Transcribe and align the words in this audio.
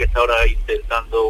que 0.00 0.06
está 0.06 0.20
ahora 0.20 0.46
intentando 0.46 1.28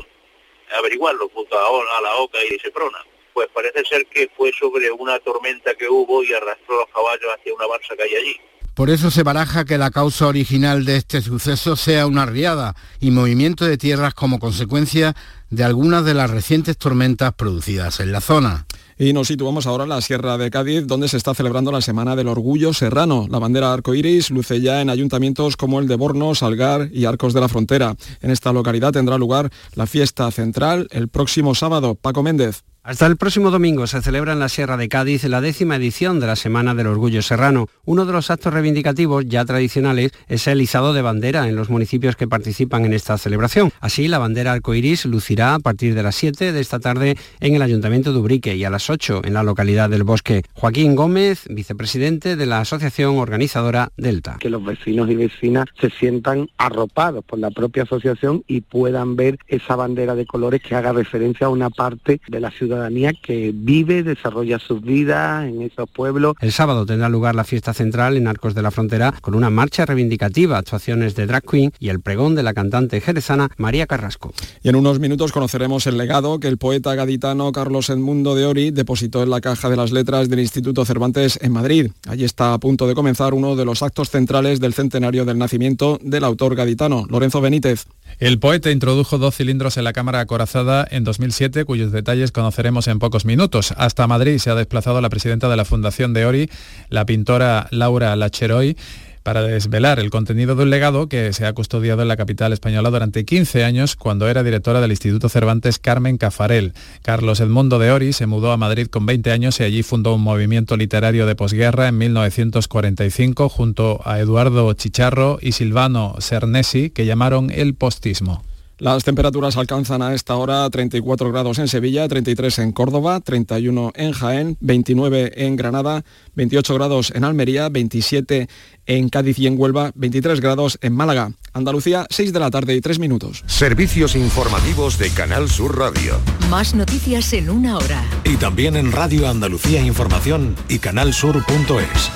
averiguarlo 0.78 1.28
junto 1.34 1.58
a, 1.58 2.02
la 2.02 2.14
OCA 2.18 2.38
y 2.48 2.56
Seprona. 2.60 2.98
Pues 3.34 3.48
parece 3.52 3.84
ser 3.84 4.06
que 4.06 4.30
fue 4.36 4.52
sobre 4.56 4.92
una 4.92 5.18
tormenta 5.18 5.74
que 5.74 5.88
hubo 5.88 6.22
y 6.22 6.32
arrastró 6.32 6.76
los 6.76 6.86
caballos 6.94 7.34
hacia 7.36 7.52
una 7.52 7.66
balsa 7.66 7.96
que 7.96 8.04
hay 8.04 8.14
allí. 8.14 8.36
Por 8.74 8.90
eso 8.90 9.10
se 9.10 9.24
baraja 9.24 9.64
que 9.64 9.76
la 9.76 9.90
causa 9.90 10.28
original 10.28 10.84
de 10.84 10.98
este 10.98 11.20
suceso 11.20 11.74
sea 11.74 12.06
una 12.06 12.26
riada 12.26 12.76
y 13.00 13.10
movimiento 13.10 13.64
de 13.64 13.76
tierras 13.76 14.14
como 14.14 14.38
consecuencia 14.38 15.16
de 15.50 15.64
algunas 15.64 16.04
de 16.04 16.14
las 16.14 16.30
recientes 16.30 16.78
tormentas 16.78 17.34
producidas 17.34 17.98
en 17.98 18.12
la 18.12 18.20
zona. 18.20 18.66
Y 19.00 19.14
nos 19.14 19.28
situamos 19.28 19.66
ahora 19.66 19.84
en 19.84 19.88
la 19.88 20.02
Sierra 20.02 20.36
de 20.36 20.50
Cádiz, 20.50 20.86
donde 20.86 21.08
se 21.08 21.16
está 21.16 21.32
celebrando 21.32 21.72
la 21.72 21.80
Semana 21.80 22.16
del 22.16 22.28
Orgullo 22.28 22.74
Serrano. 22.74 23.26
La 23.30 23.38
bandera 23.38 23.72
arcoíris 23.72 24.30
luce 24.30 24.60
ya 24.60 24.82
en 24.82 24.90
ayuntamientos 24.90 25.56
como 25.56 25.80
el 25.80 25.88
de 25.88 25.96
Borno, 25.96 26.34
Salgar 26.34 26.90
y 26.92 27.06
Arcos 27.06 27.32
de 27.32 27.40
la 27.40 27.48
Frontera. 27.48 27.96
En 28.20 28.30
esta 28.30 28.52
localidad 28.52 28.92
tendrá 28.92 29.16
lugar 29.16 29.50
la 29.74 29.86
fiesta 29.86 30.30
central 30.30 30.86
el 30.90 31.08
próximo 31.08 31.54
sábado. 31.54 31.94
Paco 31.94 32.22
Méndez. 32.22 32.62
Hasta 32.82 33.06
el 33.06 33.18
próximo 33.18 33.50
domingo 33.50 33.86
se 33.86 34.00
celebra 34.00 34.32
en 34.32 34.38
la 34.38 34.48
Sierra 34.48 34.78
de 34.78 34.88
Cádiz 34.88 35.24
la 35.24 35.42
décima 35.42 35.76
edición 35.76 36.18
de 36.18 36.26
la 36.26 36.34
Semana 36.34 36.74
del 36.74 36.86
Orgullo 36.86 37.20
Serrano. 37.20 37.68
Uno 37.84 38.06
de 38.06 38.12
los 38.14 38.30
actos 38.30 38.54
reivindicativos 38.54 39.26
ya 39.26 39.44
tradicionales 39.44 40.12
es 40.28 40.46
el 40.46 40.62
izado 40.62 40.94
de 40.94 41.02
bandera 41.02 41.46
en 41.46 41.56
los 41.56 41.68
municipios 41.68 42.16
que 42.16 42.26
participan 42.26 42.86
en 42.86 42.94
esta 42.94 43.18
celebración. 43.18 43.70
Así, 43.80 44.08
la 44.08 44.16
bandera 44.16 44.52
arcoiris 44.52 45.04
lucirá 45.04 45.56
a 45.56 45.58
partir 45.58 45.94
de 45.94 46.02
las 46.02 46.16
7 46.16 46.52
de 46.52 46.60
esta 46.60 46.80
tarde 46.80 47.18
en 47.40 47.54
el 47.54 47.60
Ayuntamiento 47.60 48.14
de 48.14 48.18
Ubrique 48.18 48.56
y 48.56 48.64
a 48.64 48.70
las 48.70 48.88
8 48.88 49.22
en 49.24 49.34
la 49.34 49.42
localidad 49.42 49.90
del 49.90 50.02
Bosque. 50.02 50.42
Joaquín 50.54 50.96
Gómez, 50.96 51.44
vicepresidente 51.50 52.34
de 52.34 52.46
la 52.46 52.60
asociación 52.60 53.18
organizadora 53.18 53.92
Delta. 53.98 54.38
Que 54.40 54.48
los 54.48 54.64
vecinos 54.64 55.10
y 55.10 55.16
vecinas 55.16 55.66
se 55.78 55.90
sientan 55.90 56.48
arropados 56.56 57.26
por 57.26 57.38
la 57.40 57.50
propia 57.50 57.82
asociación 57.82 58.42
y 58.46 58.62
puedan 58.62 59.16
ver 59.16 59.38
esa 59.48 59.76
bandera 59.76 60.14
de 60.14 60.24
colores 60.24 60.62
que 60.62 60.74
haga 60.74 60.94
referencia 60.94 61.46
a 61.46 61.50
una 61.50 61.68
parte 61.68 62.22
de 62.26 62.40
la 62.40 62.50
ciudad 62.50 62.69
ciudadanía 62.70 63.12
que 63.12 63.50
vive, 63.52 64.04
desarrolla 64.04 64.60
sus 64.60 64.80
vidas 64.80 65.44
en 65.48 65.62
esos 65.62 65.90
pueblos. 65.90 66.34
El 66.40 66.52
sábado 66.52 66.86
tendrá 66.86 67.08
lugar 67.08 67.34
la 67.34 67.42
fiesta 67.42 67.74
central 67.74 68.16
en 68.16 68.28
Arcos 68.28 68.54
de 68.54 68.62
la 68.62 68.70
Frontera 68.70 69.12
con 69.20 69.34
una 69.34 69.50
marcha 69.50 69.84
reivindicativa, 69.86 70.58
actuaciones 70.58 71.16
de 71.16 71.26
drag 71.26 71.42
queen 71.42 71.72
y 71.80 71.88
el 71.88 72.00
pregón 72.00 72.36
de 72.36 72.44
la 72.44 72.54
cantante 72.54 73.00
jerezana 73.00 73.48
María 73.56 73.88
Carrasco. 73.88 74.32
Y 74.62 74.68
en 74.68 74.76
unos 74.76 75.00
minutos 75.00 75.32
conoceremos 75.32 75.88
el 75.88 75.98
legado 75.98 76.38
que 76.38 76.46
el 76.46 76.58
poeta 76.58 76.94
gaditano 76.94 77.50
Carlos 77.50 77.90
Edmundo 77.90 78.36
de 78.36 78.46
Ori 78.46 78.70
depositó 78.70 79.24
en 79.24 79.30
la 79.30 79.40
caja 79.40 79.68
de 79.68 79.76
las 79.76 79.90
letras 79.90 80.28
del 80.28 80.38
Instituto 80.38 80.84
Cervantes 80.84 81.40
en 81.42 81.50
Madrid. 81.50 81.90
Allí 82.08 82.24
está 82.24 82.54
a 82.54 82.58
punto 82.58 82.86
de 82.86 82.94
comenzar 82.94 83.34
uno 83.34 83.56
de 83.56 83.64
los 83.64 83.82
actos 83.82 84.10
centrales 84.10 84.60
del 84.60 84.74
centenario 84.74 85.24
del 85.24 85.38
nacimiento 85.38 85.98
del 86.02 86.22
autor 86.22 86.54
gaditano, 86.54 87.04
Lorenzo 87.08 87.40
Benítez. 87.40 87.86
El 88.20 88.38
poeta 88.38 88.70
introdujo 88.70 89.18
dos 89.18 89.34
cilindros 89.34 89.76
en 89.76 89.84
la 89.84 89.92
cámara 89.92 90.20
acorazada 90.20 90.86
en 90.88 91.02
2007, 91.02 91.64
cuyos 91.64 91.90
detalles 91.90 92.32
conoceremos 92.32 92.59
en 92.60 92.98
pocos 92.98 93.24
minutos. 93.24 93.72
Hasta 93.76 94.06
Madrid 94.06 94.38
se 94.38 94.50
ha 94.50 94.54
desplazado 94.54 95.00
la 95.00 95.08
presidenta 95.08 95.48
de 95.48 95.56
la 95.56 95.64
Fundación 95.64 96.12
de 96.12 96.26
Ori, 96.26 96.50
la 96.90 97.06
pintora 97.06 97.66
Laura 97.70 98.14
Lacheroy, 98.16 98.76
para 99.22 99.42
desvelar 99.42 99.98
el 99.98 100.10
contenido 100.10 100.54
de 100.54 100.64
un 100.64 100.70
legado 100.70 101.08
que 101.08 101.32
se 101.32 101.46
ha 101.46 101.52
custodiado 101.54 102.02
en 102.02 102.08
la 102.08 102.18
capital 102.18 102.52
española 102.52 102.90
durante 102.90 103.24
15 103.24 103.64
años 103.64 103.96
cuando 103.96 104.28
era 104.28 104.42
directora 104.42 104.80
del 104.80 104.90
Instituto 104.90 105.28
Cervantes 105.30 105.78
Carmen 105.78 106.18
Cafarel. 106.18 106.74
Carlos 107.02 107.40
Edmundo 107.40 107.78
de 107.78 107.92
Ori 107.92 108.12
se 108.12 108.26
mudó 108.26 108.52
a 108.52 108.58
Madrid 108.58 108.88
con 108.88 109.06
20 109.06 109.32
años 109.32 109.58
y 109.60 109.64
allí 109.64 109.82
fundó 109.82 110.14
un 110.14 110.22
movimiento 110.22 110.76
literario 110.76 111.26
de 111.26 111.34
posguerra 111.34 111.88
en 111.88 111.96
1945 111.98 113.48
junto 113.48 114.00
a 114.04 114.20
Eduardo 114.20 114.70
Chicharro 114.74 115.38
y 115.40 115.52
Silvano 115.52 116.16
Cernesi 116.20 116.90
que 116.90 117.06
llamaron 117.06 117.50
el 117.50 117.74
postismo. 117.74 118.42
Las 118.80 119.04
temperaturas 119.04 119.58
alcanzan 119.58 120.00
a 120.00 120.14
esta 120.14 120.36
hora 120.36 120.68
34 120.70 121.30
grados 121.30 121.58
en 121.58 121.68
Sevilla, 121.68 122.08
33 122.08 122.60
en 122.60 122.72
Córdoba, 122.72 123.20
31 123.20 123.92
en 123.94 124.12
Jaén, 124.12 124.56
29 124.60 125.32
en 125.36 125.56
Granada, 125.56 126.02
28 126.34 126.74
grados 126.76 127.12
en 127.14 127.24
Almería, 127.24 127.68
27 127.68 128.48
en 128.86 129.08
Cádiz 129.10 129.38
y 129.38 129.48
en 129.48 129.60
Huelva, 129.60 129.92
23 129.96 130.40
grados 130.40 130.78
en 130.80 130.94
Málaga. 130.94 131.32
Andalucía, 131.52 132.06
6 132.08 132.32
de 132.32 132.40
la 132.40 132.50
tarde 132.50 132.74
y 132.74 132.80
3 132.80 132.98
minutos. 133.00 133.44
Servicios 133.46 134.16
informativos 134.16 134.96
de 134.96 135.10
Canal 135.10 135.50
Sur 135.50 135.78
Radio. 135.78 136.18
Más 136.48 136.74
noticias 136.74 137.34
en 137.34 137.50
una 137.50 137.76
hora. 137.76 138.02
Y 138.24 138.38
también 138.38 138.76
en 138.76 138.92
Radio 138.92 139.28
Andalucía 139.28 139.82
Información 139.82 140.56
y 140.70 140.78
canalsur.es. 140.78 142.10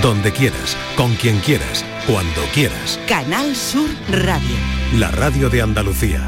Donde 0.00 0.32
quieras, 0.32 0.78
con 0.96 1.14
quien 1.16 1.38
quieras 1.40 1.84
cuando 2.06 2.42
quieras. 2.52 3.00
Canal 3.08 3.56
Sur 3.56 3.88
Radio. 4.10 4.56
La 4.98 5.10
radio 5.10 5.48
de 5.48 5.62
Andalucía. 5.62 6.20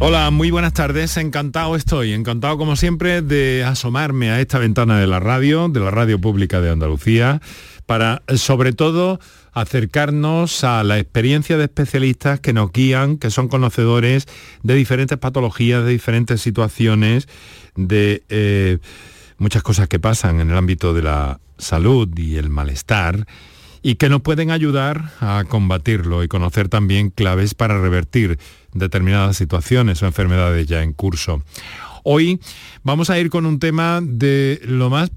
Hola, 0.00 0.30
muy 0.30 0.50
buenas 0.50 0.72
tardes. 0.72 1.16
Encantado 1.16 1.76
estoy, 1.76 2.12
encantado 2.12 2.58
como 2.58 2.74
siempre 2.74 3.22
de 3.22 3.62
asomarme 3.62 4.30
a 4.30 4.40
esta 4.40 4.58
ventana 4.58 4.98
de 4.98 5.06
la 5.06 5.20
radio, 5.20 5.68
de 5.68 5.80
la 5.80 5.92
radio 5.92 6.20
pública 6.20 6.60
de 6.60 6.70
Andalucía, 6.70 7.40
para 7.86 8.22
sobre 8.34 8.72
todo 8.72 9.20
acercarnos 9.52 10.64
a 10.64 10.82
la 10.82 10.98
experiencia 10.98 11.56
de 11.56 11.64
especialistas 11.64 12.40
que 12.40 12.52
nos 12.52 12.72
guían, 12.72 13.18
que 13.18 13.30
son 13.30 13.46
conocedores 13.46 14.26
de 14.64 14.74
diferentes 14.74 15.16
patologías, 15.16 15.84
de 15.84 15.92
diferentes 15.92 16.40
situaciones, 16.40 17.28
de 17.76 18.24
eh, 18.30 18.78
muchas 19.38 19.62
cosas 19.62 19.86
que 19.86 20.00
pasan 20.00 20.40
en 20.40 20.50
el 20.50 20.56
ámbito 20.56 20.92
de 20.92 21.02
la 21.02 21.38
salud 21.56 22.08
y 22.18 22.36
el 22.36 22.50
malestar 22.50 23.26
y 23.84 23.96
que 23.96 24.08
nos 24.08 24.22
pueden 24.22 24.50
ayudar 24.50 25.10
a 25.20 25.44
combatirlo 25.46 26.24
y 26.24 26.28
conocer 26.28 26.70
también 26.70 27.10
claves 27.10 27.54
para 27.54 27.78
revertir 27.78 28.38
determinadas 28.72 29.36
situaciones 29.36 30.02
o 30.02 30.06
enfermedades 30.06 30.66
ya 30.66 30.82
en 30.82 30.94
curso. 30.94 31.42
Hoy 32.02 32.40
vamos 32.82 33.10
a 33.10 33.18
ir 33.18 33.28
con 33.28 33.44
un 33.44 33.58
tema 33.58 34.00
de 34.02 34.58
lo 34.64 34.88
más 34.88 35.10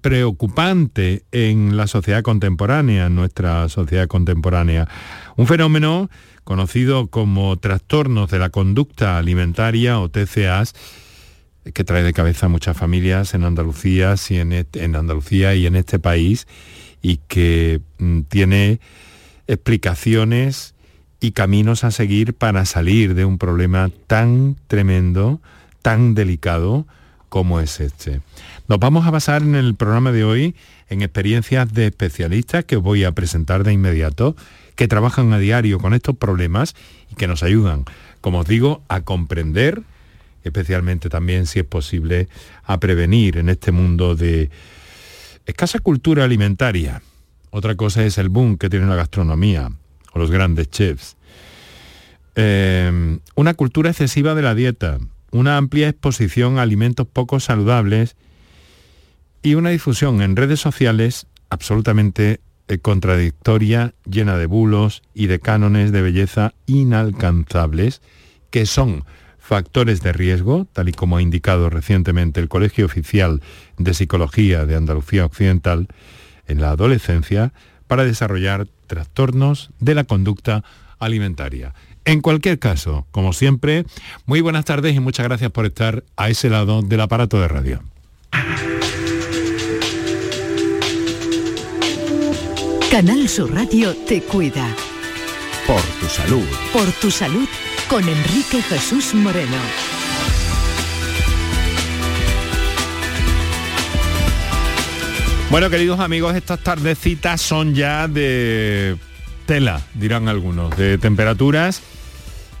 preocupante 0.00 1.24
en 1.32 1.76
la 1.76 1.88
sociedad 1.88 2.22
contemporánea, 2.22 3.06
en 3.06 3.16
nuestra 3.16 3.68
sociedad 3.68 4.06
contemporánea. 4.06 4.86
Un 5.36 5.48
fenómeno 5.48 6.10
conocido 6.44 7.08
como 7.08 7.56
trastornos 7.56 8.30
de 8.30 8.38
la 8.38 8.50
conducta 8.50 9.18
alimentaria 9.18 9.98
o 9.98 10.08
TCAs, 10.08 10.74
que 11.72 11.82
trae 11.82 12.04
de 12.04 12.12
cabeza 12.12 12.46
a 12.46 12.50
muchas 12.50 12.76
familias 12.76 13.34
en 13.34 13.42
Andalucía 13.42 14.14
en 14.28 14.94
Andalucía 14.94 15.56
y 15.56 15.66
en 15.66 15.74
este 15.74 15.98
país 15.98 16.46
y 17.04 17.18
que 17.28 17.82
mm, 17.98 18.22
tiene 18.22 18.80
explicaciones 19.46 20.74
y 21.20 21.32
caminos 21.32 21.84
a 21.84 21.90
seguir 21.90 22.32
para 22.32 22.64
salir 22.64 23.14
de 23.14 23.26
un 23.26 23.36
problema 23.36 23.90
tan 24.06 24.56
tremendo, 24.68 25.42
tan 25.82 26.14
delicado 26.14 26.86
como 27.28 27.60
es 27.60 27.78
este. 27.80 28.22
Nos 28.68 28.78
vamos 28.78 29.06
a 29.06 29.10
basar 29.10 29.42
en 29.42 29.54
el 29.54 29.74
programa 29.74 30.12
de 30.12 30.24
hoy 30.24 30.54
en 30.88 31.02
experiencias 31.02 31.70
de 31.74 31.88
especialistas 31.88 32.64
que 32.64 32.76
voy 32.76 33.04
a 33.04 33.12
presentar 33.12 33.64
de 33.64 33.74
inmediato, 33.74 34.34
que 34.74 34.88
trabajan 34.88 35.30
a 35.34 35.38
diario 35.38 35.80
con 35.80 35.92
estos 35.92 36.16
problemas 36.16 36.74
y 37.12 37.16
que 37.16 37.26
nos 37.26 37.42
ayudan, 37.42 37.84
como 38.22 38.40
os 38.40 38.48
digo, 38.48 38.82
a 38.88 39.02
comprender, 39.02 39.82
especialmente 40.42 41.10
también, 41.10 41.44
si 41.44 41.58
es 41.58 41.66
posible, 41.66 42.28
a 42.64 42.80
prevenir 42.80 43.36
en 43.36 43.50
este 43.50 43.72
mundo 43.72 44.16
de 44.16 44.48
Escasa 45.46 45.78
cultura 45.78 46.24
alimentaria. 46.24 47.02
Otra 47.50 47.74
cosa 47.74 48.02
es 48.04 48.16
el 48.16 48.30
boom 48.30 48.56
que 48.56 48.70
tiene 48.70 48.86
la 48.86 48.94
gastronomía 48.94 49.70
o 50.12 50.18
los 50.18 50.30
grandes 50.30 50.70
chefs. 50.70 51.16
Em, 52.34 53.20
una 53.34 53.54
cultura 53.54 53.90
excesiva 53.90 54.34
de 54.34 54.42
la 54.42 54.54
dieta, 54.54 54.98
una 55.30 55.56
amplia 55.56 55.88
exposición 55.88 56.58
a 56.58 56.62
alimentos 56.62 57.06
poco 57.06 57.40
saludables 57.40 58.16
y 59.42 59.54
una 59.54 59.70
difusión 59.70 60.22
en 60.22 60.34
redes 60.34 60.60
sociales 60.60 61.26
absolutamente 61.50 62.40
eh, 62.66 62.78
contradictoria, 62.78 63.92
llena 64.10 64.38
de 64.38 64.46
bulos 64.46 65.02
y 65.12 65.26
de 65.26 65.40
cánones 65.40 65.92
de 65.92 66.00
belleza 66.00 66.54
inalcanzables, 66.66 68.00
que 68.50 68.64
son 68.64 69.04
factores 69.44 70.00
de 70.00 70.12
riesgo, 70.12 70.66
tal 70.72 70.88
y 70.88 70.92
como 70.92 71.18
ha 71.18 71.22
indicado 71.22 71.68
recientemente 71.68 72.40
el 72.40 72.48
Colegio 72.48 72.86
Oficial 72.86 73.42
de 73.76 73.92
Psicología 73.92 74.64
de 74.64 74.74
Andalucía 74.74 75.26
Occidental, 75.26 75.88
en 76.46 76.62
la 76.62 76.70
adolescencia 76.70 77.52
para 77.86 78.04
desarrollar 78.04 78.66
trastornos 78.86 79.70
de 79.80 79.94
la 79.94 80.04
conducta 80.04 80.64
alimentaria. 80.98 81.74
En 82.06 82.22
cualquier 82.22 82.58
caso, 82.58 83.06
como 83.10 83.34
siempre, 83.34 83.84
muy 84.24 84.40
buenas 84.40 84.64
tardes 84.64 84.94
y 84.96 85.00
muchas 85.00 85.26
gracias 85.26 85.50
por 85.50 85.66
estar 85.66 86.04
a 86.16 86.30
ese 86.30 86.48
lado 86.48 86.80
del 86.80 87.02
aparato 87.02 87.38
de 87.38 87.48
radio. 87.48 87.82
Canal 92.90 93.28
Sur 93.28 93.52
Radio 93.52 93.94
te 94.06 94.22
cuida. 94.22 94.66
Por 95.66 95.82
tu 96.00 96.06
salud. 96.06 96.46
Por 96.72 96.90
tu 96.92 97.10
salud 97.10 97.48
con 97.94 98.08
Enrique 98.08 98.60
Jesús 98.60 99.14
Moreno. 99.14 99.56
Bueno, 105.48 105.70
queridos 105.70 106.00
amigos, 106.00 106.34
estas 106.34 106.58
tardecitas 106.58 107.40
son 107.40 107.76
ya 107.76 108.08
de 108.08 108.96
tela, 109.46 109.80
dirán 109.94 110.26
algunos, 110.26 110.76
de 110.76 110.98
temperaturas 110.98 111.82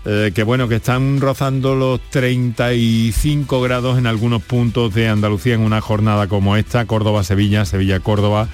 eh, 0.06 0.30
que 0.34 0.42
bueno, 0.42 0.68
que 0.68 0.76
están 0.76 1.20
rozando 1.20 1.74
los 1.74 1.98
35 2.10 3.60
grados 3.62 3.98
en 3.98 4.06
algunos 4.06 4.42
puntos 4.42 4.92
de 4.92 5.08
Andalucía 5.08 5.54
en 5.54 5.62
una 5.62 5.80
jornada 5.80 6.28
como 6.28 6.56
esta, 6.56 6.84
Córdoba-Sevilla, 6.84 7.64
Sevilla-Córdoba. 7.64 8.48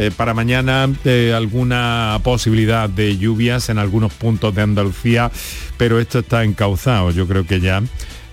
Eh, 0.00 0.12
para 0.16 0.32
mañana 0.32 0.88
eh, 1.04 1.32
alguna 1.36 2.20
posibilidad 2.22 2.88
de 2.88 3.18
lluvias 3.18 3.68
en 3.68 3.78
algunos 3.78 4.12
puntos 4.12 4.54
de 4.54 4.62
Andalucía, 4.62 5.32
pero 5.76 5.98
esto 5.98 6.20
está 6.20 6.44
encauzado. 6.44 7.10
Yo 7.10 7.26
creo 7.26 7.44
que 7.44 7.58
ya 7.58 7.82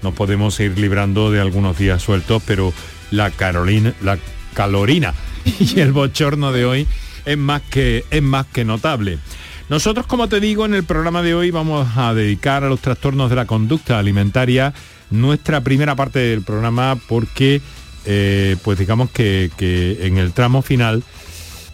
nos 0.03 0.13
podemos 0.13 0.59
ir 0.59 0.77
librando 0.77 1.31
de 1.31 1.41
algunos 1.41 1.75
días 1.75 2.03
sueltos, 2.03 2.43
pero 2.45 2.71
la 3.09 3.31
Carolina, 3.31 3.95
la 4.03 4.19
calorina 4.53 5.15
y 5.59 5.79
el 5.79 5.91
bochorno 5.91 6.51
de 6.51 6.65
hoy 6.65 6.87
es 7.25 7.35
más 7.35 7.63
que, 7.63 8.05
es 8.11 8.21
más 8.21 8.45
que 8.45 8.63
notable. 8.63 9.17
Nosotros, 9.67 10.05
como 10.05 10.29
te 10.29 10.39
digo, 10.39 10.67
en 10.67 10.75
el 10.75 10.83
programa 10.83 11.23
de 11.23 11.33
hoy 11.33 11.49
vamos 11.49 11.87
a 11.97 12.13
dedicar 12.13 12.63
a 12.63 12.69
los 12.69 12.79
trastornos 12.79 13.31
de 13.31 13.37
la 13.37 13.47
conducta 13.47 13.97
alimentaria 13.97 14.71
nuestra 15.09 15.61
primera 15.61 15.95
parte 15.95 16.19
del 16.19 16.43
programa 16.43 16.95
porque, 17.07 17.59
eh, 18.05 18.55
pues 18.63 18.77
digamos 18.77 19.09
que, 19.09 19.49
en 19.59 20.19
el 20.19 20.31
tramo 20.31 20.61
final 20.61 21.03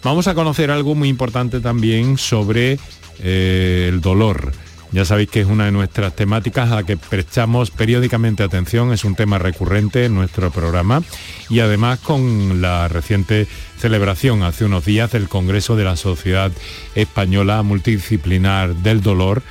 vamos 0.02 0.26
a 0.26 0.34
conocer 0.34 0.70
algo 0.70 0.94
muy 0.94 1.08
importante 1.08 1.60
también 1.60 2.18
sobre 2.18 2.78
eh, 3.20 3.86
el 3.88 4.00
dolor. 4.00 4.52
Ya 4.92 5.06
sabéis 5.06 5.30
que 5.30 5.40
es 5.40 5.46
una 5.46 5.64
de 5.64 5.72
nuestras 5.72 6.14
temáticas 6.14 6.70
a 6.70 6.74
la 6.74 6.82
que 6.82 6.98
prestamos 6.98 7.70
periódicamente 7.70 8.42
atención, 8.42 8.92
es 8.92 9.04
un 9.04 9.14
tema 9.14 9.38
recurrente 9.38 10.04
en 10.04 10.14
nuestro 10.14 10.50
programa 10.50 11.02
y 11.48 11.60
además 11.60 11.98
con 12.00 12.60
la 12.60 12.88
reciente 12.88 13.46
celebración 13.78 14.42
hace 14.42 14.66
unos 14.66 14.84
días 14.84 15.10
del 15.12 15.30
Congreso 15.30 15.76
de 15.76 15.84
la 15.84 15.96
Sociedad 15.96 16.52
Española 16.94 17.62
Multidisciplinar 17.62 18.74
del 18.76 19.00
Dolor, 19.00 19.42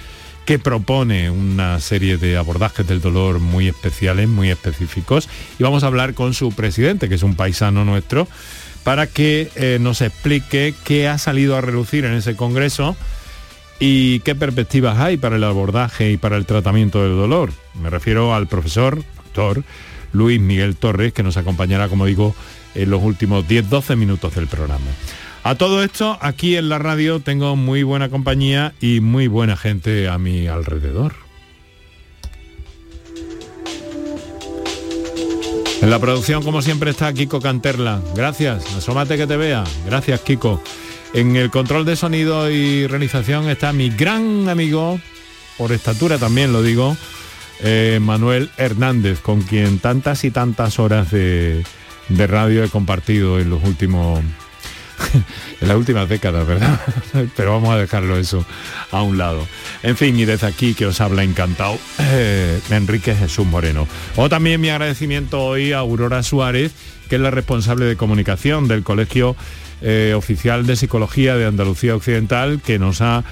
que 0.45 0.59
propone 0.59 1.31
una 1.31 1.80
serie 1.80 2.18
de 2.18 2.38
abordajes 2.38 2.86
del 2.86 3.01
dolor 3.01 3.39
muy 3.39 3.68
especiales, 3.68 4.27
muy 4.27 4.50
específicos, 4.50 5.27
y 5.57 5.63
vamos 5.63 5.83
a 5.83 5.88
hablar 5.88 6.13
con 6.13 6.33
su 6.33 6.51
presidente, 6.51 7.09
que 7.09 7.15
es 7.15 7.24
un 7.24 7.36
paisano 7.36 7.83
nuestro, 7.83 8.27
para 8.83 9.07
que 9.07 9.50
eh, 9.56 9.78
nos 9.80 10.01
explique 10.01 10.74
qué 10.83 11.07
ha 11.07 11.18
salido 11.18 11.56
a 11.56 11.62
relucir 11.62 12.06
en 12.06 12.13
ese 12.13 12.36
Congreso, 12.36 12.95
¿Y 13.83 14.19
qué 14.19 14.36
perspectivas 14.36 15.00
hay 15.00 15.18
para 15.18 15.38
el 15.38 15.44
abordaje 15.44 16.12
y 16.12 16.18
para 16.18 16.38
el 16.38 16.45
tratamiento 16.45 17.01
del 17.01 17.16
dolor? 17.16 17.51
Me 17.81 17.89
refiero 17.89 18.36
al 18.36 18.45
profesor, 18.45 19.04
doctor 19.16 19.63
Luis 20.13 20.39
Miguel 20.39 20.75
Torres, 20.75 21.13
que 21.13 21.24
nos 21.24 21.36
acompañará, 21.36 21.89
como 21.89 22.06
digo, 22.06 22.36
en 22.75 22.92
los 22.92 23.01
últimos 23.01 23.48
10-12 23.48 23.95
minutos 23.95 24.36
del 24.36 24.45
programa. 24.45 24.86
A 25.44 25.56
todo 25.56 25.83
esto, 25.83 26.16
aquí 26.22 26.57
en 26.57 26.69
la 26.69 26.78
radio 26.78 27.22
tengo 27.22 27.56
muy 27.56 27.81
buena 27.81 28.10
compañía 28.10 28.75
y 28.80 29.00
muy 29.00 29.25
buena 29.25 29.57
gente 29.57 30.07
a 30.07 30.19
mi 30.19 30.45
alrededor. 30.45 31.16
En 35.81 35.89
la 35.89 36.00
producción, 36.00 36.44
como 36.44 36.62
siempre, 36.62 36.92
está 36.92 37.12
Kiko 37.12 37.42
Canterla. 37.42 38.01
Gracias, 38.16 38.75
asómate 38.75 39.18
que 39.18 39.25
te 39.25 39.36
vea. 39.36 39.63
Gracias, 39.86 40.22
Kiko. 40.22 40.62
En 41.13 41.36
el 41.36 41.50
control 41.50 41.86
de 41.86 41.95
sonido 41.95 42.50
y 42.51 42.86
realización 42.88 43.50
está 43.50 43.74
mi 43.74 43.89
gran 43.89 44.48
amigo, 44.48 45.00
por 45.57 45.72
estatura 45.72 46.18
también 46.18 46.54
lo 46.54 46.62
digo, 46.62 46.95
eh, 47.62 48.00
Manuel 48.01 48.50
Hernández, 48.57 49.19
con 49.19 49.42
quien 49.42 49.80
tantas 49.80 50.24
y 50.24 50.31
tantas 50.31 50.80
horas 50.80 51.12
de, 51.12 51.66
radio 52.10 52.63
he 52.63 52.69
compartido 52.69 53.39
en 53.39 53.50
los 53.50 53.63
últimos 53.63 54.22
en 55.62 55.68
las 55.68 55.77
últimas 55.77 56.07
décadas, 56.07 56.45
¿verdad? 56.45 56.80
Pero 57.36 57.53
vamos 57.53 57.69
a 57.69 57.77
dejarlo 57.77 58.18
eso 58.18 58.45
a 58.92 59.01
un 59.01 59.18
lado. 59.18 59.48
En 59.83 59.98
fin, 59.98 60.18
y 60.19 60.25
desde 60.25 60.48
aquí 60.48 60.74
que 60.74 60.86
os 60.86 61.01
habla 61.01 61.24
encantado 61.24 61.77
eh, 62.00 62.59
Enrique 62.69 63.15
Jesús 63.15 63.45
Moreno. 63.45 63.88
O 64.15 64.30
también 64.30 64.62
mi 64.62 64.69
agradecimiento 64.69 65.42
hoy 65.42 65.74
a 65.74 65.80
Aurora 65.80 66.24
Suárez, 66.24 66.74
que 67.09 67.15
es 67.15 67.21
la 67.21 67.31
responsable 67.31 67.86
de 67.86 67.98
comunicación 67.98 68.68
del 68.68 68.83
Colegio 68.83 69.36
eh, 69.81 70.13
oficial 70.15 70.65
de 70.65 70.75
Psicología 70.75 71.36
de 71.36 71.45
Andalucía 71.45 71.95
Occidental, 71.95 72.62
que 72.63 72.80
nos 72.80 73.01
ha 73.01 73.24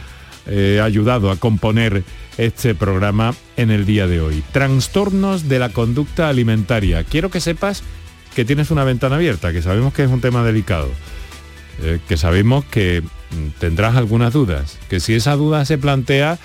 eh, 0.48 0.81
ayudado 0.83 1.30
a 1.30 1.36
componer 1.36 2.04
este 2.38 2.74
programa 2.74 3.36
en 3.57 3.69
el 3.69 3.86
día 3.86 4.07
de 4.07 4.22
hoy. 4.22 4.44
Trastornos 4.51 5.48
de 5.48 5.60
la 5.60 5.69
conducta 5.69 6.30
alimentaria. 6.30 7.04
Quiero 7.04 7.30
que 7.30 7.42
sepas 7.42 7.83
que 8.33 8.45
tienes 8.45 8.72
una 8.72 8.83
ventana 8.83 9.18
abierta, 9.18 9.51
que 9.51 9.62
sabemos 9.62 9.94
que 9.94 10.04
es 10.04 10.10
un 10.10 10.22
tema 10.22 10.44
delicado, 10.44 10.89
eh, 11.81 12.00
que 12.08 12.18
sabemos 12.18 12.66
que 12.66 13.02
mm, 13.02 13.60
tendrás 13.60 13.96
algunas 13.96 14.34
dudas, 14.34 14.78
que 14.90 15.00
si 15.00 15.14
esa 15.14 15.36
duda 15.36 15.66
se 15.66 15.78
plantea, 15.78 16.38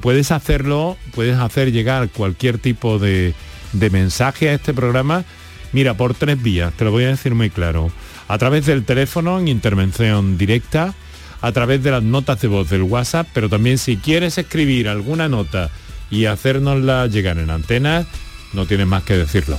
puedes 0.00 0.30
hacerlo, 0.30 0.96
puedes 1.12 1.36
hacer 1.38 1.72
llegar 1.72 2.08
cualquier 2.08 2.58
tipo 2.58 3.00
de, 3.00 3.34
de 3.72 3.90
mensaje 3.90 4.48
a 4.48 4.54
este 4.54 4.72
programa. 4.72 5.24
Mira, 5.72 5.94
por 5.94 6.14
tres 6.14 6.40
vías, 6.40 6.72
te 6.74 6.84
lo 6.84 6.92
voy 6.92 7.02
a 7.02 7.08
decir 7.08 7.34
muy 7.34 7.50
claro 7.50 7.90
a 8.28 8.38
través 8.38 8.64
del 8.64 8.84
teléfono 8.84 9.38
en 9.38 9.48
intervención 9.48 10.38
directa, 10.38 10.94
a 11.42 11.52
través 11.52 11.82
de 11.82 11.90
las 11.90 12.02
notas 12.02 12.40
de 12.40 12.48
voz 12.48 12.70
del 12.70 12.82
WhatsApp, 12.82 13.28
pero 13.34 13.50
también 13.50 13.76
si 13.76 13.96
quieres 13.98 14.38
escribir 14.38 14.88
alguna 14.88 15.28
nota 15.28 15.70
y 16.10 16.24
hacérnosla 16.24 17.08
llegar 17.08 17.36
en 17.36 17.50
antena, 17.50 18.06
no 18.54 18.64
tienes 18.64 18.86
más 18.86 19.02
que 19.02 19.18
decirlo. 19.18 19.58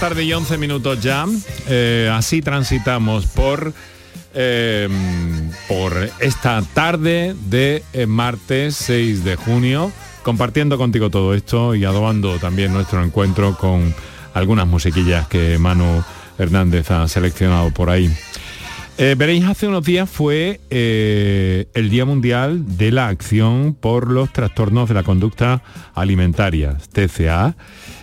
Tarde 0.00 0.24
y 0.24 0.32
11 0.32 0.58
minutos 0.58 1.00
ya. 1.02 1.26
Eh, 1.68 2.10
así 2.12 2.40
transitamos 2.40 3.26
por, 3.26 3.72
eh, 4.34 4.88
por 5.66 6.10
esta 6.20 6.62
tarde 6.74 7.34
de 7.46 7.82
eh, 7.92 8.06
martes 8.06 8.76
6 8.76 9.24
de 9.24 9.36
junio, 9.36 9.90
compartiendo 10.22 10.78
contigo 10.78 11.10
todo 11.10 11.34
esto 11.34 11.74
y 11.74 11.84
adobando 11.84 12.38
también 12.38 12.72
nuestro 12.72 13.02
encuentro 13.02 13.56
con 13.56 13.94
algunas 14.34 14.66
musiquillas 14.66 15.26
que 15.26 15.58
Manu 15.58 16.04
Hernández 16.38 16.90
ha 16.90 17.08
seleccionado 17.08 17.70
por 17.72 17.90
ahí. 17.90 18.14
Veréis, 18.98 19.44
hace 19.44 19.68
unos 19.68 19.84
días 19.84 20.10
fue 20.10 20.60
el 20.70 21.90
Día 21.90 22.04
Mundial 22.04 22.76
de 22.76 22.90
la 22.90 23.08
Acción 23.08 23.76
por 23.78 24.10
los 24.10 24.32
Trastornos 24.32 24.88
de 24.88 24.94
la 24.94 25.02
Conducta 25.02 25.62
Alimentaria, 25.94 26.76
TCA 26.92 27.56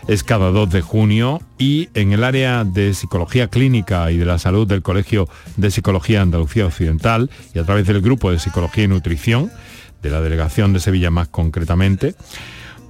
es 0.07 0.23
cada 0.23 0.51
2 0.51 0.69
de 0.69 0.81
junio 0.81 1.41
y 1.57 1.89
en 1.93 2.11
el 2.11 2.23
área 2.23 2.63
de 2.63 2.93
psicología 2.93 3.47
clínica 3.47 4.11
y 4.11 4.17
de 4.17 4.25
la 4.25 4.37
salud 4.37 4.67
del 4.67 4.81
Colegio 4.81 5.27
de 5.57 5.71
Psicología 5.71 6.21
Andalucía 6.21 6.67
Occidental 6.67 7.29
y 7.53 7.59
a 7.59 7.63
través 7.63 7.87
del 7.87 8.01
grupo 8.01 8.31
de 8.31 8.39
psicología 8.39 8.83
y 8.83 8.87
nutrición 8.87 9.51
de 10.03 10.09
la 10.11 10.21
delegación 10.21 10.73
de 10.73 10.79
Sevilla 10.79 11.09
más 11.09 11.27
concretamente, 11.29 12.13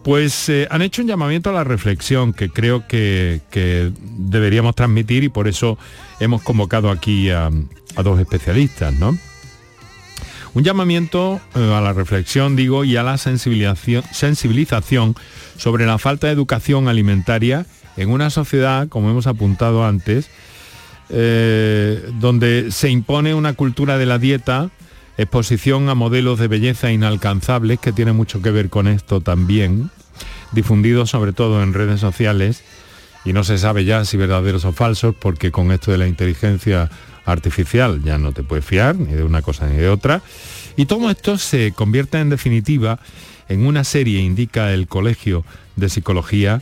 pues 0.04 0.50
eh, 0.50 0.68
han 0.70 0.82
hecho 0.82 1.02
un 1.02 1.08
llamamiento 1.08 1.50
a 1.50 1.54
la 1.54 1.64
reflexión 1.64 2.34
que 2.34 2.50
creo 2.50 2.86
que, 2.88 3.42
deberíamos 4.18 4.76
transmitir 4.76 5.24
y 5.24 5.30
por 5.30 5.48
eso 5.48 5.78
hemos 6.20 6.44
convocado 6.44 6.92
aquí 6.92 7.30
a, 7.30 7.50
a 7.96 8.04
dos 8.04 8.20
especialistas, 8.20 8.94
¿no? 8.94 9.18
Un 10.56 10.64
llamamiento 10.64 11.42
eh, 11.54 11.74
a 11.74 11.82
la 11.82 11.92
reflexión, 11.92 12.56
digo, 12.56 12.86
y 12.86 12.96
a 12.96 13.04
la 13.04 13.18
sensibilización, 13.18 15.16
sobre 15.58 15.86
la 15.86 15.98
falta 15.98 16.28
de 16.28 16.34
educación 16.34 16.88
alimentaria 16.88 17.66
en 17.98 18.10
una 18.10 18.30
sociedad, 18.30 18.88
como 18.88 19.10
hemos 19.10 19.28
apuntado 19.28 19.86
antes, 19.86 20.30
eh, 21.10 22.10
donde 22.20 22.72
se 22.72 22.90
impone 22.90 23.34
una 23.34 23.54
cultura 23.54 23.98
de 23.98 24.06
la 24.06 24.18
dieta, 24.18 24.70
exposición 25.18 25.90
a 25.90 25.96
modelos 25.96 26.40
de 26.40 26.48
belleza 26.48 26.90
inalcanzables, 26.90 27.80
que 27.80 27.92
tiene 27.92 28.14
mucho 28.14 28.42
que 28.42 28.52
ver 28.52 28.70
con 28.70 28.88
esto 28.88 29.20
también, 29.20 29.92
difundidos 30.54 31.10
sobre 31.10 31.34
todo 31.34 31.64
en 31.64 31.74
redes 31.74 32.00
sociales, 32.00 32.64
y 33.26 33.34
no 33.34 33.44
se 33.44 33.58
sabe 33.58 33.84
ya 33.84 34.06
si 34.06 34.16
verdaderos 34.16 34.64
o 34.64 34.72
falsos, 34.72 35.16
porque 35.20 35.52
con 35.52 35.72
esto 35.74 35.92
de 35.92 35.98
la 35.98 36.08
inteligencia 36.08 36.90
artificial 37.26 38.02
ya 38.04 38.18
no 38.18 38.32
te 38.32 38.44
puedes 38.44 38.66
fiar 38.66 38.96
ni 38.96 39.14
de 39.14 39.24
una 39.24 39.42
cosa 39.42 39.68
ni 39.68 39.78
de 39.78 39.90
otra. 39.90 40.22
Y 40.78 40.86
todo 40.86 41.10
esto 41.10 41.38
se 41.38 41.72
convierte 41.72 42.20
en 42.20 42.30
definitiva 42.30 43.00
en 43.48 43.66
una 43.66 43.84
serie, 43.84 44.20
indica 44.20 44.74
el 44.74 44.88
Colegio 44.88 45.46
de 45.76 45.90
Psicología, 45.90 46.62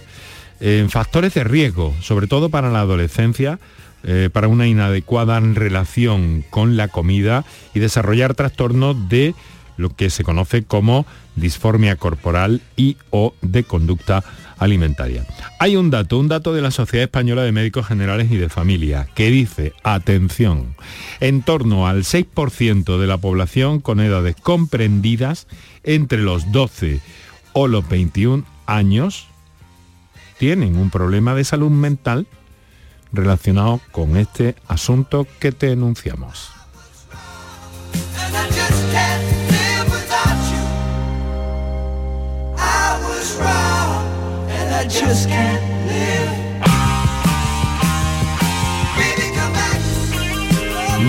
en 0.59 0.89
factores 0.89 1.33
de 1.33 1.43
riesgo, 1.43 1.93
sobre 2.01 2.27
todo 2.27 2.49
para 2.49 2.71
la 2.71 2.81
adolescencia, 2.81 3.59
eh, 4.03 4.29
para 4.31 4.47
una 4.47 4.67
inadecuada 4.67 5.39
relación 5.39 6.43
con 6.49 6.77
la 6.77 6.87
comida 6.87 7.45
y 7.73 7.79
desarrollar 7.79 8.33
trastornos 8.33 9.09
de 9.09 9.33
lo 9.77 9.95
que 9.95 10.09
se 10.09 10.23
conoce 10.23 10.63
como 10.63 11.05
disformia 11.35 11.95
corporal 11.95 12.61
y 12.75 12.97
o 13.09 13.33
de 13.41 13.63
conducta 13.63 14.23
alimentaria. 14.57 15.25
Hay 15.59 15.75
un 15.75 15.89
dato, 15.89 16.17
un 16.17 16.27
dato 16.27 16.53
de 16.53 16.61
la 16.61 16.71
Sociedad 16.71 17.03
Española 17.03 17.43
de 17.43 17.51
Médicos 17.51 17.87
Generales 17.87 18.31
y 18.31 18.37
de 18.37 18.49
Familia, 18.49 19.07
que 19.15 19.29
dice, 19.29 19.73
atención, 19.83 20.75
en 21.19 21.41
torno 21.41 21.87
al 21.87 22.03
6% 22.03 22.97
de 22.97 23.07
la 23.07 23.17
población 23.17 23.79
con 23.79 23.99
edades 23.99 24.35
comprendidas 24.35 25.47
entre 25.83 26.19
los 26.19 26.51
12 26.51 27.01
o 27.53 27.67
los 27.67 27.87
21 27.87 28.43
años 28.65 29.27
tienen 30.37 30.75
un 30.75 30.89
problema 30.89 31.35
de 31.35 31.43
salud 31.43 31.69
mental 31.69 32.27
relacionado 33.11 33.79
con 33.91 34.17
este 34.17 34.55
asunto 34.67 35.27
que 35.39 35.51
te 35.51 35.71
enunciamos. 35.71 36.51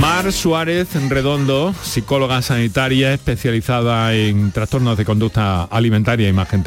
Mar 0.01 0.33
Suárez 0.33 0.89
Redondo, 1.09 1.75
psicóloga 1.83 2.41
sanitaria 2.43 3.13
especializada 3.13 4.15
en 4.15 4.53
trastornos 4.53 4.97
de 4.97 5.05
conducta 5.05 5.65
alimentaria 5.65 6.27
e 6.27 6.31
imagen, 6.31 6.63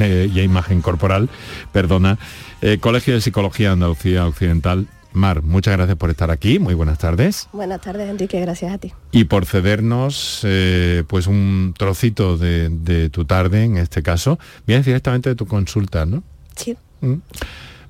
eh, 0.00 0.30
y 0.32 0.40
imagen 0.40 0.80
corporal, 0.80 1.28
perdona, 1.72 2.18
eh, 2.60 2.78
Colegio 2.78 3.14
de 3.14 3.20
Psicología 3.20 3.72
Andalucía 3.72 4.26
Occidental. 4.26 4.86
Mar, 5.14 5.42
muchas 5.42 5.76
gracias 5.76 5.96
por 5.96 6.10
estar 6.10 6.30
aquí. 6.30 6.58
Muy 6.58 6.74
buenas 6.74 6.98
tardes. 6.98 7.48
Buenas 7.52 7.80
tardes, 7.80 8.10
Enrique. 8.10 8.40
Gracias 8.40 8.72
a 8.72 8.78
ti. 8.78 8.92
Y 9.12 9.24
por 9.24 9.46
cedernos 9.46 10.40
eh, 10.42 11.04
pues 11.06 11.28
un 11.28 11.72
trocito 11.78 12.36
de, 12.36 13.08
tu 13.12 13.24
tarde, 13.24 13.64
en 13.64 13.78
este 13.78 14.02
caso. 14.02 14.38
Vienes 14.66 14.84
directamente 14.84 15.30
de 15.30 15.36
tu 15.36 15.46
consulta, 15.46 16.04
¿no? 16.04 16.22
Sí. 16.56 16.76
Mm. 17.00 17.16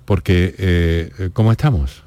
Porque, 0.04 1.30
¿cómo 1.32 1.50
estamos? 1.50 2.04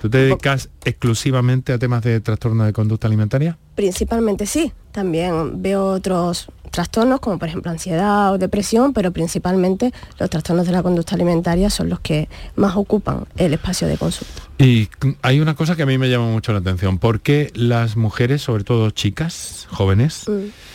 ¿Tú 0.00 0.08
te 0.08 0.18
dedicas 0.18 0.68
exclusivamente 0.84 1.72
a 1.72 1.78
temas 1.78 2.02
de 2.02 2.20
trastorno 2.20 2.64
de 2.64 2.72
conducta 2.72 3.06
alimentaria? 3.06 3.58
Principalmente 3.74 4.46
sí. 4.46 4.72
También 4.92 5.60
veo 5.60 5.86
otros 5.86 6.48
trastornos 6.70 7.20
como 7.20 7.38
por 7.38 7.48
ejemplo 7.48 7.70
ansiedad 7.70 8.32
o 8.32 8.38
depresión, 8.38 8.92
pero 8.92 9.12
principalmente 9.12 9.92
los 10.18 10.30
trastornos 10.30 10.66
de 10.66 10.72
la 10.72 10.82
conducta 10.82 11.14
alimentaria 11.14 11.70
son 11.70 11.88
los 11.88 12.00
que 12.00 12.28
más 12.56 12.76
ocupan 12.76 13.26
el 13.36 13.54
espacio 13.54 13.88
de 13.88 13.96
consulta. 13.96 14.42
Y 14.58 14.88
hay 15.22 15.40
una 15.40 15.54
cosa 15.54 15.76
que 15.76 15.82
a 15.82 15.86
mí 15.86 15.98
me 15.98 16.08
llama 16.08 16.26
mucho 16.26 16.52
la 16.52 16.58
atención. 16.58 16.98
¿Por 16.98 17.20
qué 17.20 17.50
las 17.54 17.96
mujeres, 17.96 18.42
sobre 18.42 18.64
todo 18.64 18.90
chicas, 18.90 19.66
jóvenes, 19.70 20.28
mm. 20.28 20.67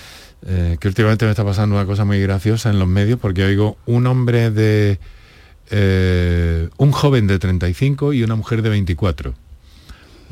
Eh, 0.45 0.77
que 0.79 0.87
últimamente 0.87 1.25
me 1.25 1.31
está 1.31 1.45
pasando 1.45 1.75
una 1.75 1.85
cosa 1.85 2.03
muy 2.05 2.19
graciosa 2.21 2.69
en 2.69 2.79
los 2.79 2.87
medios, 2.87 3.19
porque 3.19 3.43
oigo 3.43 3.77
un 3.85 4.07
hombre 4.07 4.51
de 4.51 4.99
eh, 5.69 6.69
un 6.77 6.91
joven 6.91 7.27
de 7.27 7.39
35 7.39 8.13
y 8.13 8.23
una 8.23 8.35
mujer 8.35 8.61
de 8.61 8.69
24. 8.69 9.33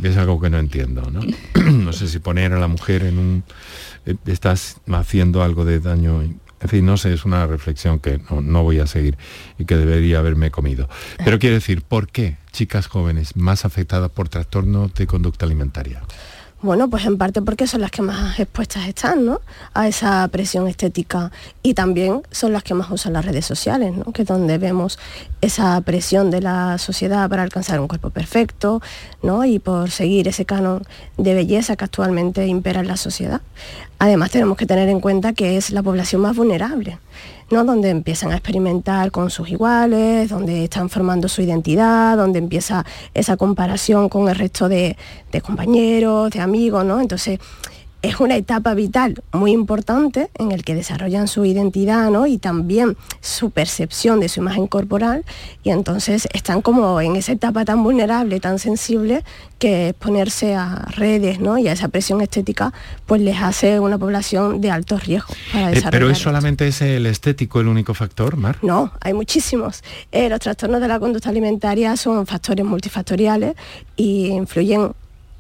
Es 0.04 0.18
algo 0.18 0.42
que 0.42 0.50
no 0.50 0.60
entiendo, 0.60 1.10
¿no? 1.12 1.22
no 1.72 1.94
sé 1.94 2.08
si 2.08 2.20
poner 2.20 2.54
a 2.54 2.60
la 2.60 2.68
mujer 2.68 3.04
en 3.04 3.20
un... 3.20 3.44
Eh, 4.06 4.16
estás 4.26 4.78
haciendo 4.92 5.44
algo 5.44 5.64
de 5.64 5.80
daño. 5.80 6.22
En 6.22 6.70
fin, 6.70 6.86
no 6.86 6.98
sé, 6.98 7.14
es 7.14 7.24
una 7.24 7.48
reflexión 7.48 8.00
que 8.00 8.20
no, 8.30 8.42
no 8.42 8.64
voy 8.64 8.80
a 8.80 8.88
seguir 8.88 9.18
y 9.58 9.66
que 9.66 9.78
debería 9.78 10.20
haberme 10.20 10.52
comido. 10.52 10.90
Pero 11.24 11.40
quiero 11.40 11.56
decir, 11.56 11.84
¿por 11.84 12.08
qué 12.08 12.38
chicas 12.52 12.88
jóvenes 12.88 13.36
más 13.36 13.64
afectadas 13.64 14.12
por 14.12 14.28
trastornos 14.28 14.94
de 14.94 15.08
conducta 15.08 15.46
alimentaria? 15.46 16.02
Bueno, 16.64 16.92
pues 16.92 17.06
en 17.08 17.18
parte 17.18 17.42
porque 17.42 17.66
son 17.66 17.82
las 17.82 17.90
que 17.90 18.04
más 18.04 18.40
expuestas 18.40 18.88
están, 18.88 19.26
¿no? 19.26 19.42
A 19.74 19.88
esa 19.88 20.28
presión 20.28 20.68
estética 20.68 21.32
y 21.64 21.74
también 21.74 22.22
son 22.30 22.54
las 22.54 22.62
que 22.62 22.76
más 22.76 22.92
usan 22.92 23.14
las 23.14 23.26
redes 23.26 23.48
sociales, 23.48 23.96
¿no? 23.98 24.14
Que 24.14 24.22
es 24.22 24.28
donde 24.28 24.60
vemos 24.60 25.00
esa 25.42 25.82
presión 25.82 26.30
de 26.30 26.40
la 26.40 26.78
sociedad 26.78 27.28
para 27.30 27.42
alcanzar 27.42 27.80
un 27.80 27.88
cuerpo 27.88 28.12
perfecto, 28.12 28.80
¿no? 29.24 29.44
Y 29.44 29.58
por 29.58 29.90
seguir 29.90 30.28
ese 30.28 30.46
canon 30.46 30.84
de 31.18 31.34
belleza 31.34 31.76
que 31.76 31.86
actualmente 31.86 32.46
impera 32.46 32.82
en 32.82 32.88
la 32.88 32.98
sociedad. 32.98 33.42
Además 33.98 34.30
tenemos 34.30 34.56
que 34.56 34.68
tener 34.68 34.88
en 34.88 35.00
cuenta 35.00 35.34
que 35.34 35.58
es 35.58 35.72
la 35.72 35.82
población 35.82 36.22
más 36.22 36.36
vulnerable 36.36 37.00
donde 37.52 37.90
empiezan 37.90 38.32
a 38.32 38.36
experimentar 38.36 39.12
con 39.12 39.30
sus 39.30 39.50
iguales, 39.50 40.30
donde 40.30 40.64
están 40.64 40.90
formando 40.90 41.28
su 41.28 41.42
identidad, 41.42 42.16
donde 42.16 42.40
empieza 42.40 42.86
esa 43.14 43.36
comparación 43.36 44.08
con 44.08 44.30
el 44.30 44.36
resto 44.36 44.70
de, 44.70 44.96
de 45.32 45.42
compañeros, 45.42 46.32
de 46.32 46.40
amigos, 46.40 46.86
¿no? 46.86 47.02
Entonces, 47.02 47.40
es 48.02 48.20
una 48.20 48.36
etapa 48.36 48.74
vital 48.74 49.22
muy 49.32 49.52
importante 49.52 50.30
en 50.38 50.52
el 50.52 50.64
que 50.64 50.76
desarrollan 50.76 51.28
su 51.28 51.46
identidad 51.46 52.10
¿no? 52.10 52.26
y 52.26 52.38
también 52.38 52.98
su 53.20 53.52
percepción 53.52 54.20
de 54.20 54.30
su 54.30 54.40
imagen 54.40 54.68
corporal 54.68 55.24
y 55.64 55.70
entonces 55.70 56.28
están 56.34 56.62
como 56.62 57.00
en 57.02 57.16
esa 57.16 57.34
etapa 57.34 57.66
tan 57.66 57.84
vulnerable, 57.84 58.40
tan 58.40 58.60
sensible, 58.60 59.24
que 59.60 59.90
exponerse 59.90 60.56
a 60.56 60.88
redes 60.96 61.40
¿no? 61.40 61.58
y 61.58 61.68
a 61.68 61.74
esa 61.74 61.90
presión 61.90 62.22
estética 62.22 62.74
pues 63.06 63.22
les 63.22 63.38
hace 63.42 63.80
una 63.80 63.98
población 63.98 64.62
de 64.62 64.72
alto 64.72 64.98
riesgo 64.98 65.34
para 65.54 65.72
eh, 65.72 65.84
¿Pero 65.92 66.10
es 66.10 66.18
solamente 66.18 66.68
ese 66.68 66.98
el 66.98 67.06
estético 67.06 67.60
el 67.60 67.68
único 67.68 67.94
factor, 67.94 68.38
Mar? 68.38 68.58
No, 68.64 68.92
hay 69.02 69.14
muchísimos. 69.14 69.84
Eh, 70.12 70.30
los 70.30 70.40
trastornos 70.40 70.82
de 70.82 70.88
la 70.88 71.00
conducta 71.00 71.30
alimentaria 71.30 71.96
son 71.96 72.26
factores 72.26 72.66
multifactoriales 72.66 73.56
y 73.96 74.28
influyen 74.28 74.94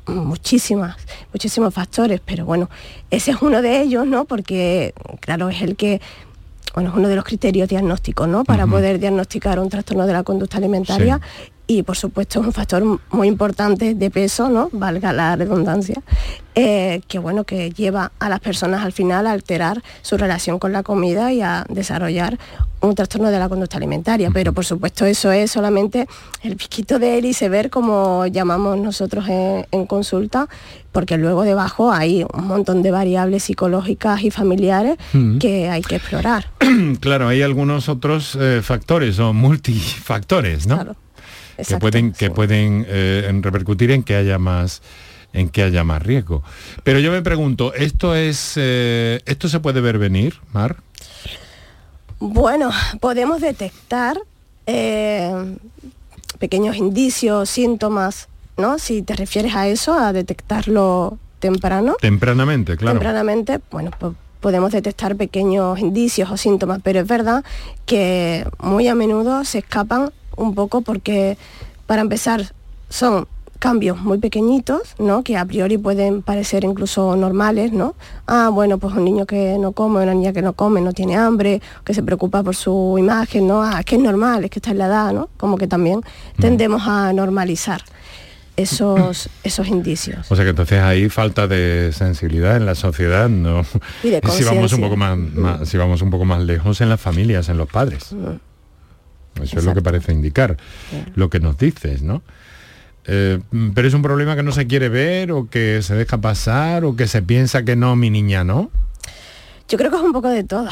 muchísimas, 0.08 0.96
muchísimos 1.34 1.74
factores, 1.74 2.22
pero 2.24 2.46
bueno, 2.46 2.70
ese 3.10 3.32
es 3.32 3.42
uno 3.42 3.62
de 3.62 3.82
ellos, 3.82 4.06
¿no? 4.08 4.26
Porque, 4.26 4.94
claro, 5.20 5.50
es 5.50 5.62
el 5.62 5.76
que, 5.76 6.02
bueno, 6.74 6.90
es 6.90 6.96
uno 6.96 7.08
de 7.08 7.16
los 7.16 7.26
criterios 7.26 7.70
diagnósticos, 7.70 8.28
¿no? 8.28 8.44
Para 8.44 8.68
poder 8.68 9.00
diagnosticar 9.00 9.60
un 9.60 9.70
trastorno 9.70 10.06
de 10.08 10.14
la 10.14 10.24
conducta 10.24 10.58
alimentaria 10.58 11.20
y 11.68 11.84
por 11.84 11.96
supuesto 11.96 12.42
es 12.42 12.46
un 12.46 12.54
factor 12.54 12.84
muy 13.12 13.28
importante 13.28 13.94
de 13.96 14.12
peso, 14.12 14.50
¿no? 14.50 14.70
valga 14.74 15.14
la 15.14 15.36
redundancia, 15.36 16.02
eh, 16.54 17.02
que 17.08 17.18
bueno, 17.18 17.46
que 17.46 17.70
lleva 17.72 18.12
a 18.20 18.28
las 18.28 18.42
personas 18.42 18.84
al 18.84 18.92
final 18.92 19.26
a 19.26 19.32
alterar 19.32 19.82
su 20.02 20.18
relación 20.18 20.60
con 20.60 20.74
la 20.74 20.84
comida 20.84 21.32
y 21.32 21.42
a 21.42 21.66
desarrollar 21.70 22.38
un 22.82 22.96
trastorno 22.96 23.32
de 23.32 23.40
la 23.40 23.48
conducta 23.48 23.78
alimentaria. 23.78 24.32
Pero 24.34 24.52
por 24.52 24.66
supuesto 24.66 25.06
eso 25.06 25.32
es 25.32 25.52
solamente 25.52 26.08
el 26.44 26.58
piquito 26.58 27.00
del 27.00 27.24
iceberg, 27.26 27.70
como 27.70 28.26
llamamos 28.28 28.78
nosotros 28.78 29.26
en, 29.30 29.86
consulta, 29.86 30.48
porque 30.92 31.18
luego 31.18 31.44
debajo 31.44 31.92
hay 31.92 32.26
un 32.34 32.48
montón 32.48 32.82
de 32.82 32.92
variables 32.92 33.44
psicológicas 33.44 34.24
y 34.24 34.32
familiares 34.32 34.98
que 35.40 35.70
hay 35.70 35.82
que 35.82 35.96
explorar. 35.96 36.48
Claro, 37.00 37.28
hay 37.28 37.42
algunos 37.42 37.90
otros 37.90 38.38
eh, 38.40 38.62
factores 38.64 39.20
o 39.20 39.34
multifactores, 39.34 40.68
¿no? 40.68 40.76
Claro 40.76 40.96
que 41.68 41.78
pueden, 41.78 42.14
que 42.14 42.30
pueden 42.30 42.86
eh, 42.88 43.32
repercutir 43.42 43.92
en 43.92 44.04
que 44.04 44.16
haya 44.16 44.38
más 44.38 44.82
en 45.34 45.50
que 45.50 45.64
haya 45.64 45.84
más 45.84 46.02
riesgo. 46.02 46.44
Pero 46.84 47.00
yo 47.00 47.12
me 47.12 47.22
pregunto, 47.22 47.74
¿esto 47.74 48.16
es 48.16 48.54
eh, 48.58 49.22
esto 49.26 49.48
se 49.48 49.60
puede 49.60 49.82
ver 49.82 49.98
venir, 49.98 50.36
Mar? 50.52 50.78
Bueno, 52.20 52.70
podemos 53.00 53.42
detectar 53.42 54.20
eh, 54.66 55.56
pequeños 56.38 56.76
indicios, 56.76 57.50
síntomas, 57.50 58.28
¿no? 58.58 58.78
Si 58.78 59.02
te 59.02 59.16
refieres 59.16 59.56
a 59.56 59.68
eso, 59.68 59.94
a 59.94 60.14
detectarlo 60.14 61.18
temprano. 61.40 61.96
Tempranamente, 62.00 62.78
claro. 62.78 63.00
Tempranamente, 63.00 63.60
bueno, 63.72 63.92
pues 63.98 64.14
podemos 64.40 64.72
detectar 64.72 65.16
pequeños 65.16 65.80
indicios 65.80 66.30
o 66.30 66.38
síntomas, 66.38 66.82
pero 66.84 67.00
es 67.00 67.08
verdad 67.08 67.44
que 67.86 68.46
muy 68.60 68.88
a 68.88 68.96
menudo 68.96 69.46
se 69.46 69.60
escapan 69.60 70.12
un 70.38 70.56
poco 70.56 70.82
porque, 70.82 71.38
para 71.88 72.02
empezar, 72.02 72.54
son 72.90 73.28
cambios 73.60 74.00
muy 74.02 74.18
pequeñitos, 74.18 74.96
¿no? 74.98 75.24
Que 75.24 75.38
a 75.38 75.46
priori 75.46 75.78
pueden 75.78 76.24
parecer 76.24 76.64
incluso 76.64 77.16
normales, 77.16 77.72
¿no? 77.72 77.94
Ah, 78.26 78.50
bueno, 78.52 78.80
pues 78.80 78.96
un 78.96 79.06
niño 79.06 79.28
que 79.28 79.58
no 79.60 79.72
come, 79.74 80.02
una 80.02 80.16
niña 80.16 80.34
que 80.34 80.42
no 80.42 80.54
come, 80.54 80.82
no 80.82 80.94
tiene 80.94 81.16
hambre, 81.16 81.62
que 81.84 81.94
se 81.94 82.02
preocupa 82.02 82.42
por 82.42 82.56
su 82.56 82.96
imagen, 82.98 83.46
¿no? 83.46 83.62
Ah, 83.62 83.80
es 83.80 83.86
que 83.86 83.98
es 83.98 84.02
normal, 84.02 84.44
es 84.46 84.50
que 84.50 84.58
está 84.58 84.72
en 84.72 84.80
la 84.80 84.88
edad, 84.88 85.14
¿no? 85.14 85.30
Como 85.38 85.58
que 85.60 85.68
también 85.68 86.02
tendemos 86.40 86.82
a 86.88 87.14
normalizar 87.14 87.84
esos, 88.58 89.30
esos 89.44 89.68
indicios. 89.68 90.32
O 90.32 90.36
sea 90.36 90.44
que 90.44 90.50
entonces 90.50 90.82
hay 90.82 91.08
falta 91.10 91.48
de 91.48 91.92
sensibilidad 91.94 92.58
en 92.58 92.66
la 92.66 92.74
sociedad, 92.74 93.30
¿no? 93.30 93.64
Y 94.04 94.10
de 94.10 94.22
si 94.32 94.44
vamos 94.44 94.74
un 94.74 94.82
poco 94.82 94.98
más, 94.98 95.18
más- 95.18 95.70
si 95.70 95.78
vamos 95.78 96.02
un 96.02 96.10
poco 96.10 96.26
más 96.26 96.42
lejos 96.42 96.82
en 96.82 96.90
las 96.90 97.00
familias, 97.00 97.48
en 97.50 97.58
los 97.58 97.70
padres. 97.70 98.16
Eso 99.42 99.60
es 99.60 99.66
lo 99.66 99.74
que 99.74 99.82
parece 99.82 100.12
indicar, 100.12 100.58
lo 101.16 101.30
que 101.30 101.40
nos 101.40 101.58
dices, 101.58 102.02
¿no? 102.02 102.22
Eh, 103.06 103.40
pero 103.74 103.88
es 103.88 103.94
un 103.94 104.02
problema 104.04 104.36
que 104.36 104.44
no 104.44 104.52
se 104.52 104.68
quiere 104.68 104.88
ver 104.90 105.32
o 105.32 105.50
que 105.50 105.82
se 105.82 105.96
deja 105.96 106.20
pasar 106.20 106.86
o 106.86 106.96
que 106.96 107.08
se 107.08 107.22
piensa 107.22 107.64
que 107.64 107.76
no, 107.76 107.96
mi 107.96 108.10
niña, 108.10 108.44
¿no? 108.44 108.70
Yo 109.68 109.78
creo 109.78 109.90
que 109.90 109.98
es 109.98 110.04
un 110.04 110.12
poco 110.14 110.28
de 110.30 110.44
todo. 110.44 110.68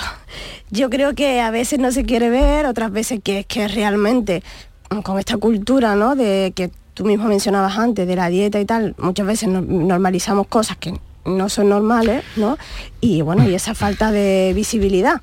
Yo 0.69 0.89
creo 0.89 1.15
que 1.15 1.39
a 1.41 1.49
veces 1.51 1.79
no 1.79 1.91
se 1.91 2.03
quiere 2.05 2.29
ver, 2.29 2.65
otras 2.65 2.91
veces 2.91 3.21
que 3.23 3.39
es 3.39 3.45
que 3.45 3.67
realmente 3.67 4.43
mm, 4.91 4.99
con 4.99 5.17
esta 5.17 5.37
cultura, 5.37 5.95
¿no? 5.95 6.15
De 6.15 6.51
que 6.55 6.69
tú 6.93 7.05
mismo 7.05 7.25
mencionabas 7.29 7.77
antes, 7.77 8.05
de 8.07 8.15
la 8.15 8.27
dieta 8.29 8.59
y 8.59 8.65
tal, 8.65 8.93
muchas 8.99 9.25
veces 9.25 9.49
no- 9.49 9.61
normalizamos 9.61 10.47
cosas 10.47 10.77
que 10.77 10.93
no 11.37 11.49
son 11.49 11.69
normales, 11.69 12.23
¿no? 12.35 12.57
Y 13.01 13.21
bueno, 13.21 13.47
y 13.47 13.55
esa 13.55 13.75
falta 13.75 14.11
de 14.11 14.51
visibilidad. 14.55 15.21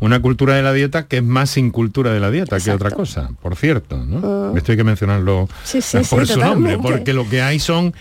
Una 0.00 0.20
cultura 0.20 0.54
de 0.54 0.62
la 0.62 0.72
dieta 0.72 1.06
que 1.06 1.18
es 1.18 1.22
más 1.22 1.50
sin 1.50 1.70
cultura 1.70 2.12
de 2.12 2.20
la 2.20 2.30
dieta 2.30 2.60
que 2.60 2.70
otra 2.70 2.90
cosa, 2.90 3.30
por 3.40 3.56
cierto, 3.56 3.96
¿no? 3.96 4.56
Esto 4.56 4.72
hay 4.72 4.78
que 4.78 4.84
mencionarlo 4.84 5.48
Sí, 5.64 5.80
sí, 5.80 5.98
por 6.10 6.26
sí, 6.26 6.34
su 6.34 6.40
nombre, 6.40 6.78
porque 6.78 7.12
lo 7.12 7.28
que 7.28 7.42
hay 7.42 7.58
son 7.58 7.94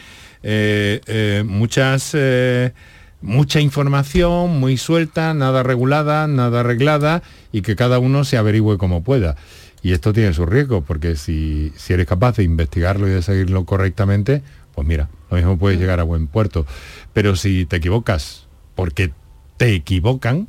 eh, 0.43 1.01
eh, 1.07 1.43
muchas 1.45 2.11
eh, 2.13 2.73
mucha 3.21 3.59
información 3.59 4.59
muy 4.59 4.77
suelta, 4.77 5.33
nada 5.33 5.63
regulada, 5.63 6.27
nada 6.27 6.59
arreglada 6.59 7.23
y 7.51 7.61
que 7.61 7.75
cada 7.75 7.99
uno 7.99 8.23
se 8.23 8.37
averigüe 8.37 8.77
como 8.77 9.03
pueda. 9.03 9.35
Y 9.81 9.93
esto 9.93 10.13
tiene 10.13 10.33
su 10.33 10.45
riesgo, 10.45 10.81
porque 10.81 11.15
si, 11.15 11.71
si 11.75 11.93
eres 11.93 12.07
capaz 12.07 12.37
de 12.37 12.43
investigarlo 12.43 13.07
y 13.07 13.11
de 13.11 13.21
seguirlo 13.21 13.65
correctamente, 13.65 14.41
pues 14.75 14.87
mira, 14.87 15.09
lo 15.29 15.37
mismo 15.37 15.57
puedes 15.57 15.79
llegar 15.79 15.99
a 15.99 16.03
buen 16.03 16.27
puerto. 16.27 16.65
Pero 17.13 17.35
si 17.35 17.65
te 17.65 17.77
equivocas 17.77 18.47
porque 18.75 19.11
te 19.57 19.73
equivocan, 19.73 20.47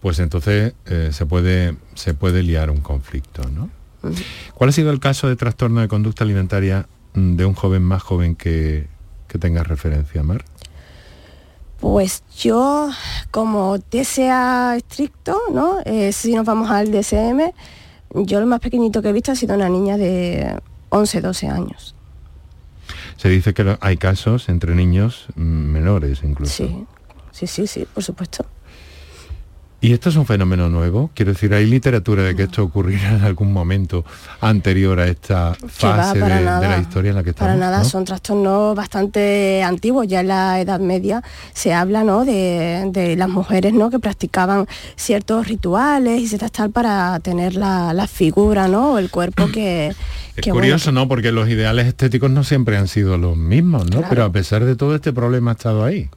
pues 0.00 0.18
entonces 0.18 0.74
eh, 0.86 1.10
se, 1.12 1.26
puede, 1.26 1.76
se 1.94 2.14
puede 2.14 2.42
liar 2.42 2.70
un 2.70 2.80
conflicto, 2.80 3.42
¿no? 3.50 3.70
¿Cuál 4.54 4.70
ha 4.70 4.72
sido 4.72 4.90
el 4.90 5.00
caso 5.00 5.28
de 5.28 5.36
trastorno 5.36 5.80
de 5.80 5.88
conducta 5.88 6.24
alimentaria 6.24 6.88
mm, 7.14 7.36
de 7.36 7.44
un 7.44 7.54
joven 7.54 7.82
más 7.82 8.02
joven 8.02 8.36
que, 8.36 8.86
que 9.26 9.38
tengas 9.38 9.66
referencia, 9.66 10.22
Mar? 10.22 10.44
Pues 11.80 12.24
yo, 12.36 12.90
como 13.30 13.78
TSA 13.78 14.76
estricto, 14.76 15.38
¿no? 15.52 15.78
Eh, 15.84 16.12
si 16.12 16.34
nos 16.34 16.44
vamos 16.44 16.70
al 16.70 16.90
DSM, 16.90 17.52
yo 18.14 18.40
lo 18.40 18.46
más 18.46 18.60
pequeñito 18.60 19.02
que 19.02 19.10
he 19.10 19.12
visto 19.12 19.32
ha 19.32 19.36
sido 19.36 19.54
una 19.54 19.68
niña 19.68 19.96
de 19.96 20.58
11, 20.88 21.20
12 21.20 21.46
años. 21.48 21.94
Se 23.18 23.28
dice 23.28 23.52
que 23.52 23.76
hay 23.80 23.96
casos 23.96 24.48
entre 24.48 24.76
niños 24.76 25.26
mm, 25.34 25.42
menores 25.42 26.20
incluso. 26.22 26.54
Sí, 26.54 26.86
sí, 27.32 27.46
sí, 27.48 27.66
sí, 27.66 27.86
por 27.92 28.04
supuesto. 28.04 28.46
¿Y 29.80 29.92
esto 29.92 30.08
es 30.08 30.16
un 30.16 30.26
fenómeno 30.26 30.68
nuevo? 30.68 31.10
Quiero 31.14 31.32
decir, 31.32 31.54
¿hay 31.54 31.64
literatura 31.64 32.24
de 32.24 32.34
que 32.34 32.44
esto 32.44 32.64
ocurriera 32.64 33.10
en 33.10 33.22
algún 33.22 33.52
momento 33.52 34.04
anterior 34.40 34.98
a 34.98 35.06
esta 35.06 35.50
va, 35.50 35.68
fase 35.68 36.18
de, 36.18 36.28
la 36.44 36.78
historia 36.80 37.10
en 37.10 37.16
la 37.16 37.22
que 37.22 37.30
estamos? 37.30 37.54
Para 37.54 37.60
nada, 37.60 37.78
¿no? 37.78 37.84
son 37.84 38.04
trastornos 38.04 38.74
bastante 38.74 39.62
antiguos. 39.62 40.08
Ya 40.08 40.20
en 40.20 40.28
la 40.28 40.60
Edad 40.60 40.80
Media 40.80 41.22
se 41.54 41.72
habla 41.72 42.02
¿no? 42.02 42.24
de, 42.24 42.90
de 42.92 43.14
las 43.14 43.28
mujeres 43.28 43.72
¿no? 43.72 43.88
que 43.88 44.00
practicaban 44.00 44.66
ciertos 44.96 45.46
rituales 45.46 46.22
y 46.22 46.26
ciertas 46.26 46.50
tal 46.50 46.70
para 46.70 47.20
tener 47.20 47.54
la, 47.54 47.92
la 47.92 48.08
figura 48.08 48.66
¿no? 48.66 48.94
o 48.94 48.98
el 48.98 49.10
cuerpo 49.10 49.46
que... 49.46 49.88
Es 49.88 50.46
bueno, 50.46 50.54
curioso, 50.54 50.92
¿no? 50.92 51.08
Porque 51.08 51.32
los 51.32 51.48
ideales 51.48 51.86
estéticos 51.86 52.30
no 52.30 52.44
siempre 52.44 52.76
han 52.76 52.86
sido 52.86 53.18
los 53.18 53.36
mismos, 53.36 53.86
¿no? 53.86 53.98
Claro. 53.98 54.06
Pero 54.08 54.24
a 54.24 54.30
pesar 54.30 54.64
de 54.64 54.76
todo 54.76 54.94
este 54.94 55.12
problema 55.12 55.50
ha 55.50 55.54
estado 55.54 55.84
ahí. 55.84 56.08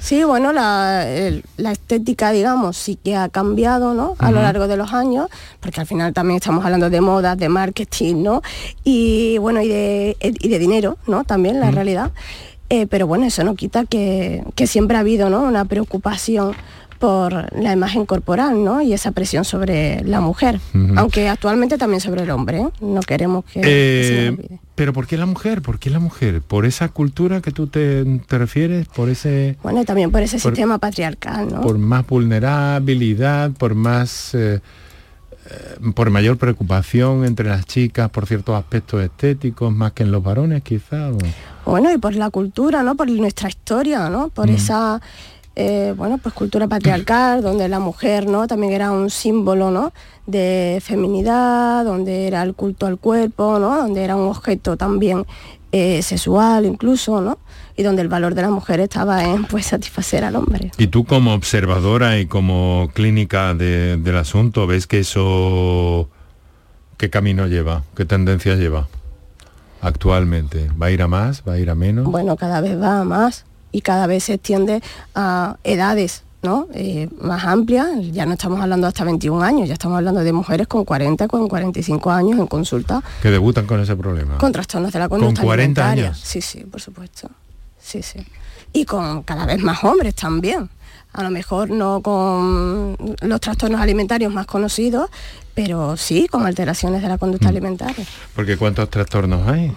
Sí, 0.00 0.22
bueno, 0.24 0.52
la, 0.52 1.08
el- 1.08 1.42
la 1.56 1.72
estética, 1.72 2.30
digamos, 2.30 2.76
sí 2.76 2.96
que 3.02 3.16
ha 3.16 3.28
cambiado, 3.28 3.94
¿no? 3.94 4.14
A 4.20 4.30
lo 4.30 4.40
largo 4.40 4.68
de 4.68 4.76
los 4.76 4.92
años, 4.92 5.28
porque 5.60 5.80
al 5.80 5.86
final 5.86 6.12
también 6.12 6.36
estamos 6.36 6.64
hablando 6.64 6.88
de 6.88 7.00
modas, 7.00 7.36
de 7.36 7.48
marketing, 7.48 8.22
¿no? 8.22 8.42
Y 8.84 9.38
bueno, 9.38 9.60
y 9.60 9.68
de, 9.68 10.16
y 10.20 10.48
de 10.48 10.58
dinero, 10.58 10.98
¿no? 11.06 11.24
También, 11.24 11.58
la 11.60 11.70
realidad. 11.72 12.12
Eh, 12.70 12.86
pero 12.86 13.06
bueno, 13.06 13.24
eso 13.26 13.42
no 13.44 13.54
quita 13.54 13.86
que, 13.86 14.44
que 14.54 14.66
siempre 14.66 14.96
ha 14.96 15.00
habido, 15.00 15.30
¿no? 15.30 15.42
Una 15.42 15.64
preocupación 15.64 16.54
por 16.98 17.32
la 17.56 17.72
imagen 17.72 18.04
corporal, 18.06 18.62
¿no? 18.64 18.82
Y 18.82 18.92
esa 18.92 19.12
presión 19.12 19.44
sobre 19.44 20.02
la 20.04 20.20
mujer, 20.20 20.60
aunque 20.96 21.28
actualmente 21.28 21.78
también 21.78 22.00
sobre 22.00 22.22
el 22.22 22.30
hombre, 22.30 22.60
¿eh? 22.60 22.68
No 22.80 23.00
queremos 23.00 23.44
que... 23.44 23.60
que 23.60 24.04
se 24.04 24.24
Eh, 24.26 24.28
olvide. 24.30 24.60
pero 24.74 24.92
¿por 24.92 25.06
qué 25.06 25.16
la 25.16 25.26
mujer? 25.26 25.62
¿Por 25.62 25.78
qué 25.78 25.90
la 25.90 25.98
mujer? 26.00 26.42
¿Por 26.42 26.66
esa 26.66 26.88
cultura 26.88 27.40
que 27.40 27.50
tú 27.52 27.66
te, 27.68 28.04
te 28.26 28.38
refieres? 28.38 28.86
¿Por 28.88 29.08
ese 29.08 29.56
Bueno, 29.62 29.80
y 29.82 29.84
también 29.84 30.10
por 30.10 30.22
ese 30.22 30.38
por- 30.38 30.52
sistema 30.52 30.78
patriarcal, 30.78 31.48
¿no? 31.52 31.60
por 31.60 31.78
más 31.78 32.06
vulnerabilidad, 32.06 33.50
por 33.52 33.74
más 33.74 34.34
eh, 34.34 34.60
eh, 35.50 35.90
por 35.94 36.10
mayor 36.10 36.36
preocupación 36.36 37.24
entre 37.24 37.48
las 37.48 37.64
chicas 37.64 38.10
por 38.10 38.26
ciertos 38.26 38.54
aspectos 38.56 39.02
estéticos 39.02 39.72
más 39.72 39.92
que 39.92 40.02
en 40.02 40.10
los 40.12 40.22
varones 40.22 40.62
quizá 40.62 41.10
o- 41.10 41.18
Bueno, 41.70 41.92
y 41.92 41.98
por 41.98 42.14
la 42.14 42.30
cultura, 42.30 42.82
¿no? 42.82 42.94
Por 42.96 43.10
nuestra 43.10 43.48
historia, 43.48 44.08
¿no? 44.10 44.28
Por 44.30 44.48
Mm. 44.50 44.54
esa, 44.54 45.00
eh, 45.60 45.92
bueno, 45.96 46.18
pues 46.18 46.34
cultura 46.34 46.68
patriarcal, 46.68 47.42
donde 47.42 47.68
la 47.68 47.80
mujer, 47.80 48.26
¿no? 48.28 48.46
También 48.46 48.72
era 48.72 48.92
un 48.92 49.10
símbolo, 49.10 49.70
¿no? 49.72 49.92
De 50.26 50.78
feminidad, 50.82 51.84
donde 51.84 52.26
era 52.28 52.42
el 52.44 52.54
culto 52.54 52.86
al 52.86 52.96
cuerpo, 52.98 53.58
¿no? 53.58 53.76
Donde 53.76 54.04
era 54.04 54.14
un 54.14 54.28
objeto 54.28 54.76
también 54.76 55.26
eh, 55.72 56.00
sexual 56.02 56.64
incluso, 56.64 57.20
¿no? 57.20 57.38
Y 57.76 57.82
donde 57.82 58.02
el 58.02 58.08
valor 58.08 58.34
de 58.34 58.42
la 58.42 58.50
mujer 58.50 58.78
estaba 58.80 59.24
en, 59.24 59.44
pues, 59.44 59.66
satisfacer 59.66 60.22
al 60.24 60.36
hombre. 60.36 60.70
y 60.78 60.86
tú 60.86 61.04
como 61.04 61.34
observadora 61.34 62.18
y 62.18 62.26
como 62.26 62.88
clínica 62.94 63.52
de- 63.54 63.96
del 63.96 64.16
asunto 64.16 64.66
ves 64.66 64.86
que 64.86 65.00
eso 65.00 66.08
qué 66.96 67.10
camino 67.10 67.46
lleva 67.46 67.82
qué 67.96 68.04
tendencia 68.04 68.54
lleva 68.56 68.88
actualmente 69.80 70.68
va 70.80 70.86
a 70.86 70.90
ir 70.90 71.02
a 71.02 71.08
más 71.08 71.42
va 71.46 71.52
a 71.54 71.58
ir 71.58 71.70
a 71.70 71.74
menos 71.74 72.04
Bueno, 72.06 72.36
cada 72.36 72.60
vez 72.60 72.80
va 72.80 73.00
a 73.00 73.04
más 73.04 73.44
y 73.72 73.80
cada 73.82 74.06
vez 74.06 74.24
se 74.24 74.34
extiende 74.34 74.82
a 75.14 75.56
edades 75.64 76.22
¿no? 76.40 76.68
Eh, 76.72 77.08
más 77.20 77.44
amplias, 77.44 77.88
ya 78.12 78.24
no 78.24 78.34
estamos 78.34 78.60
hablando 78.60 78.86
hasta 78.86 79.02
21 79.02 79.42
años, 79.42 79.66
ya 79.66 79.72
estamos 79.74 79.96
hablando 79.98 80.20
de 80.20 80.32
mujeres 80.32 80.68
con 80.68 80.84
40, 80.84 81.26
con 81.26 81.48
45 81.48 82.10
años 82.12 82.38
en 82.38 82.46
consulta 82.46 83.02
que 83.20 83.30
debutan 83.32 83.66
con 83.66 83.80
ese 83.80 83.96
problema 83.96 84.38
con 84.38 84.52
trastornos 84.52 84.92
de 84.92 85.00
la 85.00 85.08
conducta 85.08 85.40
Con 85.40 85.46
40 85.46 85.82
alimentaria. 85.82 86.04
años. 86.10 86.20
Sí, 86.24 86.40
sí, 86.40 86.60
por 86.60 86.80
supuesto. 86.80 87.28
Sí, 87.80 88.02
sí. 88.02 88.24
Y 88.72 88.84
con 88.84 89.24
cada 89.24 89.46
vez 89.46 89.60
más 89.62 89.82
hombres 89.82 90.14
también. 90.14 90.70
A 91.14 91.22
lo 91.24 91.30
mejor 91.30 91.70
no 91.70 92.02
con 92.02 92.96
los 93.22 93.40
trastornos 93.40 93.80
alimentarios 93.80 94.32
más 94.32 94.46
conocidos, 94.46 95.08
pero 95.54 95.96
sí 95.96 96.28
con 96.28 96.46
alteraciones 96.46 97.00
de 97.02 97.08
la 97.08 97.16
Mm. 97.16 97.18
conducta 97.18 97.48
alimentaria. 97.48 98.04
porque 98.36 98.56
cuántos 98.56 98.88
trastornos 98.90 99.48
hay 99.48 99.72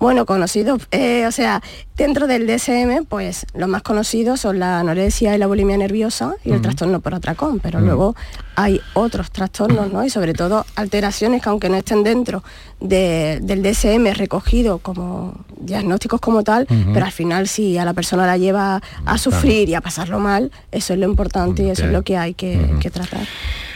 Bueno, 0.00 0.24
conocidos, 0.24 0.88
eh, 0.92 1.26
o 1.26 1.30
sea, 1.30 1.62
dentro 1.96 2.26
del 2.26 2.46
DSM, 2.46 3.04
pues 3.06 3.44
los 3.54 3.68
más 3.68 3.82
conocidos 3.82 4.40
son 4.40 4.58
la 4.58 4.80
anorexia 4.80 5.34
y 5.36 5.38
la 5.38 5.46
bulimia 5.46 5.76
nerviosa 5.76 6.34
y 6.42 6.52
el 6.52 6.62
trastorno 6.62 7.00
por 7.00 7.14
atracón, 7.14 7.60
pero 7.60 7.80
luego 7.82 8.16
hay 8.56 8.80
otros 8.94 9.30
trastornos, 9.30 9.92
¿no? 9.92 10.02
Y 10.02 10.08
sobre 10.08 10.32
todo 10.32 10.64
alteraciones 10.74 11.42
que 11.42 11.50
aunque 11.50 11.68
no 11.68 11.76
estén 11.76 12.02
dentro 12.02 12.42
de- 12.80 13.40
del 13.42 13.62
DSM 13.62 14.14
recogido 14.14 14.78
como 14.78 15.34
diagnósticos 15.60 16.18
como 16.20 16.42
tal, 16.44 16.66
pero 16.94 17.04
al 17.04 17.12
final 17.12 17.46
si 17.46 17.76
a 17.76 17.84
la 17.84 17.92
persona 17.92 18.26
la 18.26 18.38
lleva 18.38 18.80
a 19.04 19.18
sufrir 19.18 19.68
y 19.68 19.74
a 19.74 19.82
pasarlo 19.82 20.18
mal, 20.18 20.50
eso 20.72 20.94
es 20.94 20.98
lo 20.98 21.04
importante 21.06 21.62
y 21.64 21.68
eso 21.70 21.84
es 21.84 21.92
lo 21.92 22.02
que 22.02 22.16
hay 22.16 22.32
que 22.32 22.90
tratar. 22.90 23.26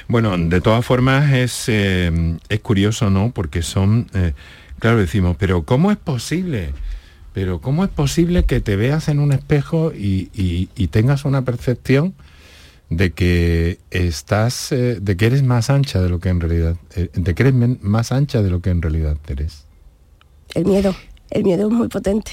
Bueno, 0.08 0.36
de 0.38 0.60
todas 0.62 0.84
formas 0.84 1.32
es, 1.32 1.64
eh, 1.68 2.36
es 2.48 2.60
curioso, 2.60 3.10
¿no? 3.10 3.30
Porque 3.30 3.62
son, 3.62 4.06
eh, 4.14 4.32
claro, 4.84 4.98
decimos, 4.98 5.34
pero 5.38 5.62
¿cómo 5.62 5.90
es 5.90 5.96
posible? 5.96 6.74
Pero 7.32 7.58
¿cómo 7.62 7.84
es 7.84 7.90
posible 7.90 8.44
que 8.44 8.60
te 8.60 8.76
veas 8.76 9.08
en 9.08 9.18
un 9.18 9.32
espejo 9.32 9.94
y, 9.94 10.28
y- 10.34 10.68
y 10.76 10.88
tengas 10.88 11.24
una 11.24 11.40
percepción 11.40 12.12
de 12.90 13.12
que 13.12 13.78
estás, 13.90 14.72
eh, 14.72 14.98
de 15.00 15.16
que 15.16 15.24
eres 15.24 15.42
más 15.42 15.70
ancha 15.70 16.02
de 16.02 16.10
lo 16.10 16.20
que 16.20 16.28
en 16.28 16.38
realidad, 16.42 16.76
eh, 16.96 17.08
de 17.14 17.34
que 17.34 17.44
eres 17.44 17.54
más 17.82 18.12
ancha 18.12 18.42
de 18.42 18.50
lo 18.50 18.60
que 18.60 18.68
en 18.68 18.82
realidad 18.82 19.16
eres? 19.26 19.64
El 20.54 20.66
miedo, 20.66 20.94
el 21.30 21.44
miedo 21.44 21.66
es 21.68 21.72
muy 21.72 21.88
potente. 21.88 22.32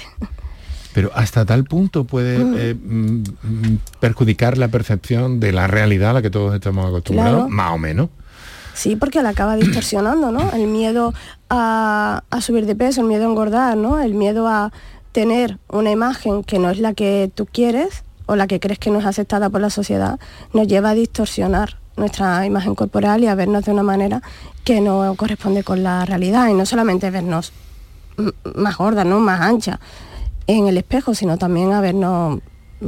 Pero 0.92 1.10
hasta 1.14 1.46
tal 1.46 1.64
punto 1.64 2.04
puede 2.04 2.44
Mm. 2.44 2.54
eh, 2.58 2.74
mm, 2.74 3.22
mm, 3.44 3.78
perjudicar 3.98 4.58
la 4.58 4.68
percepción 4.68 5.40
de 5.40 5.52
la 5.52 5.68
realidad 5.68 6.10
a 6.10 6.12
la 6.12 6.20
que 6.22 6.28
todos 6.28 6.54
estamos 6.54 6.84
acostumbrados, 6.86 7.34
Claro. 7.44 7.48
más 7.48 7.70
o 7.72 7.78
menos. 7.78 8.10
Sí, 8.74 8.96
porque 8.96 9.22
la 9.22 9.30
acaba 9.30 9.56
distorsionando, 9.56 10.30
¿no? 10.30 10.50
El 10.52 10.66
miedo 10.66 11.12
a, 11.50 12.22
subir 12.40 12.66
de 12.66 12.74
peso, 12.74 13.02
el 13.02 13.06
miedo 13.06 13.24
a 13.24 13.28
engordar, 13.30 13.76
¿no? 13.76 14.00
El 14.00 14.14
miedo 14.14 14.48
a 14.48 14.72
tener 15.12 15.58
una 15.68 15.90
imagen 15.90 16.42
que 16.42 16.58
no 16.58 16.70
es 16.70 16.78
la 16.78 16.94
que 16.94 17.30
tú 17.34 17.46
quieres 17.46 18.02
o 18.26 18.36
la 18.36 18.46
que 18.46 18.60
crees 18.60 18.78
que 18.78 18.90
no 18.90 18.98
es 18.98 19.04
aceptada 19.04 19.50
por 19.50 19.60
la 19.60 19.68
sociedad, 19.68 20.18
nos 20.54 20.66
lleva 20.66 20.90
a 20.90 20.94
distorsionar 20.94 21.78
nuestra 21.96 22.46
imagen 22.46 22.74
corporal 22.74 23.22
y 23.22 23.26
a 23.26 23.34
vernos 23.34 23.64
de 23.64 23.72
una 23.72 23.82
manera 23.82 24.22
que 24.64 24.80
no 24.80 25.14
corresponde 25.16 25.62
con 25.62 25.82
la 25.82 26.04
realidad 26.06 26.48
y 26.48 26.54
no 26.54 26.64
solamente 26.64 27.10
vernos 27.10 27.52
más 28.54 28.76
gordas, 28.76 29.04
¿no? 29.04 29.20
más 29.20 29.40
ancha 29.40 29.80
en 30.46 30.66
el 30.66 30.78
espejo, 30.78 31.14
sino 31.14 31.36
también 31.36 31.72
a 31.72 31.80
vernos 31.80 32.40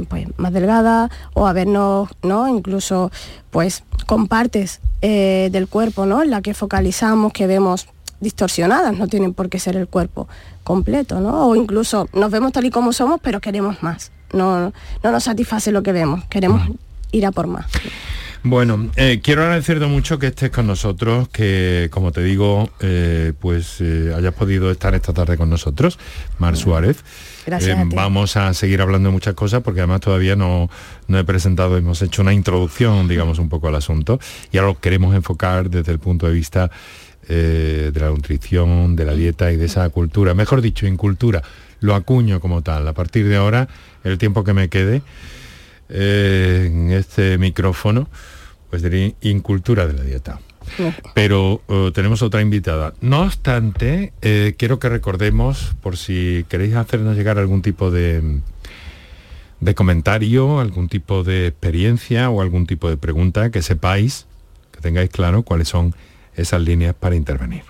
pues, 0.09 0.27
más 0.37 0.51
delgada 0.51 1.09
o 1.33 1.47
a 1.47 1.53
vernos 1.53 2.09
¿no? 2.23 2.47
incluso 2.47 3.11
pues 3.51 3.83
con 4.07 4.27
partes 4.27 4.81
eh, 5.07 5.49
del 5.51 5.67
cuerpo 5.67 6.07
¿no? 6.07 6.23
en 6.23 6.31
la 6.31 6.41
que 6.41 6.55
focalizamos, 6.55 7.31
que 7.31 7.45
vemos 7.45 7.87
distorsionadas, 8.21 8.97
no 8.97 9.07
tienen 9.07 9.35
por 9.35 9.49
qué 9.49 9.59
ser 9.59 9.75
el 9.77 9.87
cuerpo 9.87 10.27
completo, 10.63 11.19
¿no? 11.19 11.47
O 11.47 11.55
incluso 11.55 12.09
nos 12.11 12.31
vemos 12.31 12.53
tal 12.53 12.65
y 12.65 12.71
como 12.71 12.91
somos, 12.91 13.19
pero 13.21 13.39
queremos 13.39 13.83
más. 13.83 14.11
No, 14.33 14.73
no 15.03 15.11
nos 15.11 15.23
satisface 15.23 15.71
lo 15.71 15.83
que 15.83 15.91
vemos, 15.91 16.25
queremos 16.25 16.67
ir 17.11 17.23
a 17.27 17.31
por 17.31 17.45
más. 17.45 17.67
Bueno, 18.41 18.89
eh, 18.95 19.21
quiero 19.21 19.43
agradecerte 19.43 19.85
mucho 19.85 20.17
que 20.17 20.27
estés 20.27 20.49
con 20.49 20.65
nosotros, 20.65 21.27
que 21.29 21.87
como 21.91 22.11
te 22.11 22.23
digo, 22.23 22.71
eh, 22.79 23.33
pues 23.39 23.77
eh, 23.81 24.11
hayas 24.17 24.33
podido 24.33 24.71
estar 24.71 24.95
esta 24.95 25.13
tarde 25.13 25.37
con 25.37 25.51
nosotros, 25.51 25.99
Mar 26.39 26.57
Suárez. 26.57 27.03
Gracias. 27.45 27.77
Vamos 27.89 28.37
a 28.37 28.53
seguir 28.53 28.81
hablando 28.81 29.09
de 29.09 29.13
muchas 29.13 29.35
cosas 29.35 29.61
porque 29.61 29.81
además 29.81 30.01
todavía 30.01 30.35
no, 30.35 30.69
no 31.07 31.19
he 31.19 31.23
presentado, 31.23 31.77
hemos 31.77 32.01
hecho 32.01 32.21
una 32.21 32.33
introducción, 32.33 33.07
digamos, 33.07 33.39
un 33.39 33.49
poco 33.49 33.67
al 33.67 33.75
asunto 33.75 34.19
y 34.51 34.57
ahora 34.57 34.71
lo 34.71 34.79
queremos 34.79 35.15
enfocar 35.15 35.69
desde 35.69 35.91
el 35.91 35.99
punto 35.99 36.27
de 36.27 36.33
vista 36.33 36.71
de 37.27 37.91
la 37.95 38.09
nutrición, 38.09 38.95
de 38.95 39.05
la 39.05 39.13
dieta 39.13 39.51
y 39.51 39.57
de 39.57 39.65
esa 39.65 39.89
cultura, 39.89 40.33
mejor 40.33 40.61
dicho, 40.61 40.85
en 40.85 40.95
cultura. 40.95 41.41
Lo 41.79 41.95
acuño 41.95 42.39
como 42.39 42.61
tal. 42.61 42.87
A 42.87 42.93
partir 42.93 43.27
de 43.27 43.35
ahora, 43.35 43.67
el 44.03 44.17
tiempo 44.17 44.43
que 44.43 44.53
me 44.53 44.69
quede 44.69 45.01
en 45.89 46.91
este 46.91 47.37
micrófono, 47.37 48.07
pues 48.69 48.81
de 48.81 49.15
incultura 49.21 49.87
de 49.87 49.93
la 49.93 50.03
dieta. 50.03 50.39
Pero 51.13 51.61
uh, 51.67 51.91
tenemos 51.91 52.21
otra 52.21 52.41
invitada. 52.41 52.93
No 53.01 53.21
obstante, 53.23 54.13
eh, 54.21 54.55
quiero 54.57 54.79
que 54.79 54.89
recordemos, 54.89 55.75
por 55.81 55.97
si 55.97 56.45
queréis 56.49 56.75
hacernos 56.75 57.15
llegar 57.15 57.37
algún 57.37 57.61
tipo 57.61 57.91
de, 57.91 58.39
de 59.59 59.75
comentario, 59.75 60.59
algún 60.59 60.89
tipo 60.89 61.23
de 61.23 61.47
experiencia 61.47 62.29
o 62.29 62.41
algún 62.41 62.65
tipo 62.67 62.89
de 62.89 62.97
pregunta, 62.97 63.51
que 63.51 63.61
sepáis, 63.61 64.27
que 64.71 64.81
tengáis 64.81 65.09
claro 65.09 65.43
cuáles 65.43 65.69
son 65.69 65.95
esas 66.35 66.61
líneas 66.61 66.95
para 66.95 67.15
intervenir. 67.15 67.63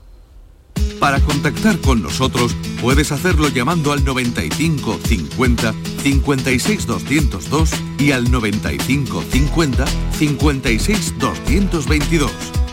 Para 0.99 1.19
contactar 1.19 1.77
con 1.79 2.01
nosotros 2.01 2.55
puedes 2.81 3.11
hacerlo 3.11 3.49
llamando 3.49 3.91
al 3.91 4.03
95 4.03 4.99
50 5.03 5.73
56 6.01 6.87
202 6.87 7.69
y 7.99 8.11
al 8.11 8.31
95 8.31 9.23
50 9.29 9.85
56 10.17 11.13
222 11.19 12.64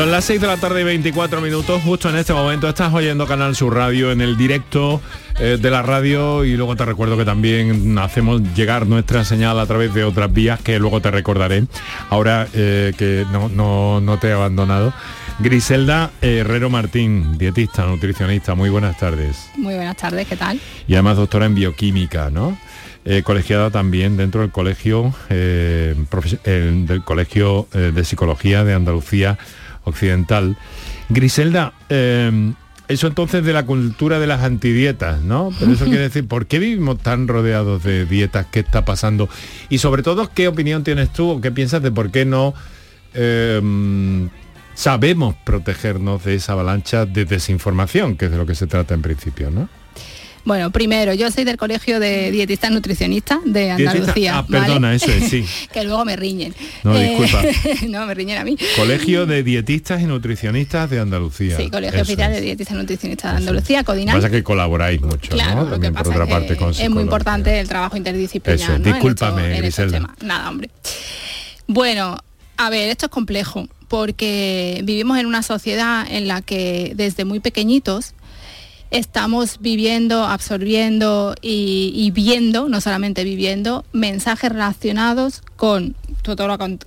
Son 0.00 0.10
las 0.10 0.24
6 0.24 0.40
de 0.40 0.46
la 0.46 0.56
tarde 0.56 0.80
y 0.80 0.84
24 0.84 1.42
minutos. 1.42 1.82
Justo 1.82 2.08
en 2.08 2.16
este 2.16 2.32
momento 2.32 2.66
estás 2.66 2.90
oyendo 2.94 3.26
Canal 3.26 3.54
Sur 3.54 3.74
Radio 3.74 4.10
en 4.12 4.22
el 4.22 4.34
directo 4.34 4.98
eh, 5.38 5.58
de 5.60 5.70
la 5.70 5.82
radio 5.82 6.42
y 6.42 6.56
luego 6.56 6.74
te 6.74 6.86
recuerdo 6.86 7.18
que 7.18 7.26
también 7.26 7.98
hacemos 7.98 8.40
llegar 8.54 8.86
nuestra 8.86 9.26
señal 9.26 9.60
a 9.60 9.66
través 9.66 9.92
de 9.92 10.04
otras 10.04 10.32
vías 10.32 10.58
que 10.58 10.78
luego 10.78 11.02
te 11.02 11.10
recordaré. 11.10 11.66
Ahora 12.08 12.48
eh, 12.54 12.94
que 12.96 13.26
no, 13.30 14.00
no, 14.00 14.18
te 14.18 14.28
he 14.28 14.32
abandonado. 14.32 14.94
Griselda 15.38 16.12
Herrero 16.22 16.70
Martín, 16.70 17.36
dietista, 17.36 17.84
nutricionista. 17.84 18.54
Muy 18.54 18.70
buenas 18.70 18.96
tardes. 18.96 19.50
Muy 19.58 19.74
buenas 19.74 19.98
tardes, 19.98 20.26
¿qué 20.26 20.36
tal? 20.36 20.58
Y 20.88 20.94
además 20.94 21.18
doctora 21.18 21.44
en 21.44 21.54
bioquímica, 21.54 22.30
¿no? 22.30 22.56
Eh, 23.04 23.22
colegiada 23.22 23.70
también 23.70 24.16
dentro 24.16 24.40
del 24.40 24.50
colegio 24.50 25.12
del 25.28 26.06
colegio 27.04 27.68
de 27.72 28.04
psicología 28.04 28.64
de 28.64 28.72
Andalucía 28.72 29.36
occidental. 29.90 30.56
Griselda, 31.08 31.72
em, 31.88 32.54
eso 32.88 33.06
entonces 33.06 33.44
de 33.44 33.52
la 33.52 33.64
cultura 33.66 34.18
de 34.18 34.26
las 34.26 34.42
antidietas, 34.42 35.20
¿no? 35.22 35.50
Pero 35.58 35.72
eso 35.72 35.84
quiere 35.84 36.00
decir, 36.08 36.26
¿por 36.26 36.46
qué 36.46 36.58
vivimos 36.58 36.98
tan 36.98 37.28
rodeados 37.28 37.84
de 37.84 38.04
dietas? 38.06 38.46
¿Qué 38.50 38.60
está 38.60 38.84
pasando? 38.84 39.28
Y 39.68 39.78
sobre 39.78 40.02
todo, 40.02 40.30
¿qué 40.34 40.48
opinión 40.48 40.82
tienes 40.82 41.12
tú 41.12 41.30
o 41.30 41.40
qué 41.40 41.50
piensas 41.52 41.82
de 41.82 41.92
por 41.92 42.10
qué 42.10 42.24
no 42.24 42.54
em, 43.14 44.28
sabemos 44.74 45.36
protegernos 45.44 46.24
de 46.24 46.34
esa 46.34 46.54
avalancha 46.54 47.06
de 47.06 47.24
desinformación, 47.24 48.16
que 48.16 48.24
es 48.24 48.30
de 48.30 48.38
lo 48.38 48.46
que 48.46 48.54
se 48.54 48.66
trata 48.66 48.94
en 48.94 49.02
principio, 49.02 49.50
¿no? 49.50 49.68
Bueno, 50.44 50.70
primero, 50.70 51.12
yo 51.14 51.30
soy 51.30 51.44
del 51.44 51.56
Colegio 51.56 52.00
de 52.00 52.30
Dietistas 52.30 52.70
Nutricionistas 52.70 53.38
de 53.44 53.70
Andalucía. 53.70 54.38
Ah, 54.38 54.46
perdona, 54.46 54.94
eso 54.94 55.10
es, 55.10 55.28
sí. 55.28 55.44
que 55.72 55.84
luego 55.84 56.04
me 56.04 56.16
riñen. 56.16 56.54
No, 56.82 56.98
disculpa. 56.98 57.42
no, 57.88 58.06
me 58.06 58.14
riñen 58.14 58.38
a 58.38 58.44
mí. 58.44 58.56
Colegio 58.76 59.26
de 59.26 59.42
Dietistas 59.42 60.00
y 60.00 60.04
Nutricionistas 60.04 60.88
de 60.88 61.00
Andalucía. 61.00 61.56
Sí, 61.56 61.70
Colegio 61.70 62.02
Oficial 62.02 62.32
de 62.32 62.40
Dietistas 62.40 62.74
y 62.74 62.78
Nutricionistas 62.78 63.32
de 63.32 63.36
Andalucía, 63.38 63.84
Codinal. 63.84 64.16
Pasa 64.16 64.30
que 64.30 64.42
colaboráis 64.42 65.00
mucho, 65.00 65.30
claro, 65.30 65.64
¿no? 65.64 65.70
También 65.70 65.94
por 65.94 66.08
otra 66.08 66.26
parte 66.26 66.56
con 66.56 66.70
Es 66.70 66.90
muy 66.90 67.02
importante 67.02 67.60
el 67.60 67.68
trabajo 67.68 67.96
interdisciplinar, 67.96 68.58
eso, 68.58 68.78
Discúlpame, 68.78 69.56
Griselda. 69.58 70.14
Nada, 70.22 70.48
hombre. 70.48 70.70
Bueno, 71.66 72.18
a 72.56 72.70
ver, 72.70 72.90
esto 72.90 73.06
es 73.06 73.12
complejo 73.12 73.68
porque 73.88 74.80
vivimos 74.84 75.18
en 75.18 75.26
una 75.26 75.42
sociedad 75.42 76.06
en 76.08 76.28
la 76.28 76.42
que 76.42 76.92
desde 76.94 77.24
muy 77.24 77.40
pequeñitos 77.40 78.14
estamos 78.90 79.58
viviendo, 79.60 80.24
absorbiendo 80.24 81.34
y, 81.40 82.10
viendo, 82.12 82.68
no 82.68 82.80
solamente 82.80 83.24
viviendo, 83.24 83.84
mensajes 83.92 84.50
relacionados 84.50 85.42
con 85.56 85.94
todo 86.22 86.48
lo 86.48 86.58
que 86.58 86.78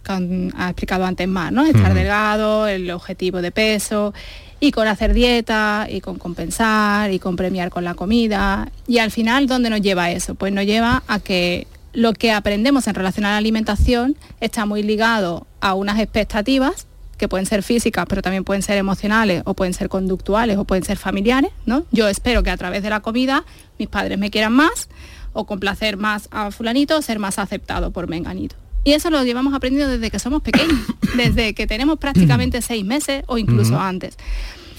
ha 0.56 0.70
explicado 0.70 1.06
antes 1.06 1.28
más, 1.28 1.52
¿no? 1.52 1.66
Estar 1.66 1.94
delgado, 1.94 2.68
el 2.68 2.92
objetivo 2.92 3.42
de 3.42 3.52
peso, 3.52 4.14
y 4.60 4.72
con 4.72 4.88
hacer 4.88 5.14
dieta, 5.14 5.88
y 5.90 6.02
con 6.02 6.18
compensar, 6.18 7.12
y 7.12 7.20
con 7.20 7.36
premiar 7.36 7.70
con 7.70 7.84
la 7.84 7.96
comida. 7.96 8.72
Y 8.88 9.00
al 9.00 9.12
final, 9.12 9.48
¿dónde 9.48 9.70
nos 9.70 9.82
lleva 9.82 10.12
eso? 10.12 10.36
Pues 10.36 10.54
nos 10.54 10.66
lleva 10.66 11.04
a 11.08 11.20
que 11.20 11.68
lo 11.94 12.14
que 12.14 12.32
aprendemos 12.32 12.88
en 12.88 12.96
relación 12.96 13.26
a 13.26 13.32
la 13.32 13.38
alimentación 13.38 14.18
está 14.40 14.66
muy 14.66 14.84
ligado 14.84 15.48
a 15.62 15.74
unas 15.74 16.00
expectativas 16.00 16.88
que 17.18 17.28
pueden 17.28 17.46
ser 17.46 17.64
físicas, 17.64 18.06
pero 18.08 18.22
también 18.22 18.44
pueden 18.44 18.62
ser 18.62 18.78
emocionales 18.78 19.44
o 19.46 19.54
pueden 19.54 19.74
ser 19.74 19.90
conductuales 19.90 20.58
o 20.58 20.66
pueden 20.66 20.84
ser 20.84 20.98
familiares, 20.98 21.52
¿no? 21.66 21.86
Yo 21.92 22.08
espero 22.08 22.44
que 22.44 22.50
a 22.50 22.58
través 22.58 22.84
de 22.84 22.90
la 22.90 23.02
comida 23.02 23.46
mis 23.80 23.88
padres 23.88 24.18
me 24.18 24.32
quieran 24.32 24.54
más 24.54 24.90
o 25.34 25.46
complacer 25.46 25.98
más 25.98 26.28
a 26.32 26.52
fulanito 26.52 26.98
o 26.98 27.02
ser 27.02 27.20
más 27.20 27.40
aceptado 27.40 27.92
por 27.92 28.08
menganito. 28.08 28.56
Y 28.84 28.94
eso 28.94 29.10
lo 29.10 29.24
llevamos 29.24 29.54
aprendiendo 29.54 29.92
desde 29.92 30.12
que 30.12 30.20
somos 30.20 30.42
pequeños, 30.42 30.80
desde 31.16 31.54
que 31.54 31.68
tenemos 31.68 32.00
prácticamente 32.00 32.62
seis 32.62 32.84
meses 32.84 33.24
o 33.28 33.38
incluso 33.38 33.80
antes. 33.80 34.18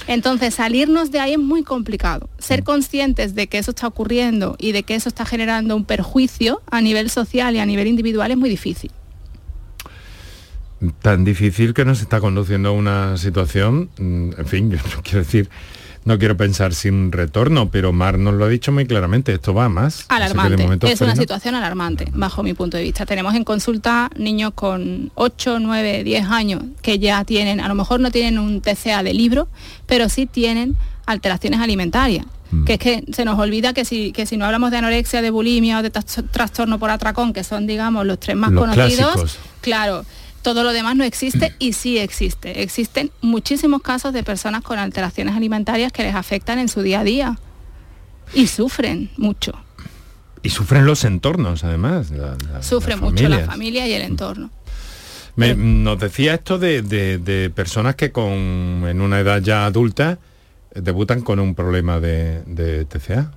Entonces, 0.06 0.54
salirnos 0.54 1.10
de 1.10 1.20
ahí 1.20 1.32
es 1.32 1.38
muy 1.38 1.62
complicado. 1.62 2.28
Ser 2.38 2.62
conscientes 2.62 3.34
de 3.34 3.46
que 3.46 3.56
eso 3.56 3.70
está 3.70 3.86
ocurriendo 3.86 4.56
y 4.58 4.72
de 4.72 4.82
que 4.82 4.94
eso 4.94 5.08
está 5.08 5.24
generando 5.24 5.74
un 5.74 5.86
perjuicio 5.86 6.60
a 6.70 6.82
nivel 6.82 7.08
social 7.08 7.56
y 7.56 7.60
a 7.60 7.66
nivel 7.66 7.86
individual 7.86 8.30
es 8.30 8.36
muy 8.36 8.50
difícil 8.50 8.90
tan 10.92 11.24
difícil 11.24 11.74
que 11.74 11.84
nos 11.84 12.00
está 12.00 12.20
conduciendo 12.20 12.70
a 12.70 12.72
una 12.72 13.16
situación, 13.16 13.90
mm, 13.98 14.30
en 14.38 14.46
fin, 14.46 14.70
yo 14.70 15.02
quiero 15.02 15.18
decir, 15.20 15.50
no 16.04 16.18
quiero 16.18 16.36
pensar 16.36 16.74
sin 16.74 17.12
retorno, 17.12 17.70
pero 17.70 17.92
Mar 17.92 18.18
nos 18.18 18.34
lo 18.34 18.44
ha 18.44 18.48
dicho 18.48 18.72
muy 18.72 18.86
claramente, 18.86 19.32
esto 19.32 19.54
va 19.54 19.68
más. 19.68 20.04
Alarmante, 20.08 20.92
es 20.92 21.00
una 21.00 21.16
situación 21.16 21.54
alarmante, 21.54 22.06
bajo 22.12 22.42
mi 22.42 22.52
punto 22.52 22.76
de 22.76 22.82
vista. 22.82 23.06
Tenemos 23.06 23.34
en 23.34 23.44
consulta 23.44 24.10
niños 24.16 24.52
con 24.54 25.10
8, 25.14 25.60
9, 25.60 26.04
10 26.04 26.26
años 26.26 26.62
que 26.82 26.98
ya 26.98 27.24
tienen, 27.24 27.60
a 27.60 27.68
lo 27.68 27.74
mejor 27.74 28.00
no 28.00 28.10
tienen 28.10 28.38
un 28.38 28.60
TCA 28.60 29.02
de 29.02 29.14
libro, 29.14 29.48
pero 29.86 30.08
sí 30.08 30.26
tienen 30.26 30.76
alteraciones 31.06 31.60
alimentarias 31.60 32.26
mm. 32.50 32.64
que 32.64 32.74
es 32.74 32.78
que 32.78 33.04
se 33.12 33.24
nos 33.24 33.38
olvida 33.38 33.72
que 33.72 33.84
si, 33.84 34.12
que 34.12 34.26
si 34.26 34.36
no 34.36 34.44
hablamos 34.44 34.70
de 34.70 34.78
anorexia, 34.78 35.22
de 35.22 35.30
bulimia 35.30 35.78
o 35.78 35.82
de 35.82 35.90
trastorno 35.90 36.78
por 36.78 36.90
atracón, 36.90 37.32
que 37.32 37.44
son, 37.44 37.66
digamos, 37.66 38.04
los 38.04 38.20
tres 38.20 38.36
más 38.36 38.52
conocidos, 38.52 39.38
claro, 39.62 40.04
todo 40.44 40.62
lo 40.62 40.72
demás 40.74 40.94
no 40.94 41.04
existe 41.04 41.54
y 41.58 41.72
sí 41.72 41.98
existe. 41.98 42.62
Existen 42.62 43.10
muchísimos 43.22 43.80
casos 43.80 44.12
de 44.12 44.22
personas 44.22 44.62
con 44.62 44.78
alteraciones 44.78 45.34
alimentarias 45.34 45.90
que 45.90 46.04
les 46.04 46.14
afectan 46.14 46.58
en 46.58 46.68
su 46.68 46.82
día 46.82 47.00
a 47.00 47.04
día 47.04 47.38
y 48.34 48.46
sufren 48.46 49.10
mucho. 49.16 49.54
Y 50.42 50.50
sufren 50.50 50.84
los 50.84 51.04
entornos, 51.04 51.64
además. 51.64 52.12
Sufre 52.60 52.94
mucho 52.96 53.26
la 53.26 53.40
familia 53.40 53.88
y 53.88 53.94
el 53.94 54.02
entorno. 54.02 54.50
nos 55.36 55.98
decía 55.98 56.34
esto 56.34 56.58
de, 56.58 57.50
personas 57.54 57.96
que 57.96 58.12
con, 58.12 58.30
en 58.86 59.00
una 59.00 59.20
edad 59.20 59.40
ya 59.40 59.64
adulta 59.64 60.18
debutan 60.74 61.22
con 61.22 61.40
un 61.40 61.54
problema 61.54 62.00
de, 62.00 62.42
de 62.44 62.84
TCA. 62.84 63.32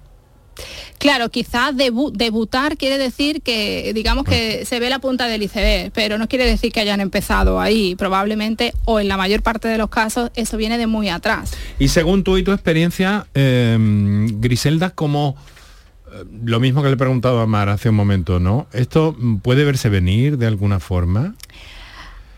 Claro, 1.00 1.30
quizás 1.30 1.76
debutar 1.76 2.76
quiere 2.78 2.98
decir 2.98 3.42
que, 3.42 3.92
digamos 3.94 4.26
que 4.26 4.66
se 4.66 4.80
ve 4.80 4.90
la 4.90 5.00
punta 5.00 5.28
del 5.28 5.44
iceberg, 5.44 5.92
pero 5.94 6.18
no 6.18 6.28
quiere 6.28 6.46
decir 6.46 6.72
que 6.72 6.80
hayan 6.80 7.02
empezado 7.02 7.60
ahí. 7.60 7.96
Probablemente, 7.96 8.74
o 8.86 9.00
en 9.00 9.08
la 9.08 9.18
mayor 9.18 9.44
parte 9.44 9.68
de 9.68 9.78
los 9.78 9.90
casos, 9.90 10.32
eso 10.36 10.58
viene 10.58 10.78
de 10.78 10.88
muy 10.88 11.10
atrás. 11.10 11.52
Y 11.78 11.90
según 11.90 12.24
tú 12.24 12.38
y 12.38 12.44
tu 12.44 12.52
experiencia, 12.52 13.28
em, 13.36 14.42
Griselda, 14.42 14.90
como 14.90 15.36
eh, 16.12 16.24
lo 16.46 16.60
mismo 16.60 16.82
que 16.82 16.88
le 16.88 16.96
he 16.96 16.98
preguntado 16.98 17.40
a 17.42 17.46
Mar 17.46 17.70
hace 17.70 17.90
un 17.90 17.96
momento, 17.96 18.40
¿no? 18.40 18.68
¿Esto 18.74 19.16
puede 19.44 19.66
verse 19.66 19.90
venir 19.90 20.38
de 20.38 20.48
alguna 20.48 20.80
forma? 20.80 21.36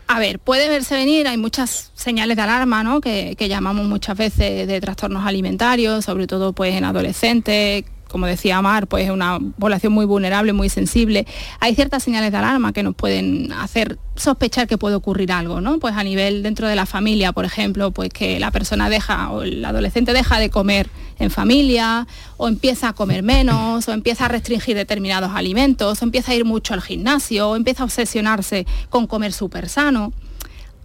A 0.06 0.18
ver, 0.18 0.40
puede 0.40 0.68
verse 0.68 0.96
venir, 0.96 1.28
hay 1.28 1.38
muchas 1.38 1.92
señales 1.94 2.36
de 2.36 2.42
alarma, 2.42 2.82
¿no? 2.82 3.00
Que, 3.00 3.36
que, 3.38 3.48
llamamos 3.48 3.86
muchas 3.86 4.18
veces 4.18 4.66
de 4.66 4.80
trastornos 4.80 5.24
alimentarios, 5.24 6.04
sobre 6.04 6.26
todo 6.26 6.52
pues 6.52 6.74
en 6.74 6.84
adolescentes, 6.84 7.84
como 8.10 8.26
decía 8.26 8.60
Mar, 8.60 8.86
pues 8.86 9.04
es 9.04 9.10
una 9.10 9.38
población 9.58 9.92
muy 9.92 10.04
vulnerable, 10.04 10.52
muy 10.52 10.68
sensible. 10.68 11.26
Hay 11.60 11.74
ciertas 11.74 12.02
señales 12.02 12.32
de 12.32 12.38
alarma 12.38 12.72
que 12.72 12.82
nos 12.82 12.94
pueden 12.94 13.52
hacer 13.52 13.98
sospechar 14.16 14.66
que 14.66 14.76
puede 14.76 14.96
ocurrir 14.96 15.32
algo, 15.32 15.60
¿no? 15.60 15.78
Pues 15.78 15.94
a 15.96 16.02
nivel 16.02 16.42
dentro 16.42 16.68
de 16.68 16.76
la 16.76 16.86
familia, 16.86 17.32
por 17.32 17.44
ejemplo, 17.44 17.90
pues 17.92 18.10
que 18.10 18.40
la 18.40 18.50
persona 18.50 18.90
deja 18.90 19.30
o 19.30 19.42
el 19.42 19.64
adolescente 19.64 20.12
deja 20.12 20.38
de 20.38 20.50
comer 20.50 20.90
en 21.18 21.30
familia, 21.30 22.06
o 22.36 22.48
empieza 22.48 22.88
a 22.88 22.92
comer 22.94 23.22
menos, 23.22 23.86
o 23.88 23.92
empieza 23.92 24.24
a 24.24 24.28
restringir 24.28 24.74
determinados 24.74 25.32
alimentos, 25.34 26.00
o 26.00 26.04
empieza 26.04 26.32
a 26.32 26.34
ir 26.34 26.44
mucho 26.44 26.74
al 26.74 26.80
gimnasio, 26.80 27.50
o 27.50 27.56
empieza 27.56 27.82
a 27.82 27.86
obsesionarse 27.86 28.66
con 28.88 29.06
comer 29.06 29.32
súper 29.32 29.68
sano 29.68 30.12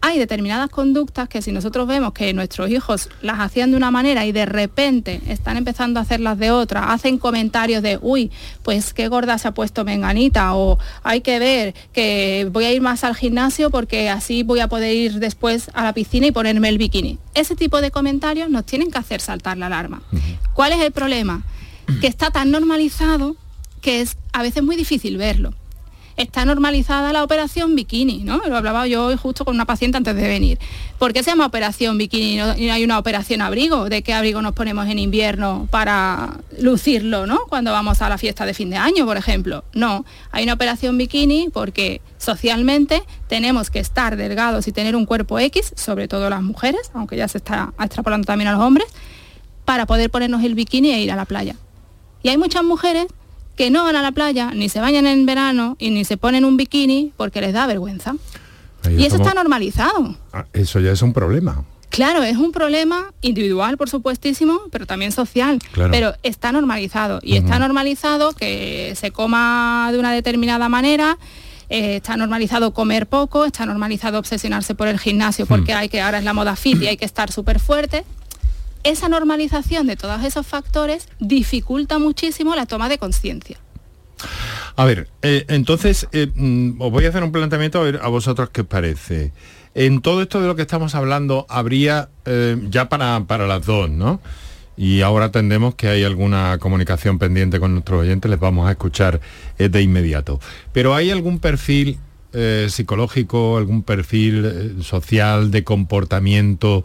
hay 0.02 0.20
determinadas 0.20 0.70
conductas 0.70 1.28
que 1.28 1.42
si 1.42 1.52
nosotros 1.52 1.88
vemos 1.88 2.14
que 2.14 2.34
nuestros 2.34 2.70
hijos 2.70 3.10
las 3.22 3.40
hacían 3.40 3.72
de 3.72 3.78
una 3.78 3.92
manera 3.92 4.26
y 4.26 4.32
de 4.32 4.46
repente 4.46 5.22
están 5.28 5.58
empezando 5.58 6.00
a 6.00 6.04
hacerlas 6.04 6.38
de 6.38 6.52
otra, 6.52 6.94
hacen 6.94 7.18
comentarios 7.18 7.82
de, 7.82 7.98
uy, 8.02 8.32
pues 8.64 8.94
qué 8.94 9.08
gorda 9.08 9.38
se 9.38 9.48
ha 9.48 9.54
puesto 9.54 9.84
Menganita, 9.84 10.56
o 10.56 10.78
hay 11.04 11.22
que 11.22 11.40
ver 11.40 11.74
que 11.92 12.48
voy 12.52 12.66
a 12.66 12.72
ir 12.72 12.82
más 12.82 13.04
al 13.04 13.16
gimnasio 13.16 13.72
porque 13.72 14.10
así 14.10 14.44
voy 14.44 14.60
a 14.60 14.68
poder 14.68 14.96
ir 14.96 15.20
después 15.20 15.70
a 15.74 15.84
la 15.84 15.94
piscina 15.94 16.28
y 16.28 16.32
ponerme 16.32 16.70
el 16.70 16.78
bikini. 16.78 17.18
Ese 17.34 17.56
tipo 17.56 17.82
de 17.82 17.92
comentarios 17.92 18.50
nos 18.50 18.66
tienen 18.66 18.92
que 18.92 18.98
hacer 18.98 19.22
saltar 19.22 19.58
la 19.58 19.68
alarma. 19.68 20.02
¿Cuál 20.54 20.74
es 20.74 20.82
el 20.82 20.92
problema? 20.92 21.44
Que 22.02 22.08
está 22.08 22.32
tan 22.32 22.52
normalizado 22.52 23.36
que 23.82 24.02
es 24.02 24.18
a 24.34 24.42
veces 24.42 24.64
muy 24.64 24.76
difícil 24.76 25.18
verlo 25.18 25.54
está 26.18 26.46
normalizada 26.46 27.12
la 27.12 27.24
operación 27.24 27.76
bikini, 27.76 28.24
¿no? 28.24 28.38
Lo 28.48 28.56
hablaba 28.56 28.88
yo 28.88 29.06
hoy 29.06 29.18
justo 29.18 29.44
con 29.44 29.56
una 29.56 29.66
paciente 29.66 29.98
antes 29.98 30.16
de 30.16 30.28
venir. 30.28 30.60
¿Por 30.98 31.12
qué 31.12 31.24
se 31.24 31.32
llama 31.32 31.46
operación 31.46 31.98
bikini 31.98 32.34
y 32.34 32.68
no 32.68 32.74
hay 32.74 32.84
una 32.84 32.98
operación 32.98 33.42
abrigo? 33.42 33.90
¿De 33.90 34.02
qué 34.02 34.14
abrigo 34.14 34.42
nos 34.42 34.54
ponemos 34.54 34.88
en 34.88 35.00
invierno 35.00 35.68
para 35.72 36.38
lucirlo, 36.60 37.28
¿no? 37.28 37.40
Cuando 37.50 37.72
vamos 37.72 38.02
a 38.02 38.10
la 38.10 38.18
fiesta 38.18 38.46
de 38.46 38.54
fin 38.54 38.70
de 38.70 38.78
año, 38.78 39.06
por 39.06 39.18
ejemplo. 39.18 39.66
No, 39.74 40.06
hay 40.32 40.44
una 40.44 40.54
operación 40.54 40.98
bikini 40.98 41.50
porque 41.52 42.02
socialmente 42.18 43.04
tenemos 43.28 43.70
que 43.70 43.80
estar 43.80 44.16
delgados 44.16 44.68
y 44.68 44.72
tener 44.72 44.96
un 44.96 45.06
cuerpo 45.06 45.38
X, 45.40 45.74
sobre 45.76 46.08
todo 46.08 46.30
las 46.30 46.42
mujeres, 46.42 46.92
aunque 46.94 47.18
ya 47.18 47.28
se 47.28 47.40
está 47.40 47.74
extrapolando 47.80 48.26
también 48.26 48.48
a 48.48 48.54
los 48.54 48.62
hombres, 48.62 48.88
para 49.66 49.86
poder 49.86 50.10
ponernos 50.10 50.44
el 50.44 50.56
bikini 50.56 50.92
e 50.92 51.02
ir 51.02 51.12
a 51.12 51.16
la 51.16 51.26
playa. 51.26 51.56
Y 52.24 52.30
hay 52.30 52.38
muchas 52.38 52.64
mujeres 52.64 53.08
que 53.56 53.70
no 53.70 53.84
van 53.84 53.96
a 53.96 54.02
la 54.02 54.12
playa, 54.12 54.52
ni 54.54 54.70
se 54.70 54.80
bañan 54.80 55.08
en 55.08 55.26
verano 55.26 55.76
y 55.80 55.90
ni 55.90 56.06
se 56.06 56.18
ponen 56.18 56.46
un 56.46 56.58
bikini 56.58 57.14
porque 57.18 57.42
les 57.42 57.54
da 57.54 57.68
vergüenza. 57.68 58.16
y 58.90 59.06
eso 59.06 59.16
está 59.16 59.34
normalizado. 59.34 60.16
Ah, 60.34 60.46
eso 60.54 60.80
ya 60.80 60.92
es 60.92 61.02
un 61.02 61.14
problema. 61.14 61.64
Claro, 61.90 62.24
es 62.24 62.36
un 62.36 62.52
problema 62.52 63.14
individual, 63.22 63.78
por 63.78 63.90
supuestísimo, 63.90 64.60
pero 64.70 64.86
también 64.86 65.14
social. 65.14 65.60
Pero 65.74 66.14
está 66.24 66.52
normalizado. 66.52 67.20
Y 67.24 67.38
está 67.38 67.58
normalizado 67.58 68.34
que 68.34 68.94
se 68.96 69.12
coma 69.12 69.90
de 69.94 70.00
una 70.00 70.12
determinada 70.12 70.68
manera, 70.68 71.18
eh, 71.70 71.98
está 71.98 72.18
normalizado 72.18 72.74
comer 72.74 73.08
poco, 73.08 73.46
está 73.46 73.66
normalizado 73.66 74.20
obsesionarse 74.20 74.76
por 74.76 74.88
el 74.88 75.00
gimnasio 75.00 75.46
porque 75.46 75.74
hmm. 75.74 75.78
hay 75.78 75.90
que, 75.90 76.02
ahora 76.02 76.18
es 76.18 76.26
la 76.26 76.34
moda 76.34 76.56
fit 76.56 76.82
y 76.82 76.88
hay 76.88 76.98
que 76.98 77.06
estar 77.06 77.32
súper 77.32 77.60
fuerte 77.60 78.04
esa 78.86 79.10
normalización 79.10 79.88
de 79.88 79.98
todos 79.98 80.24
esos 80.24 80.48
factores 80.48 81.10
dificulta 81.20 82.00
muchísimo 82.00 82.56
la 82.56 82.66
toma 82.66 82.88
de 82.88 82.98
conciencia. 82.98 83.58
A 84.78 84.86
ver, 84.86 85.10
eh, 85.22 85.46
entonces 85.50 86.08
eh, 86.12 86.32
mm, 86.34 86.82
os 86.82 86.92
voy 86.92 87.06
a 87.06 87.10
hacer 87.10 87.24
un 87.24 87.32
planteamiento 87.32 87.80
a 87.80 87.84
ver 87.84 88.00
a 88.02 88.08
vosotros 88.08 88.50
qué 88.52 88.62
os 88.62 88.68
parece. 88.68 89.34
En 89.74 90.02
todo 90.02 90.22
esto 90.22 90.40
de 90.40 90.48
lo 90.48 90.56
que 90.56 90.62
estamos 90.62 90.96
hablando 90.96 91.46
habría 91.50 92.10
eh, 92.26 92.58
ya 92.70 92.88
para, 92.88 93.26
para 93.26 93.48
las 93.48 93.66
dos, 93.66 93.90
¿no? 93.90 94.22
Y 94.78 95.02
ahora 95.02 95.26
entendemos 95.26 95.76
que 95.76 95.88
hay 95.88 96.04
alguna 96.04 96.58
comunicación 96.60 97.18
pendiente 97.18 97.60
con 97.60 97.74
nuestros 97.74 98.02
oyentes, 98.02 98.30
les 98.30 98.40
vamos 98.40 98.68
a 98.68 98.72
escuchar 98.72 99.22
de 99.58 99.82
inmediato. 99.82 100.42
Pero 100.74 100.94
¿hay 100.94 101.12
algún 101.12 101.40
perfil 101.40 101.98
psicológico, 102.68 103.56
algún 103.56 103.84
perfil 103.84 104.84
social 104.84 105.50
de 105.50 105.64
comportamiento? 105.64 106.84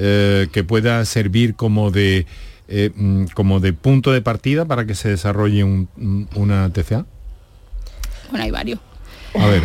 Eh, 0.00 0.46
que 0.52 0.62
pueda 0.62 1.04
servir 1.04 1.56
como 1.56 1.90
de, 1.90 2.24
eh, 2.68 2.92
mm, 2.94 3.24
como 3.34 3.58
de 3.58 3.72
punto 3.72 4.12
de 4.12 4.22
partida 4.22 4.64
para 4.64 4.86
que 4.86 4.94
se 4.94 5.08
desarrolle 5.08 5.64
una 5.64 6.72
TCA? 6.72 7.04
Bueno, 8.30 8.44
hay 8.44 8.52
varios. 8.52 8.78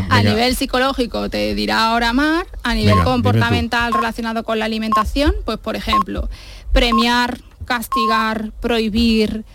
A, 0.10 0.24
nivel 0.24 0.56
psicológico 0.56 1.30
te 1.30 1.54
dirá 1.54 1.92
ahora 1.92 2.14
Mar, 2.14 2.48
a 2.64 2.74
nivel 2.74 2.96
comportamental 3.04 3.94
relacionado 3.94 4.44
con 4.44 4.58
la 4.58 4.66
alimentación, 4.66 5.36
pues 5.46 5.60
por 5.60 5.76
ejemplo, 5.76 6.30
premiar, 6.72 7.40
castigar, 7.66 8.52
prohibir, 8.60 9.46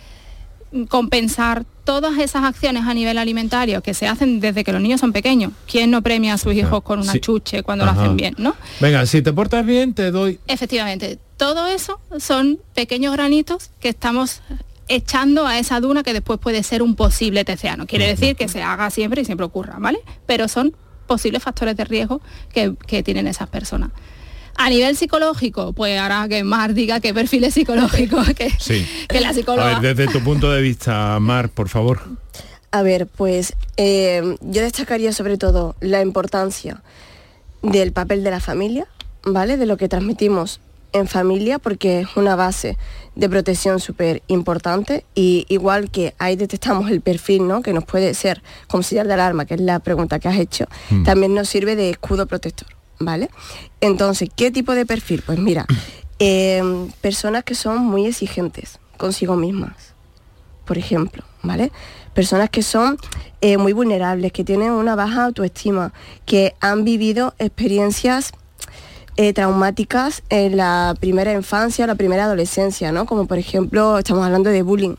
compensar 0.87 1.65
todas 1.89 2.19
esas 2.19 2.43
acciones 2.43 2.83
a 2.85 2.93
nivel 2.93 3.17
alimentario 3.17 3.81
que 3.81 3.95
se 3.95 4.07
hacen 4.07 4.39
desde 4.39 4.63
que 4.63 4.71
los 4.71 4.79
niños 4.79 4.99
son 4.99 5.11
pequeños. 5.11 5.53
¿Quién 5.65 5.89
no 5.89 6.03
premia 6.03 6.35
a 6.35 6.37
sus 6.37 6.53
hijos 6.53 6.83
con 6.83 6.99
una 6.99 7.19
chuche 7.19 7.63
cuando 7.63 7.83
lo 7.83 7.89
hacen 7.89 8.15
bien, 8.15 8.35
no? 8.37 8.55
Venga, 8.79 9.07
si 9.07 9.23
te 9.23 9.33
portas 9.33 9.65
bien, 9.65 9.95
te 9.95 10.11
doy. 10.11 10.39
Efectivamente, 10.45 11.17
todo 11.35 11.65
eso 11.65 11.99
son 12.19 12.59
pequeños 12.75 13.11
granitos 13.13 13.71
que 13.79 13.89
estamos 13.89 14.43
echando 14.87 15.47
a 15.47 15.57
esa 15.57 15.79
duna 15.79 16.03
que 16.03 16.13
después 16.13 16.37
puede 16.37 16.61
ser 16.61 16.83
un 16.83 16.95
posible 16.95 17.43
TCA. 17.43 17.75
No 17.75 17.87
quiere 17.87 18.05
decir 18.05 18.35
que 18.35 18.47
se 18.49 18.61
haga 18.61 18.91
siempre 18.91 19.23
y 19.23 19.25
siempre 19.25 19.47
ocurra, 19.47 19.77
¿vale? 19.79 19.97
Pero 20.27 20.47
son 20.47 20.75
posibles 21.07 21.41
factores 21.41 21.75
de 21.75 21.85
riesgo 21.85 22.21
que, 22.53 22.75
que 22.85 23.01
tienen 23.01 23.25
esas 23.25 23.49
personas. 23.49 23.89
A 24.61 24.69
nivel 24.69 24.97
psicológico, 24.97 25.71
pues 25.71 25.97
ahora 25.97 26.27
que 26.27 26.43
Mar 26.43 26.73
diga 26.73 26.99
qué 26.99 27.13
perfiles 27.13 27.53
psicológicos 27.53 28.27
que, 28.35 28.51
que 29.07 29.21
la 29.21 29.33
psicóloga... 29.33 29.77
A 29.77 29.79
ver, 29.79 29.95
desde 29.95 30.11
tu 30.11 30.21
punto 30.21 30.51
de 30.51 30.61
vista, 30.61 31.17
Mar, 31.21 31.47
por 31.47 31.69
favor. 31.69 32.01
A 32.71 32.81
ver, 32.81 33.07
pues 33.07 33.53
eh, 33.77 34.35
yo 34.41 34.61
destacaría 34.61 35.13
sobre 35.13 35.37
todo 35.37 35.77
la 35.79 36.01
importancia 36.01 36.83
del 37.61 37.93
papel 37.93 38.21
de 38.21 38.31
la 38.31 38.41
familia, 38.41 38.85
¿vale? 39.23 39.55
De 39.55 39.65
lo 39.65 39.77
que 39.77 39.87
transmitimos 39.87 40.59
en 40.91 41.07
familia, 41.07 41.57
porque 41.57 42.01
es 42.01 42.17
una 42.17 42.35
base 42.35 42.77
de 43.15 43.29
protección 43.29 43.79
súper 43.79 44.23
importante 44.27 45.05
y 45.15 45.45
igual 45.47 45.89
que 45.89 46.15
ahí 46.19 46.35
detectamos 46.35 46.91
el 46.91 46.99
perfil, 46.99 47.47
¿no? 47.47 47.61
Que 47.61 47.71
nos 47.71 47.85
puede 47.85 48.13
ser 48.13 48.43
como 48.67 48.83
señal 48.83 49.07
de 49.07 49.13
alarma, 49.13 49.45
que 49.45 49.53
es 49.53 49.61
la 49.61 49.79
pregunta 49.79 50.19
que 50.19 50.27
has 50.27 50.37
hecho, 50.37 50.65
mm. 50.89 51.03
también 51.03 51.33
nos 51.33 51.47
sirve 51.47 51.77
de 51.77 51.91
escudo 51.91 52.27
protector. 52.27 52.78
¿Vale? 52.99 53.29
Entonces, 53.81 54.29
¿qué 54.35 54.51
tipo 54.51 54.73
de 54.73 54.85
perfil? 54.85 55.23
Pues 55.25 55.39
mira, 55.39 55.65
em, 56.19 56.91
personas 57.01 57.43
que 57.43 57.55
son 57.55 57.79
muy 57.79 58.05
exigentes 58.05 58.79
consigo 58.97 59.35
mismas, 59.35 59.93
por 60.65 60.77
ejemplo, 60.77 61.23
¿vale? 61.41 61.71
Personas 62.13 62.49
que 62.49 62.63
son 62.63 62.97
eh, 63.41 63.57
muy 63.57 63.73
vulnerables, 63.73 64.31
que 64.33 64.43
tienen 64.43 64.71
una 64.71 64.95
baja 64.95 65.25
autoestima, 65.25 65.93
que 66.25 66.53
han 66.59 66.83
vivido 66.83 67.33
experiencias 67.39 68.33
eh, 69.15 69.33
traumáticas 69.33 70.23
en 70.29 70.57
la 70.57 70.95
primera 70.99 71.33
infancia, 71.33 71.87
la 71.87 71.95
primera 71.95 72.25
adolescencia, 72.25 72.91
¿no? 72.91 73.05
Como 73.05 73.25
por 73.25 73.37
ejemplo, 73.37 73.97
estamos 73.97 74.25
hablando 74.25 74.49
de 74.49 74.61
bullying, 74.61 74.95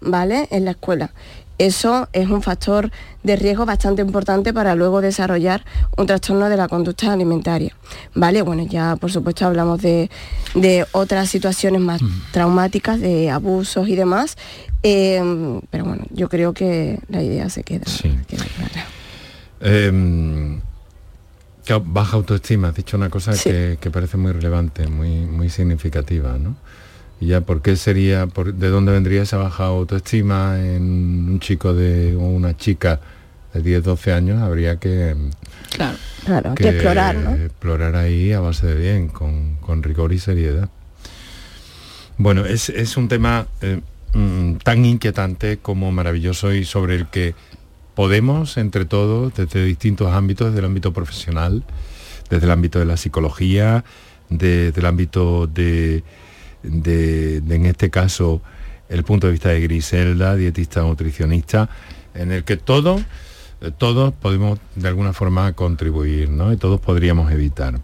¿vale? 0.00 0.48
En 0.50 0.64
la 0.64 0.72
escuela. 0.72 1.12
Eso 1.58 2.08
es 2.12 2.28
un 2.28 2.42
factor 2.42 2.90
de 3.22 3.36
riesgo 3.36 3.64
bastante 3.64 4.02
importante 4.02 4.52
para 4.52 4.74
luego 4.74 5.00
desarrollar 5.00 5.64
un 5.96 6.06
trastorno 6.06 6.48
de 6.48 6.56
la 6.56 6.68
conducta 6.68 7.12
alimentaria. 7.12 7.74
¿Vale? 8.14 8.42
Bueno, 8.42 8.66
ya 8.68 8.96
por 8.96 9.10
supuesto 9.10 9.46
hablamos 9.46 9.80
de, 9.80 10.10
otras 10.92 11.28
situaciones 11.30 11.80
más 11.80 12.00
traumáticas, 12.30 13.00
de 13.00 13.30
abusos 13.30 13.88
y 13.88 13.96
demás, 13.96 14.36
eh, 14.82 15.60
pero 15.70 15.84
bueno, 15.84 16.04
yo 16.10 16.28
creo 16.28 16.52
que 16.52 17.00
la 17.08 17.22
idea 17.22 17.48
se 17.48 17.62
queda, 17.62 17.84
clara. 17.86 18.86
Em, 19.60 20.60
baja 21.86 22.16
autoestima, 22.16 22.68
has 22.68 22.74
dicho 22.74 22.96
una 22.96 23.10
cosa 23.10 23.32
que, 23.32 23.90
parece 23.90 24.16
muy 24.16 24.32
relevante, 24.32 24.86
muy, 24.86 25.26
muy 25.26 25.50
significativa, 25.50 26.38
¿no? 26.38 26.56
Y 27.20 27.28
ya 27.28 27.40
por 27.40 27.62
qué 27.62 27.76
sería, 27.76 28.26
de 28.26 28.68
dónde 28.68 28.92
vendría 28.92 29.22
esa 29.22 29.38
baja 29.38 29.66
autoestima 29.66 30.58
en 30.58 30.82
un 31.30 31.40
chico 31.40 31.72
de 31.72 32.14
o 32.14 32.20
una 32.20 32.56
chica 32.56 33.00
de 33.54 33.62
10, 33.62 33.84
12 33.84 34.12
años, 34.12 34.42
habría 34.42 34.76
que, 34.76 35.16
claro, 35.70 35.96
claro, 36.24 36.54
que, 36.54 36.68
explorar, 36.68 37.16
¿no? 37.16 37.34
explorar 37.34 37.96
ahí 37.96 38.32
a 38.32 38.40
base 38.40 38.66
de 38.66 38.74
bien, 38.74 39.08
con, 39.08 39.82
rigor 39.82 40.12
y 40.12 40.18
seriedad. 40.18 40.68
Bueno, 42.18 42.44
es, 42.44 42.96
un 42.96 43.08
tema 43.08 43.46
eh, 43.60 43.80
mm, 44.12 44.56
tan 44.56 44.84
inquietante 44.84 45.58
como 45.58 45.92
maravilloso 45.92 46.52
y 46.52 46.64
sobre 46.64 46.96
el 46.96 47.06
que 47.08 47.34
podemos, 47.94 48.58
entre 48.58 48.84
todos, 48.84 49.34
desde 49.34 49.64
distintos 49.64 50.12
ámbitos, 50.12 50.48
desde 50.48 50.58
el 50.60 50.66
ámbito 50.66 50.92
profesional, 50.92 51.64
desde 52.28 52.44
el 52.44 52.52
ámbito 52.52 52.78
de 52.78 52.84
la 52.84 52.98
psicología, 52.98 53.84
desde 54.28 54.80
el 54.80 54.86
ámbito 54.86 55.46
de 55.46 56.02
de, 56.66 57.36
en 57.36 57.66
este 57.66 57.90
caso, 57.90 58.42
el 58.88 59.04
punto 59.04 59.26
de 59.26 59.32
vista 59.32 59.50
de 59.50 59.60
Griselda, 59.60 60.36
dietista 60.36 60.82
nutricionista, 60.82 61.68
en 62.14 62.32
el 62.32 62.44
que 62.44 62.56
todos, 62.56 63.02
eh, 63.60 63.70
todos 63.76 64.12
podemos 64.14 64.58
de 64.74 64.88
alguna 64.88 65.12
forma 65.12 65.52
contribuir, 65.52 66.30
¿no? 66.30 66.52
Y 66.52 66.56
todos 66.56 66.80
podríamos 66.80 67.32
evitar. 67.32 67.80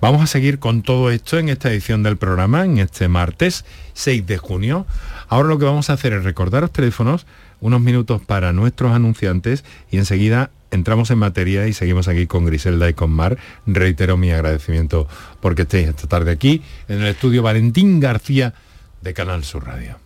Vamos 0.00 0.22
a 0.22 0.26
seguir 0.26 0.60
con 0.60 0.82
todo 0.82 1.10
esto 1.10 1.38
en 1.38 1.48
esta 1.48 1.70
edición 1.70 2.04
del 2.04 2.16
programa, 2.16 2.64
en 2.64 2.78
este 2.78 3.08
martes 3.08 3.64
6 3.94 4.26
de 4.26 4.38
junio. 4.38 4.86
Ahora 5.28 5.48
lo 5.48 5.58
que 5.58 5.64
vamos 5.64 5.90
a 5.90 5.94
hacer 5.94 6.12
es 6.12 6.22
recordar 6.22 6.62
los 6.62 6.72
teléfonos, 6.72 7.26
unos 7.60 7.80
minutos 7.80 8.20
para 8.24 8.52
nuestros 8.52 8.92
anunciantes 8.92 9.64
y 9.90 9.98
enseguida 9.98 10.50
entramos 10.70 11.10
en 11.10 11.18
materia 11.18 11.66
y 11.66 11.72
seguimos 11.72 12.08
aquí 12.08 12.26
con 12.26 12.44
Griselda 12.44 12.88
y 12.88 12.94
con 12.94 13.10
Mar. 13.10 13.38
Reitero 13.66 14.16
mi 14.16 14.30
agradecimiento 14.30 15.08
porque 15.40 15.62
estéis 15.62 15.88
esta 15.88 16.06
tarde 16.06 16.30
aquí 16.30 16.62
en 16.88 17.00
el 17.00 17.06
estudio 17.08 17.42
Valentín 17.42 18.00
García 18.00 18.54
de 19.02 19.14
Canal 19.14 19.44
Sur 19.44 19.66
Radio. 19.66 19.98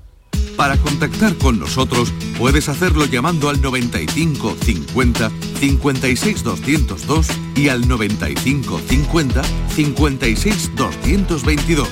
Para 0.56 0.76
contactar 0.76 1.36
con 1.36 1.58
nosotros 1.58 2.12
puedes 2.38 2.68
hacerlo 2.68 3.06
llamando 3.06 3.48
al 3.48 3.60
95 3.60 4.56
50 4.60 5.30
56 5.58 6.44
202 6.44 7.26
y 7.56 7.68
al 7.68 7.88
95 7.88 8.80
50 8.86 9.42
56 9.70 10.70
222 10.76 11.88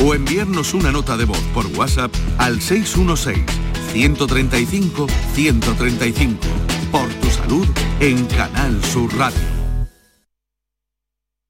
o 0.00 0.14
enviarnos 0.14 0.74
una 0.74 0.92
nota 0.92 1.16
de 1.16 1.24
voz 1.24 1.40
por 1.52 1.66
WhatsApp 1.66 2.12
al 2.38 2.60
616 2.60 3.63
135 3.94 5.06
135 5.34 6.38
por 6.90 7.08
tu 7.14 7.30
salud 7.30 7.66
en 8.00 8.26
Canal 8.26 8.82
Sur 8.84 9.16
Radio. 9.16 9.38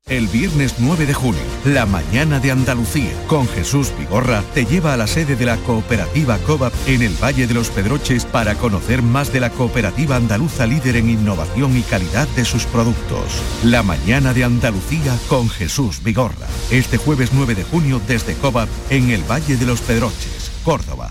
El 0.07 0.27
viernes 0.27 0.75
9 0.79 1.07
de 1.07 1.15
junio, 1.15 1.41
la 1.65 1.87
mañana 1.87 2.41
de 2.41 2.51
Andalucía, 2.51 3.13
con 3.29 3.49
Jesús 3.49 3.91
Vigorra, 3.99 4.43
te 4.53 4.67
lleva 4.67 4.93
a 4.93 4.99
la 4.99 5.07
sede 5.07 5.37
de 5.37 5.47
la 5.47 5.57
cooperativa 5.57 6.37
COVAP 6.37 6.75
en 6.87 7.01
el 7.01 7.15
Valle 7.15 7.47
de 7.47 7.55
los 7.55 7.71
Pedroches 7.71 8.27
para 8.27 8.57
conocer 8.57 9.01
más 9.01 9.33
de 9.33 9.41
la 9.41 9.49
cooperativa 9.49 10.17
andaluza 10.17 10.67
líder 10.67 10.97
en 10.97 11.09
innovación 11.09 11.75
y 11.79 11.81
calidad 11.81 12.29
de 12.37 12.45
sus 12.45 12.67
productos. 12.67 13.41
La 13.65 13.83
mañana 13.83 14.35
de 14.35 14.45
Andalucía 14.45 15.19
con 15.29 15.49
Jesús 15.49 16.03
Vigorra. 16.05 16.47
Este 16.71 16.99
jueves 16.99 17.31
9 17.33 17.55
de 17.55 17.65
junio 17.65 18.03
desde 18.07 18.35
COVAP 18.35 18.69
en 18.91 19.09
el 19.09 19.23
Valle 19.23 19.57
de 19.57 19.65
los 19.65 19.81
Pedroches, 19.81 20.51
Córdoba. 20.63 21.11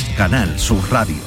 Canal 0.17 0.59
Sur 0.59 0.91
Radio. 0.91 1.21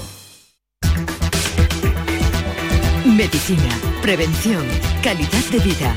Medicina, 3.04 3.68
prevención, 4.02 4.64
calidad 5.02 5.44
de 5.50 5.58
vida. 5.58 5.94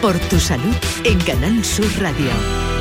Por 0.00 0.18
tu 0.18 0.38
salud 0.38 0.74
en 1.04 1.18
Canal 1.20 1.64
Sur 1.64 1.86
Radio. 2.00 2.73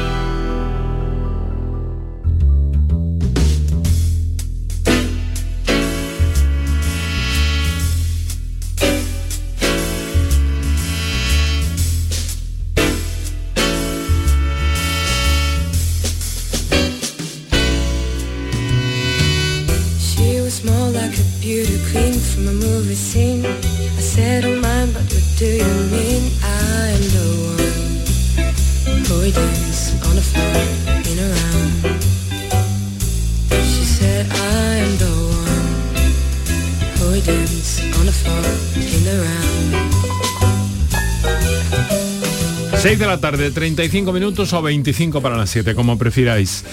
De 42.98 43.08
la 43.08 43.20
tarde, 43.20 43.50
35 43.50 44.14
minutos 44.14 44.54
o 44.54 44.62
25 44.62 45.20
para 45.20 45.36
las 45.36 45.50
7, 45.50 45.74
como 45.74 45.98
prefiráis. 45.98 46.64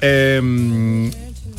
Em, 0.00 1.10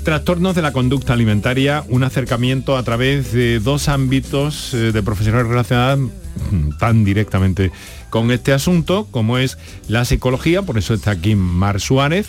trastornos 0.10 0.56
de 0.56 0.64
la 0.64 0.74
conducta 0.74 1.14
alimentaria, 1.14 1.84
un 1.88 2.04
acercamiento 2.04 2.78
a 2.78 2.82
través 2.82 3.32
de 3.32 3.60
dos 3.60 3.90
ámbitos 3.90 4.74
eh, 4.74 4.92
de 4.92 5.04
profesionales 5.04 5.48
relacionados 5.48 6.00
mm, 6.00 6.78
tan 6.80 7.06
directamente 7.06 7.72
con 8.10 8.32
este 8.32 8.52
asunto, 8.52 9.08
como 9.12 9.38
es 9.38 9.60
la 9.88 10.06
psicología, 10.06 10.64
por 10.64 10.80
eso 10.80 10.96
está 10.96 11.12
aquí 11.12 11.36
Mar 11.36 11.80
Suárez, 11.80 12.28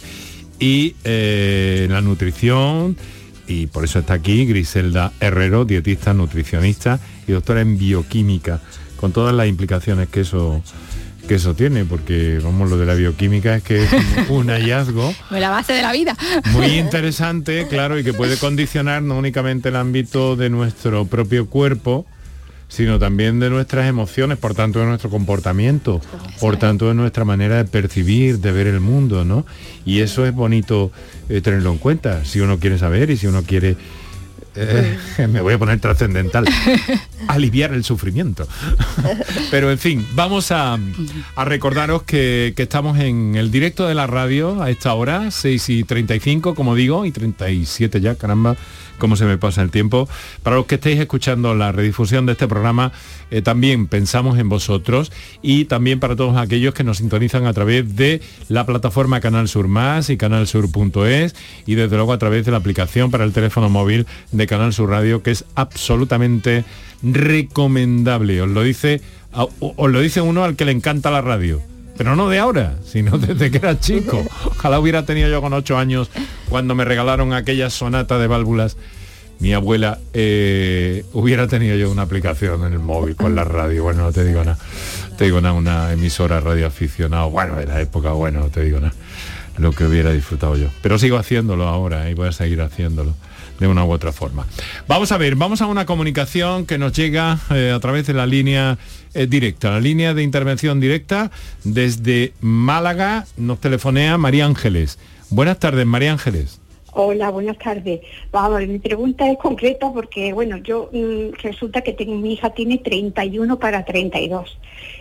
y 0.58 0.94
eh, 1.04 1.86
la 1.88 2.02
nutrición, 2.02 2.98
y 3.46 3.66
por 3.68 3.84
eso 3.84 4.00
está 4.00 4.12
aquí 4.12 4.44
Griselda 4.44 5.12
Herrero, 5.18 5.64
dietista, 5.64 6.12
nutricionista 6.12 7.00
y 7.26 7.32
doctora 7.32 7.62
en 7.62 7.78
bioquímica, 7.78 8.60
con 8.96 9.12
todas 9.12 9.34
las 9.34 9.48
implicaciones 9.48 10.10
que 10.10 10.20
eso 10.20 10.62
que 11.30 11.36
eso 11.36 11.54
tiene, 11.54 11.84
porque 11.84 12.40
vamos, 12.42 12.68
lo 12.68 12.76
de 12.76 12.86
la 12.86 12.94
bioquímica 12.94 13.54
es 13.54 13.62
que 13.62 13.84
es 13.84 13.90
un 14.30 14.48
hallazgo. 14.48 15.14
la 15.30 15.50
base 15.50 15.72
de 15.72 15.80
la 15.80 15.92
vida. 15.92 16.16
Muy 16.46 16.76
interesante, 16.76 17.68
claro, 17.68 17.96
y 18.00 18.02
que 18.02 18.12
puede 18.12 18.36
condicionar 18.36 19.00
no 19.00 19.16
únicamente 19.16 19.68
el 19.68 19.76
ámbito 19.76 20.34
de 20.34 20.50
nuestro 20.50 21.04
propio 21.04 21.46
cuerpo, 21.46 22.04
sino 22.66 22.98
también 22.98 23.38
de 23.38 23.48
nuestras 23.48 23.88
emociones, 23.88 24.38
por 24.38 24.56
tanto 24.56 24.80
de 24.80 24.86
nuestro 24.86 25.08
comportamiento, 25.08 26.00
por 26.40 26.56
tanto 26.56 26.88
de 26.88 26.94
nuestra 26.94 27.24
manera 27.24 27.58
de 27.58 27.64
percibir, 27.64 28.40
de 28.40 28.50
ver 28.50 28.66
el 28.66 28.80
mundo, 28.80 29.24
¿no? 29.24 29.46
Y 29.86 30.00
eso 30.00 30.26
es 30.26 30.34
bonito 30.34 30.90
eh, 31.28 31.40
tenerlo 31.40 31.70
en 31.70 31.78
cuenta, 31.78 32.24
si 32.24 32.40
uno 32.40 32.58
quiere 32.58 32.76
saber 32.76 33.08
y 33.08 33.16
si 33.16 33.28
uno 33.28 33.44
quiere 33.44 33.76
eh, 34.60 35.26
me 35.28 35.40
voy 35.40 35.54
a 35.54 35.58
poner 35.58 35.80
trascendental, 35.80 36.44
aliviar 37.28 37.72
el 37.72 37.84
sufrimiento. 37.84 38.46
Pero 39.50 39.70
en 39.70 39.78
fin, 39.78 40.06
vamos 40.14 40.50
a, 40.52 40.78
recordaros 41.36 42.02
que, 42.02 42.52
que, 42.56 42.62
estamos 42.62 42.98
en 42.98 43.34
el 43.36 43.50
directo 43.50 43.86
de 43.86 43.94
la 43.94 44.06
radio 44.06 44.62
a 44.62 44.70
esta 44.70 44.94
hora, 44.94 45.30
6 45.30 45.68
y 45.70 45.84
35, 45.84 46.54
como 46.54 46.74
digo, 46.74 47.06
y 47.06 47.12
37 47.12 48.00
ya, 48.00 48.14
caramba, 48.16 48.56
cómo 49.00 49.16
se 49.16 49.24
me 49.24 49.36
pasa 49.36 49.62
el 49.62 49.72
tiempo. 49.72 50.08
Para 50.44 50.54
los 50.54 50.66
que 50.66 50.76
estéis 50.76 51.00
escuchando 51.00 51.56
la 51.56 51.72
redifusión 51.72 52.26
de 52.26 52.32
este 52.32 52.46
programa, 52.46 52.92
eh, 53.32 53.42
también 53.42 53.88
pensamos 53.88 54.38
en 54.38 54.48
vosotros 54.48 55.10
y 55.42 55.64
también 55.64 55.98
para 55.98 56.14
todos 56.14 56.36
aquellos 56.36 56.72
que 56.74 56.84
nos 56.84 56.98
sintonizan 56.98 57.46
a 57.46 57.52
través 57.52 57.96
de 57.96 58.20
la 58.48 58.64
plataforma 58.64 59.20
Canal 59.20 59.48
Sur 59.48 59.66
Más 59.66 60.10
y 60.10 60.16
canalsur.es 60.16 61.34
y 61.66 61.74
desde 61.74 61.96
luego 61.96 62.12
a 62.12 62.18
través 62.18 62.44
de 62.44 62.52
la 62.52 62.58
aplicación 62.58 63.10
para 63.10 63.24
el 63.24 63.32
teléfono 63.32 63.68
móvil 63.68 64.06
de 64.30 64.46
Canal 64.50 64.72
Sur 64.72 64.90
Radio, 64.90 65.22
que 65.22 65.30
es 65.30 65.44
absolutamente 65.54 66.64
recomendable. 67.04 68.42
Os 68.42 68.50
lo 68.50 68.62
dice, 68.64 69.00
os 69.32 69.90
lo 69.90 70.00
dice 70.00 70.20
uno 70.20 70.42
al 70.42 70.56
que 70.56 70.64
le 70.64 70.72
encanta 70.72 71.10
la 71.10 71.22
radio 71.22 71.62
pero 72.00 72.16
no 72.16 72.30
de 72.30 72.38
ahora, 72.38 72.76
sino 72.82 73.18
desde 73.18 73.50
que 73.50 73.58
era 73.58 73.78
chico. 73.78 74.24
Ojalá 74.46 74.80
hubiera 74.80 75.04
tenido 75.04 75.28
yo 75.28 75.42
con 75.42 75.52
ocho 75.52 75.76
años 75.76 76.10
cuando 76.48 76.74
me 76.74 76.86
regalaron 76.86 77.34
aquella 77.34 77.68
sonata 77.68 78.18
de 78.18 78.26
válvulas. 78.26 78.78
Mi 79.38 79.52
abuela 79.52 79.98
eh, 80.14 81.04
hubiera 81.12 81.46
tenido 81.46 81.76
yo 81.76 81.90
una 81.90 82.00
aplicación 82.00 82.64
en 82.64 82.72
el 82.72 82.78
móvil 82.78 83.16
con 83.16 83.34
la 83.34 83.44
radio. 83.44 83.82
Bueno, 83.82 84.04
no 84.04 84.12
te 84.12 84.24
digo 84.24 84.42
nada. 84.42 84.56
Te 85.18 85.26
digo 85.26 85.42
nada, 85.42 85.52
una 85.52 85.92
emisora 85.92 86.40
radioaficionado. 86.40 87.28
Bueno, 87.28 87.56
de 87.56 87.66
la 87.66 87.82
época, 87.82 88.12
bueno, 88.12 88.40
no 88.40 88.48
te 88.48 88.64
digo 88.64 88.80
nada. 88.80 88.94
Lo 89.58 89.72
que 89.72 89.84
hubiera 89.84 90.10
disfrutado 90.10 90.56
yo. 90.56 90.68
Pero 90.80 90.98
sigo 90.98 91.18
haciéndolo 91.18 91.68
ahora 91.68 92.08
¿eh? 92.08 92.12
y 92.12 92.14
voy 92.14 92.28
a 92.28 92.32
seguir 92.32 92.62
haciéndolo 92.62 93.14
de 93.60 93.68
una 93.68 93.84
u 93.84 93.92
otra 93.92 94.10
forma. 94.12 94.46
Vamos 94.88 95.12
a 95.12 95.18
ver, 95.18 95.36
vamos 95.36 95.62
a 95.62 95.66
una 95.66 95.86
comunicación 95.86 96.66
que 96.66 96.78
nos 96.78 96.92
llega 96.92 97.38
eh, 97.54 97.72
a 97.74 97.78
través 97.78 98.06
de 98.06 98.14
la 98.14 98.26
línea 98.26 98.78
eh, 99.14 99.26
directa, 99.26 99.70
la 99.70 99.80
línea 99.80 100.14
de 100.14 100.22
intervención 100.22 100.80
directa 100.80 101.30
desde 101.62 102.32
Málaga, 102.40 103.26
nos 103.36 103.60
telefonea 103.60 104.18
María 104.18 104.46
Ángeles. 104.46 104.98
Buenas 105.28 105.58
tardes, 105.58 105.86
María 105.86 106.12
Ángeles. 106.12 106.60
Hola, 106.92 107.30
buenas 107.30 107.56
tardes. 107.58 108.00
Vamos, 108.32 108.66
mi 108.66 108.80
pregunta 108.80 109.30
es 109.30 109.38
concreta 109.38 109.92
porque, 109.92 110.32
bueno, 110.32 110.56
yo 110.56 110.90
mm, 110.92 111.34
resulta 111.40 111.82
que 111.82 111.92
tengo, 111.92 112.16
mi 112.16 112.32
hija 112.32 112.50
tiene 112.50 112.78
31 112.78 113.58
para 113.60 113.84
32 113.84 114.58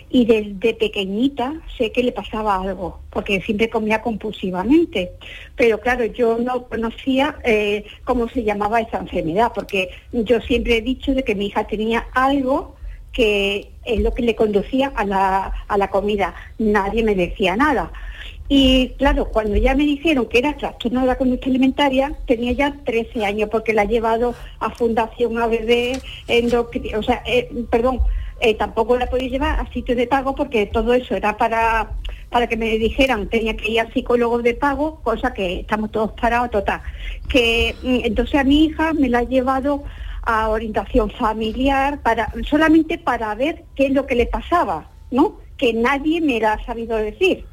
y 0.09 0.25
desde 0.25 0.73
pequeñita 0.73 1.53
sé 1.77 1.91
que 1.91 2.03
le 2.03 2.11
pasaba 2.11 2.55
algo, 2.55 2.99
porque 3.11 3.41
siempre 3.41 3.69
comía 3.69 4.01
compulsivamente. 4.01 5.11
Pero 5.55 5.79
claro, 5.79 6.05
yo 6.05 6.37
no 6.39 6.63
conocía 6.63 7.37
eh, 7.43 7.85
cómo 8.05 8.27
se 8.29 8.43
llamaba 8.43 8.81
esa 8.81 8.97
enfermedad, 8.97 9.51
porque 9.53 9.89
yo 10.11 10.41
siempre 10.41 10.77
he 10.77 10.81
dicho 10.81 11.13
de 11.13 11.23
que 11.23 11.35
mi 11.35 11.47
hija 11.47 11.67
tenía 11.67 12.07
algo 12.13 12.75
que 13.11 13.71
es 13.85 13.99
lo 14.01 14.13
que 14.13 14.21
le 14.21 14.35
conducía 14.35 14.91
a 14.95 15.05
la, 15.05 15.53
a 15.67 15.77
la 15.77 15.89
comida. 15.89 16.33
Nadie 16.57 17.03
me 17.03 17.15
decía 17.15 17.55
nada. 17.55 17.91
Y 18.51 18.89
claro, 18.97 19.25
cuando 19.25 19.55
ya 19.57 19.75
me 19.75 19.83
dijeron 19.83 20.25
que 20.25 20.39
era 20.39 20.57
trastorno 20.57 21.01
de 21.01 21.07
la 21.07 21.17
conducta 21.19 21.49
alimentaria, 21.49 22.13
tenía 22.25 22.51
ya 22.53 22.75
13 22.83 23.23
años 23.23 23.49
porque 23.51 23.73
la 23.73 23.83
he 23.83 23.87
llevado 23.87 24.33
a 24.59 24.71
Fundación 24.71 25.37
ABB, 25.37 26.01
o 26.97 27.03
sea, 27.03 27.21
eh, 27.27 27.47
perdón, 27.69 27.99
eh, 28.41 28.55
tampoco 28.55 28.97
la 28.97 29.07
podía 29.07 29.29
llevar 29.29 29.59
a 29.59 29.71
sitios 29.71 29.97
de 29.97 30.07
pago 30.07 30.33
porque 30.35 30.65
todo 30.65 30.93
eso 30.93 31.15
era 31.15 31.37
para, 31.37 31.91
para 32.29 32.47
que 32.47 32.57
me 32.57 32.77
dijeran, 32.77 33.27
tenía 33.27 33.55
que 33.57 33.71
ir 33.71 33.81
a 33.81 33.91
psicólogos 33.91 34.43
de 34.43 34.53
pago, 34.53 35.01
cosa 35.03 35.33
que 35.33 35.61
estamos 35.61 35.91
todos 35.91 36.11
parados, 36.13 36.51
total. 36.51 36.81
Que 37.27 37.75
mm, 37.83 38.05
entonces 38.05 38.35
a 38.35 38.43
mi 38.43 38.65
hija 38.65 38.93
me 38.93 39.09
la 39.09 39.19
ha 39.19 39.23
llevado 39.23 39.83
a 40.23 40.49
orientación 40.49 41.09
familiar 41.11 42.01
para 42.01 42.31
solamente 42.49 42.97
para 42.97 43.33
ver 43.35 43.63
qué 43.75 43.87
es 43.87 43.91
lo 43.91 44.05
que 44.05 44.15
le 44.15 44.25
pasaba, 44.25 44.89
¿no? 45.11 45.37
Que 45.57 45.73
nadie 45.73 46.21
me 46.21 46.39
la 46.39 46.53
ha 46.53 46.65
sabido 46.65 46.97
decir. 46.97 47.45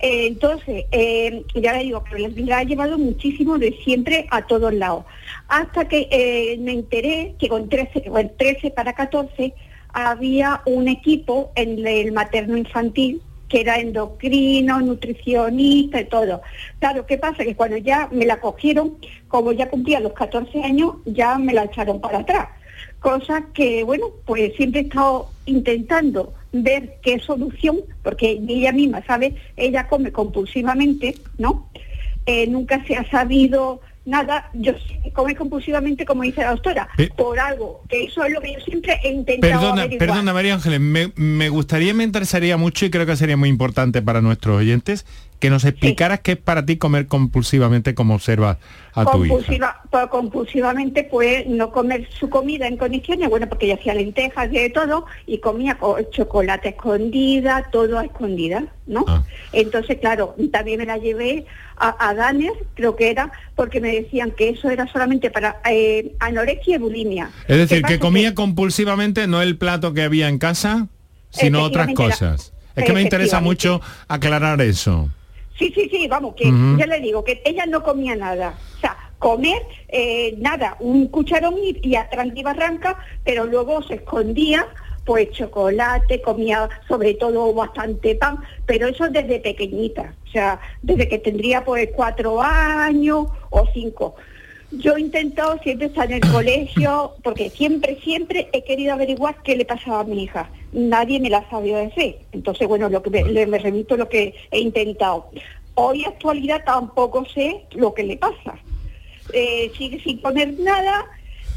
Eh, 0.00 0.26
entonces, 0.26 0.84
eh, 0.92 1.44
ya 1.54 1.72
le 1.74 1.84
digo, 1.84 2.04
que 2.04 2.18
la 2.44 2.58
ha 2.58 2.64
llevado 2.64 2.98
muchísimo 2.98 3.58
de 3.58 3.72
siempre 3.84 4.26
a 4.30 4.46
todos 4.46 4.72
lados. 4.72 5.04
Hasta 5.48 5.88
que 5.88 6.56
me 6.60 6.72
enteré 6.72 7.34
que 7.38 7.48
con 7.48 7.68
13, 7.68 8.10
13 8.38 8.70
para 8.70 8.92
14 8.94 9.54
había 9.92 10.62
un 10.66 10.88
equipo 10.88 11.52
en 11.54 11.86
el 11.86 12.12
materno 12.12 12.56
infantil 12.56 13.22
que 13.52 13.60
era 13.60 13.78
endocrino, 13.78 14.80
nutricionista 14.80 16.00
y 16.00 16.06
todo. 16.06 16.40
Claro, 16.78 17.04
¿qué 17.04 17.18
pasa? 17.18 17.44
Que 17.44 17.54
cuando 17.54 17.76
ya 17.76 18.08
me 18.10 18.24
la 18.24 18.40
cogieron, 18.40 18.96
como 19.28 19.52
ya 19.52 19.68
cumplía 19.68 20.00
los 20.00 20.14
14 20.14 20.62
años, 20.62 20.94
ya 21.04 21.36
me 21.36 21.52
la 21.52 21.64
echaron 21.64 22.00
para 22.00 22.20
atrás. 22.20 22.48
Cosa 23.00 23.44
que, 23.52 23.84
bueno, 23.84 24.06
pues 24.24 24.54
siempre 24.56 24.80
he 24.80 24.84
estado 24.84 25.28
intentando 25.44 26.32
ver 26.52 26.94
qué 27.02 27.18
solución, 27.18 27.80
porque 28.02 28.40
ella 28.48 28.72
misma, 28.72 29.04
¿sabe? 29.04 29.34
Ella 29.58 29.86
come 29.86 30.12
compulsivamente, 30.12 31.16
¿no? 31.36 31.68
Eh, 32.24 32.46
nunca 32.46 32.82
se 32.86 32.96
ha 32.96 33.04
sabido 33.10 33.80
nada, 34.04 34.50
yo 34.52 34.72
come 35.12 35.34
compulsivamente, 35.34 36.04
como 36.04 36.22
dice 36.22 36.42
la 36.42 36.50
doctora, 36.50 36.88
por 37.16 37.38
algo, 37.38 37.82
que 37.88 38.04
eso 38.04 38.24
es 38.24 38.32
lo 38.32 38.40
que 38.40 38.54
yo 38.54 38.60
siempre 38.60 38.98
he 39.02 39.10
intentado 39.10 39.74
Perdona, 39.74 39.98
perdona 39.98 40.32
María 40.32 40.54
Ángeles, 40.54 40.80
me, 40.80 41.12
me, 41.16 41.48
gustaría, 41.48 41.94
me 41.94 42.04
interesaría 42.04 42.56
mucho 42.56 42.86
y 42.86 42.90
creo 42.90 43.06
que 43.06 43.16
sería 43.16 43.36
muy 43.36 43.48
importante 43.48 44.02
para 44.02 44.20
nuestros 44.20 44.58
oyentes 44.58 45.06
que 45.42 45.50
nos 45.50 45.64
explicaras 45.64 46.20
qué 46.20 46.32
es 46.32 46.38
para 46.38 46.64
ti 46.64 46.76
comer 46.76 47.08
compulsivamente 47.08 47.96
como 47.96 48.14
observas 48.14 48.58
a 48.94 49.04
tu 49.04 49.24
hija. 49.24 49.82
Pues, 49.90 50.06
compulsivamente 50.06 51.02
pues 51.02 51.48
no 51.48 51.72
comer 51.72 52.08
su 52.16 52.30
comida 52.30 52.68
en 52.68 52.76
condiciones, 52.76 53.28
bueno, 53.28 53.48
porque 53.48 53.66
ella 53.66 53.74
hacía 53.74 53.92
lentejas 53.92 54.52
y 54.52 54.58
de 54.58 54.70
todo, 54.70 55.04
y 55.26 55.38
comía 55.38 55.76
chocolate 56.12 56.68
escondida, 56.68 57.66
todo 57.72 57.98
a 57.98 58.04
escondida, 58.04 58.66
¿no? 58.86 59.04
Ah. 59.08 59.24
Entonces, 59.52 59.98
claro, 59.98 60.36
también 60.52 60.78
me 60.78 60.86
la 60.86 60.98
llevé 60.98 61.44
a, 61.76 62.08
a 62.08 62.14
Danes, 62.14 62.52
creo 62.74 62.94
que 62.94 63.10
era, 63.10 63.32
porque 63.56 63.80
me 63.80 63.92
decían 63.92 64.30
que 64.30 64.50
eso 64.50 64.70
era 64.70 64.86
solamente 64.92 65.32
para 65.32 65.60
eh, 65.68 66.14
anorexia 66.20 66.76
y 66.76 66.78
bulimia. 66.78 67.30
Es 67.48 67.58
decir, 67.58 67.82
que 67.82 67.98
comía 67.98 68.36
compulsivamente 68.36 69.26
no 69.26 69.42
el 69.42 69.58
plato 69.58 69.92
que 69.92 70.02
había 70.02 70.28
en 70.28 70.38
casa, 70.38 70.86
sino 71.30 71.64
otras 71.64 71.92
cosas. 71.94 72.52
es 72.76 72.84
que 72.84 72.92
me 72.92 73.02
interesa 73.02 73.40
mucho 73.40 73.80
aclarar 74.06 74.60
eso. 74.60 75.10
Sí, 75.58 75.72
sí, 75.74 75.88
sí, 75.90 76.08
vamos, 76.08 76.34
que 76.34 76.50
ya 76.78 76.86
le 76.86 77.00
digo, 77.00 77.22
que 77.22 77.42
ella 77.44 77.66
no 77.66 77.82
comía 77.82 78.16
nada. 78.16 78.58
O 78.76 78.80
sea, 78.80 78.96
comer, 79.18 79.62
eh, 79.88 80.34
nada, 80.38 80.76
un 80.80 81.06
cucharón 81.08 81.54
y, 81.58 81.78
y 81.82 81.94
a 81.94 82.08
barranca, 82.42 82.98
pero 83.24 83.46
luego 83.46 83.82
se 83.82 83.94
escondía 83.94 84.66
pues 85.04 85.30
chocolate, 85.32 86.22
comía 86.22 86.68
sobre 86.88 87.14
todo 87.14 87.52
bastante 87.52 88.14
pan, 88.14 88.38
pero 88.66 88.86
eso 88.86 89.08
desde 89.08 89.40
pequeñita, 89.40 90.14
o 90.26 90.30
sea, 90.30 90.60
desde 90.82 91.08
que 91.08 91.18
tendría 91.18 91.64
pues 91.64 91.88
cuatro 91.94 92.40
años 92.40 93.26
o 93.50 93.66
cinco. 93.72 94.14
Yo 94.70 94.96
he 94.96 95.00
intentado 95.00 95.58
siempre 95.58 95.88
estar 95.88 96.10
en 96.10 96.24
el 96.24 96.32
colegio, 96.32 97.14
porque 97.22 97.50
siempre, 97.50 97.98
siempre 98.02 98.48
he 98.52 98.64
querido 98.64 98.94
averiguar 98.94 99.36
qué 99.42 99.56
le 99.56 99.66
pasaba 99.66 100.00
a 100.00 100.04
mi 100.04 100.22
hija. 100.22 100.48
Nadie 100.72 101.20
me 101.20 101.30
la 101.30 101.38
ha 101.38 101.50
sabido 101.50 101.78
decir. 101.78 102.16
Entonces, 102.32 102.66
bueno, 102.66 102.88
lo 102.88 103.02
que 103.02 103.10
me, 103.10 103.46
me 103.46 103.58
remito 103.58 103.96
lo 103.96 104.08
que 104.08 104.34
he 104.50 104.60
intentado. 104.60 105.30
Hoy, 105.74 106.04
actualidad, 106.04 106.64
tampoco 106.64 107.24
sé 107.26 107.62
lo 107.72 107.94
que 107.94 108.02
le 108.02 108.16
pasa. 108.16 108.58
Eh, 109.32 109.70
sigue 109.76 110.00
sin 110.00 110.20
poner 110.20 110.58
nada. 110.58 111.06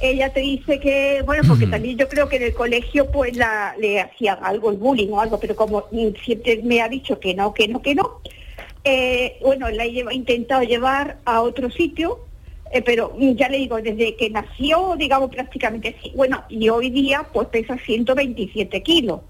Ella 0.01 0.31
te 0.33 0.41
dice 0.41 0.79
que, 0.79 1.23
bueno, 1.25 1.43
porque 1.47 1.67
también 1.67 1.97
yo 1.97 2.09
creo 2.09 2.27
que 2.27 2.35
en 2.35 2.43
el 2.43 2.53
colegio 2.53 3.09
pues 3.09 3.37
la, 3.37 3.75
le 3.79 4.01
hacía 4.01 4.33
algo, 4.33 4.69
el 4.69 4.77
bullying 4.77 5.09
o 5.11 5.21
algo, 5.21 5.39
pero 5.39 5.55
como 5.55 5.85
siempre 6.23 6.59
me 6.63 6.81
ha 6.81 6.89
dicho 6.89 7.17
que 7.17 7.33
no, 7.33 7.53
que 7.53 7.69
no, 7.69 7.81
que 7.81 7.95
no, 7.95 8.19
eh, 8.83 9.37
bueno, 9.41 9.69
la 9.69 9.85
he 9.85 10.13
intentado 10.13 10.63
llevar 10.63 11.17
a 11.23 11.41
otro 11.41 11.71
sitio 11.71 12.19
eh, 12.71 12.81
pero 12.81 13.13
mm, 13.17 13.31
ya 13.31 13.49
le 13.49 13.57
digo, 13.57 13.81
desde 13.81 14.15
que 14.15 14.29
nació, 14.29 14.95
digamos 14.97 15.29
prácticamente 15.29 15.95
sí. 16.01 16.11
Bueno, 16.15 16.43
y 16.49 16.69
hoy 16.69 16.89
día 16.89 17.25
pues 17.31 17.47
pesa 17.49 17.77
127 17.77 18.81
kilos. 18.83 19.21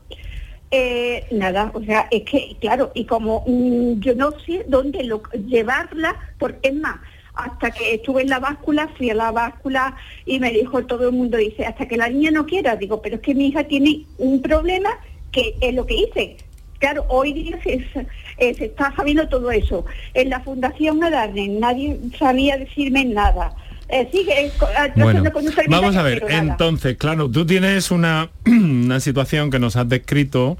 Eh, 0.71 1.25
nada, 1.31 1.71
o 1.73 1.81
sea, 1.83 2.07
es 2.11 2.23
que, 2.23 2.57
claro, 2.59 2.91
y 2.95 3.05
como 3.05 3.43
mm, 3.45 3.99
yo 3.99 4.15
no 4.15 4.31
sé 4.39 4.65
dónde 4.67 5.07
llevarla, 5.47 6.15
porque 6.39 6.69
es 6.69 6.75
más, 6.75 6.97
hasta 7.35 7.71
que 7.71 7.95
estuve 7.95 8.23
en 8.23 8.29
la 8.29 8.39
báscula, 8.39 8.89
fui 8.97 9.09
a 9.09 9.13
la 9.13 9.31
báscula 9.31 9.95
y 10.25 10.39
me 10.39 10.51
dijo 10.51 10.85
todo 10.85 11.09
el 11.09 11.15
mundo, 11.15 11.37
dice, 11.37 11.65
hasta 11.65 11.87
que 11.87 11.97
la 11.97 12.09
niña 12.09 12.31
no 12.31 12.45
quiera, 12.45 12.75
digo, 12.75 13.01
pero 13.01 13.17
es 13.17 13.21
que 13.21 13.35
mi 13.35 13.47
hija 13.47 13.63
tiene 13.65 14.05
un 14.17 14.41
problema 14.41 14.89
que 15.31 15.55
es 15.61 15.73
lo 15.73 15.85
que 15.85 15.95
hice, 15.95 16.37
Claro, 16.79 17.05
hoy 17.07 17.33
día 17.33 17.59
se, 17.63 17.73
eh, 17.73 18.05
está 18.37 18.93
sabiendo 18.95 19.27
todo 19.27 19.51
eso. 19.51 19.85
En 20.13 20.29
la 20.29 20.39
Fundación 20.41 21.03
Adarne 21.03 21.47
nadie 21.47 21.97
sabía 22.17 22.57
decirme 22.57 23.05
nada. 23.05 23.53
Eh, 23.87 24.09
sigue, 24.11 24.51
bueno, 24.95 25.23
vamos 25.69 25.95
a 25.95 26.01
ver, 26.01 26.25
entonces, 26.27 26.97
claro, 26.97 27.29
tú 27.29 27.45
tienes 27.45 27.91
una, 27.91 28.31
una 28.47 28.99
situación 28.99 29.51
que 29.51 29.59
nos 29.59 29.75
has 29.75 29.87
descrito 29.87 30.57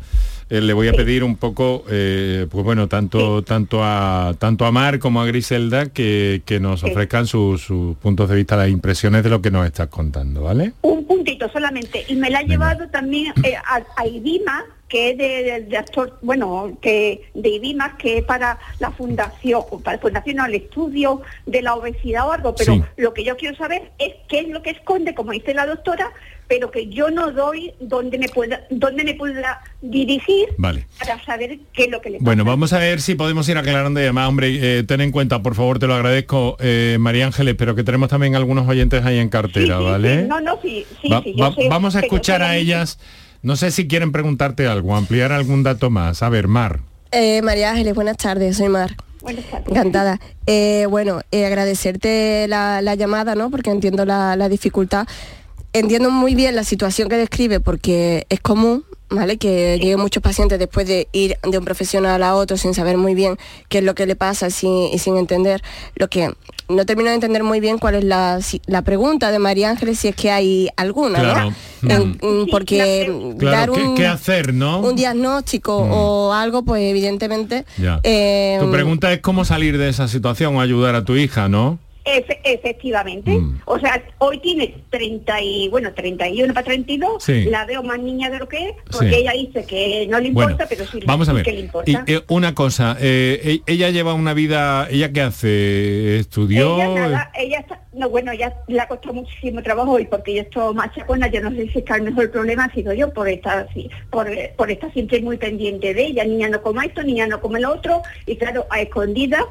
eh, 0.47 0.61
le 0.61 0.73
voy 0.73 0.87
a 0.87 0.93
pedir 0.93 1.23
un 1.23 1.37
poco, 1.37 1.83
eh, 1.89 2.45
pues 2.51 2.63
bueno, 2.63 2.87
tanto, 2.87 3.41
tanto, 3.41 3.83
a, 3.83 4.35
tanto 4.37 4.65
a 4.65 4.71
Mar 4.71 4.99
como 4.99 5.19
a 5.19 5.25
Griselda 5.25 5.87
que, 5.87 6.43
que 6.45 6.59
nos 6.59 6.83
ofrezcan 6.83 7.25
sus, 7.25 7.65
puntos 7.99 8.29
de 8.29 8.35
vista, 8.35 8.55
las 8.55 8.69
impresiones 8.69 9.23
de 9.23 9.31
lo 9.31 9.41
que 9.41 9.49
nos 9.49 9.65
estás 9.65 9.87
contando, 9.87 10.43
¿vale? 10.43 10.73
Un 10.83 11.05
puntito 11.05 11.49
solamente. 11.49 12.05
Y 12.07 12.15
me 12.15 12.29
la 12.29 12.39
ha 12.39 12.43
llevado 12.43 12.87
también 12.89 13.33
eh, 13.43 13.55
a, 13.55 13.81
a 13.97 14.05
Ibima, 14.05 14.65
que 14.87 15.09
es 15.11 15.17
de, 15.17 15.43
de- 15.43 15.61
de 15.61 15.77
actor, 15.77 16.17
bueno, 16.21 16.77
que 16.81 17.29
de 17.33 17.49
IBIMA, 17.49 17.97
que 17.97 18.19
es 18.19 18.23
para 18.23 18.59
la 18.79 18.91
fundación, 18.91 19.63
para 19.83 19.97
la 19.97 20.01
fundación, 20.01 20.35
no, 20.37 20.45
el 20.45 20.55
estudio 20.55 21.21
de 21.47 21.61
la 21.63 21.73
obesidad 21.75 22.27
o 22.27 22.31
algo, 22.31 22.53
pero 22.55 22.73
Sí. 22.75 22.81
lo 22.97 23.13
que 23.13 23.23
yo 23.23 23.35
quiero 23.35 23.55
saber 23.57 23.91
es 23.97 24.13
qué 24.29 24.39
es 24.41 24.47
lo 24.49 24.61
que 24.61 24.69
esconde, 24.71 25.15
como 25.15 25.31
dice 25.31 25.53
la 25.55 25.65
doctora, 25.65 26.11
pero 26.47 26.69
que 26.69 26.85
yo 26.87 27.09
no 27.09 27.31
doy 27.31 27.73
donde 27.79 28.19
me 28.19 28.29
pueda, 28.29 28.61
donde 28.69 29.03
me 29.03 29.15
pueda 29.15 29.61
dirigir 29.81 30.49
Vale. 30.59 30.85
para 30.99 31.19
saber 31.25 31.57
qué 31.73 31.85
es 31.85 31.89
lo 31.89 31.99
que 32.01 32.11
le 32.11 32.17
pasa. 32.19 32.25
Bueno, 32.25 32.45
vamos 32.45 32.71
a 32.71 32.77
ver 32.77 33.01
si 33.01 33.15
podemos 33.15 33.49
ir 33.49 33.57
aclarando 33.57 33.99
y 33.99 34.03
además, 34.03 34.29
hombre, 34.29 34.79
eh, 34.79 34.83
ten 34.83 35.01
en 35.01 35.11
cuenta, 35.11 35.41
por 35.41 35.55
favor, 35.55 35.79
te 35.79 35.87
lo 35.87 35.95
agradezco, 35.95 36.57
eh, 36.59 36.97
María 36.99 37.25
Ángeles, 37.25 37.55
pero 37.57 37.73
que 37.73 37.83
tenemos 37.83 38.09
también 38.09 38.35
algunos 38.35 38.67
oyentes 38.67 39.03
ahí 39.03 39.17
en 39.17 39.29
cartera, 39.29 39.79
¿vale? 39.79 40.21
Sí, 40.21 40.27
no, 40.27 40.39
no, 40.41 40.59
sí, 40.61 40.85
sí, 41.01 41.09
Va- 41.09 41.23
yo 41.25 41.51
sé, 41.53 41.67
vamos 41.69 41.95
a 41.95 42.01
escuchar 42.01 42.43
a 42.43 42.55
ellas. 42.55 42.99
No 43.45 43.55
sé 43.55 43.69
si 43.69 43.87
quieren 43.87 44.11
preguntarte 44.11 44.65
algo, 44.65 44.95
ampliar 44.95 45.31
algún 45.31 45.61
dato 45.61 45.91
más. 45.91 46.23
A 46.23 46.29
ver, 46.29 46.47
Mar. 46.47 46.79
Eh, 47.11 47.43
María 47.43 47.69
Ángeles, 47.69 47.93
buenas 47.93 48.17
tardes, 48.17 48.57
soy 48.57 48.69
Mar. 48.69 48.95
Buenas 49.21 49.45
tardes. 49.45 49.67
Encantada. 49.69 50.19
Eh, 50.47 50.87
bueno, 50.89 51.21
eh, 51.29 51.45
agradecerte 51.45 52.47
la, 52.47 52.81
la 52.81 52.95
llamada, 52.95 53.35
¿no? 53.35 53.51
Porque 53.51 53.69
entiendo 53.69 54.03
la, 54.03 54.35
la 54.35 54.49
dificultad. 54.49 55.05
Entiendo 55.73 56.09
muy 56.09 56.33
bien 56.33 56.55
la 56.55 56.63
situación 56.63 57.07
que 57.07 57.17
describe 57.17 57.59
porque 57.59 58.25
es 58.29 58.39
común, 58.39 58.83
¿vale? 59.09 59.37
Que 59.37 59.77
lleguen 59.79 59.99
muchos 59.99 60.21
pacientes 60.23 60.57
después 60.59 60.87
de 60.87 61.07
ir 61.11 61.37
de 61.49 61.57
un 61.57 61.65
profesional 61.65 62.21
a 62.23 62.35
otro 62.35 62.57
sin 62.57 62.73
saber 62.73 62.97
muy 62.97 63.13
bien 63.15 63.37
qué 63.69 63.79
es 63.79 63.83
lo 63.83 63.95
que 63.95 64.05
le 64.05 64.15
pasa 64.15 64.49
sin- 64.49 64.89
y 64.93 64.97
sin 64.99 65.17
entender 65.17 65.61
lo 65.95 66.07
que... 66.09 66.31
No 66.67 66.83
termino 66.87 67.09
de 67.09 67.15
entender 67.15 67.43
muy 67.43 67.59
bien 67.59 67.77
cuál 67.77 67.93
es 67.93 68.03
la, 68.03 68.41
si- 68.41 68.59
la 68.65 68.81
pregunta 68.81 69.29
de 69.29 69.37
María 69.37 69.69
Ángeles, 69.69 69.99
si 69.99 70.07
es 70.07 70.15
que 70.15 70.31
hay 70.31 70.69
alguna, 70.77 71.19
Claro. 71.19 71.53
¿no? 71.83 71.91
En- 71.91 72.09
mm, 72.19 72.47
porque 72.49 73.07
mm, 73.07 73.37
Claro, 73.37 73.55
dar 73.57 73.71
¿qué- 73.81 73.87
un, 73.87 73.95
qué 73.95 74.07
hacer, 74.07 74.51
no? 74.55 74.79
un 74.79 74.95
diagnóstico 74.95 75.77
o 75.77 76.33
algo, 76.33 76.65
pues 76.65 76.81
evidentemente... 76.81 77.65
Eh, 78.01 78.57
Tu 78.59 78.71
pregunta 78.71 79.13
es 79.13 79.19
cómo 79.21 79.45
salir 79.45 79.77
de 79.77 79.89
esa 79.89 80.07
situación 80.07 80.55
o 80.55 80.61
ayudar 80.61 80.95
a 80.95 81.05
tu 81.05 81.15
hija, 81.15 81.47
¿no? 81.49 81.77
Efe- 82.05 82.39
efectivamente. 82.43 83.31
Mm. 83.31 83.61
O 83.65 83.79
sea, 83.79 84.01
hoy 84.19 84.37
tiene 84.39 84.75
30 84.91 85.41
y, 85.41 85.69
bueno, 85.69 85.91
31 85.93 86.53
para 86.53 86.65
32. 86.65 87.23
Sí. 87.23 87.45
La 87.45 87.65
veo 87.65 87.81
más 87.81 87.99
niña 87.99 88.29
de 88.29 88.37
lo 88.39 88.47
que 88.47 88.69
es, 88.69 88.75
porque 88.91 89.09
Sí. 89.09 89.15
ella 89.15 89.31
dice 89.31 89.65
que 89.65 90.07
no 90.09 90.19
le 90.19 90.27
importa, 90.27 90.49
Bueno, 90.55 90.65
pero 90.69 90.85
sí, 90.85 90.99
Vamos 91.05 91.27
a 91.27 91.31
sí 91.31 91.35
ver. 91.37 91.45
que 91.45 91.51
le 91.53 91.59
importa. 91.61 91.91
Y, 92.07 92.13
eh, 92.13 92.21
una 92.27 92.53
cosa, 92.53 92.95
eh, 93.01 93.61
e- 93.67 93.71
ella 93.73 93.89
lleva 93.89 94.13
una 94.13 94.33
vida, 94.35 94.87
¿ella 94.89 95.11
qué 95.11 95.21
hace? 95.21 96.17
¿Estudió? 96.19 96.75
Ella 96.75 96.87
nada, 96.93 97.31
ella 97.37 97.59
está, 97.59 97.81
no 97.93 98.09
bueno, 98.09 98.33
ya 98.33 98.53
le 98.67 98.79
ha 98.79 98.87
costado 98.87 99.13
muchísimo 99.15 99.63
trabajo 99.63 99.91
hoy 99.93 100.05
porque 100.05 100.35
yo 100.35 100.41
estoy 100.41 100.73
machacona, 100.75 101.27
yo 101.31 101.41
no 101.41 101.49
sé 101.51 101.67
si 101.71 101.79
es 101.79 101.85
que 101.85 101.93
el 101.93 102.03
mejor 102.03 102.29
problema 102.31 102.65
ha 102.65 102.73
sido 102.73 102.93
yo 102.93 103.11
por 103.13 103.27
estar 103.27 103.67
así, 103.69 103.89
por, 104.11 104.27
por 104.57 104.69
estar 104.69 104.91
siempre 104.93 105.21
muy 105.21 105.37
pendiente 105.37 105.93
de 105.93 106.05
ella, 106.05 106.23
niña 106.23 106.49
no 106.49 106.61
coma 106.61 106.85
esto, 106.85 107.01
niña 107.03 107.25
no 107.27 107.41
come 107.41 107.59
lo 107.59 107.71
otro, 107.73 108.01
y 108.27 108.35
claro, 108.35 108.67
a 108.69 108.81
escondidas, 108.81 109.43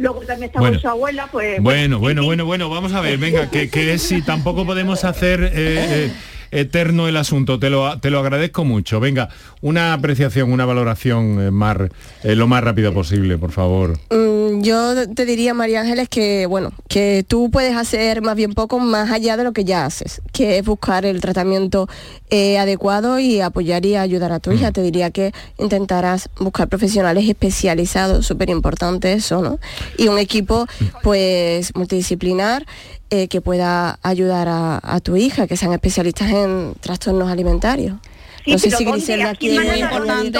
luego 0.00 0.20
también 0.20 0.44
está 0.48 0.60
Bueno. 0.60 0.74
con 0.74 0.82
su 0.82 0.88
abuela, 0.88 1.28
pues 1.30 1.62
Bueno, 1.62 1.98
bueno, 1.98 2.24
bueno, 2.24 2.44
bueno, 2.44 2.68
vamos 2.68 2.92
a 2.92 3.00
ver, 3.00 3.18
venga, 3.18 3.50
que, 3.50 3.70
que 3.70 3.98
si 3.98 4.22
tampoco 4.22 4.66
podemos 4.66 5.04
hacer 5.04 5.42
eh, 5.42 5.50
eh, 5.54 6.12
eterno 6.50 7.06
el 7.08 7.16
asunto, 7.16 7.58
te 7.58 7.70
lo, 7.70 7.98
te 8.00 8.10
lo 8.10 8.18
agradezco 8.18 8.64
mucho. 8.64 8.98
Venga, 9.00 9.28
una 9.62 9.92
apreciación, 9.92 10.52
una 10.52 10.64
valoración, 10.64 11.40
eh, 11.40 11.50
Mar, 11.50 11.90
eh, 12.22 12.34
lo 12.34 12.46
más 12.46 12.64
rápido 12.64 12.94
posible, 12.94 13.36
por 13.38 13.52
favor. 13.52 13.98
Mm, 14.10 14.62
Yo 14.62 15.08
te 15.08 15.24
diría, 15.24 15.54
María 15.54 15.80
Ángeles, 15.80 16.08
que 16.08 16.46
bueno, 16.46 16.72
que 16.88 17.24
tú 17.26 17.50
puedes 17.50 17.76
hacer 17.76 18.20
más 18.20 18.36
bien 18.36 18.52
poco 18.52 18.78
más 18.78 19.10
allá 19.10 19.36
de 19.36 19.44
lo 19.44 19.52
que 19.52 19.64
ya 19.64 19.86
haces, 19.86 20.20
que 20.32 20.58
es 20.58 20.64
buscar 20.64 21.04
el 21.06 21.20
tratamiento 21.20 21.88
eh, 22.30 22.58
adecuado 22.58 23.18
y 23.18 23.40
apoyar 23.40 23.86
y 23.86 23.96
ayudar 23.96 24.32
a 24.32 24.40
tu 24.40 24.52
hija. 24.52 24.72
Te 24.72 24.82
diría 24.82 25.10
que 25.10 25.32
intentarás 25.58 26.28
buscar 26.38 26.68
profesionales 26.68 27.28
especializados, 27.28 28.26
súper 28.26 28.50
importante 28.50 29.12
eso, 29.12 29.40
¿no? 29.40 29.58
Y 29.96 30.08
un 30.08 30.18
equipo, 30.18 30.66
pues, 31.02 31.74
multidisciplinar 31.74 32.66
eh, 33.10 33.28
que 33.28 33.40
pueda 33.40 33.98
ayudar 34.02 34.48
a, 34.48 34.80
a 34.82 35.00
tu 35.00 35.16
hija, 35.16 35.46
que 35.46 35.56
sean 35.56 35.72
especialistas 35.72 36.30
en 36.30 36.74
trastornos 36.80 37.30
alimentarios. 37.30 37.96
Sí, 38.58 39.56
no 39.56 39.62
sé 39.62 39.88
pero 39.90 40.04
si. 40.22 40.30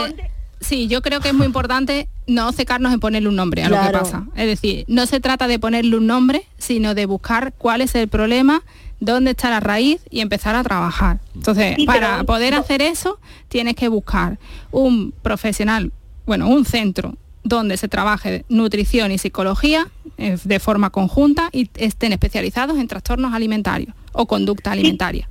Sí, 0.61 0.89
yo 0.89 1.01
creo 1.01 1.21
que 1.21 1.29
es 1.29 1.35
muy 1.35 1.47
importante 1.47 2.07
no 2.27 2.53
cecarnos 2.53 2.93
en 2.93 3.01
ponerle 3.01 3.29
un 3.31 3.37
nombre 3.37 3.63
a 3.63 3.69
lo 3.71 3.77
que 3.81 3.93
pasa. 3.99 4.27
Es 4.37 4.47
decir, 4.47 4.85
no 4.89 5.07
se 5.07 5.19
trata 5.19 5.47
de 5.49 5.59
ponerle 5.59 5.97
un 5.97 6.07
nombre, 6.07 6.45
sino 6.59 6.95
de 6.95 7.07
buscar 7.07 7.55
cuál 7.57 7.81
es 7.81 7.95
el 7.95 8.09
problema, 8.09 8.63
dónde 9.01 9.31
está 9.31 9.49
la 9.49 9.61
raíz 9.61 10.03
y 10.11 10.21
empezar 10.21 10.55
a 10.57 10.63
trabajar. 10.63 11.19
Entonces, 11.35 11.77
Sí, 11.77 11.87
pero- 11.87 12.01
para 12.01 12.25
poder 12.25 12.55
hacer 12.55 12.83
eso, 12.83 13.19
tienes 13.49 13.75
que 13.75 13.89
buscar 13.89 14.39
un 14.71 15.13
profesional, 15.23 15.93
bueno, 16.27 16.47
un 16.49 16.67
centro 16.67 17.17
donde 17.43 17.79
se 17.79 17.89
trabaje 17.89 18.45
nutrición 18.51 19.13
y 19.13 19.19
psicología 19.19 19.89
eh, 20.19 20.37
de 20.45 20.61
forma 20.61 20.91
conjunta 20.91 21.49
y 21.53 21.71
estén 21.77 22.13
especializados 22.13 22.77
en 22.79 22.87
trastornos 22.87 23.33
alimentarios 23.33 23.95
o 24.13 24.27
conducta 24.27 24.73
alimentaria. 24.73 25.27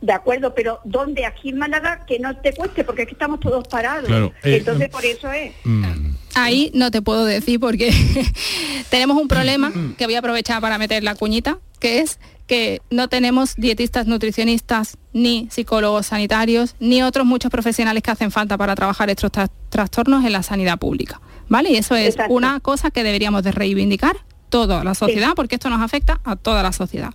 De 0.00 0.12
acuerdo, 0.12 0.54
pero 0.54 0.78
¿dónde? 0.84 1.26
Aquí 1.26 1.48
en 1.48 1.58
Málaga 1.58 2.04
que 2.06 2.18
no 2.20 2.36
te 2.36 2.52
cueste, 2.54 2.84
porque 2.84 3.02
aquí 3.02 3.12
estamos 3.12 3.40
todos 3.40 3.66
parados. 3.66 4.06
Claro, 4.06 4.32
eh, 4.44 4.56
Entonces, 4.58 4.88
por 4.90 5.04
eso 5.04 5.30
es. 5.32 5.52
Ahí 6.34 6.70
no 6.72 6.90
te 6.92 7.02
puedo 7.02 7.24
decir 7.24 7.58
porque 7.58 7.90
tenemos 8.90 9.20
un 9.20 9.28
problema 9.28 9.72
que 9.96 10.04
voy 10.06 10.14
a 10.14 10.20
aprovechar 10.20 10.60
para 10.60 10.78
meter 10.78 11.02
la 11.02 11.14
cuñita, 11.14 11.58
que 11.80 12.00
es 12.00 12.20
que 12.46 12.80
no 12.90 13.08
tenemos 13.08 13.56
dietistas 13.56 14.06
nutricionistas, 14.06 14.96
ni 15.12 15.48
psicólogos 15.50 16.06
sanitarios, 16.06 16.76
ni 16.80 17.02
otros 17.02 17.26
muchos 17.26 17.50
profesionales 17.50 18.02
que 18.02 18.10
hacen 18.10 18.30
falta 18.30 18.56
para 18.56 18.74
trabajar 18.74 19.10
estos 19.10 19.30
tra- 19.32 19.50
trastornos 19.68 20.24
en 20.24 20.32
la 20.32 20.42
sanidad 20.42 20.78
pública. 20.78 21.20
¿Vale? 21.48 21.70
Y 21.72 21.76
eso 21.76 21.94
es 21.96 22.10
Exacto. 22.14 22.34
una 22.34 22.60
cosa 22.60 22.90
que 22.90 23.02
deberíamos 23.02 23.42
de 23.42 23.52
reivindicar 23.52 24.16
toda 24.48 24.82
la 24.84 24.94
sociedad, 24.94 25.32
porque 25.34 25.56
esto 25.56 25.68
nos 25.70 25.80
afecta 25.82 26.20
a 26.24 26.36
toda 26.36 26.62
la 26.62 26.72
sociedad. 26.72 27.10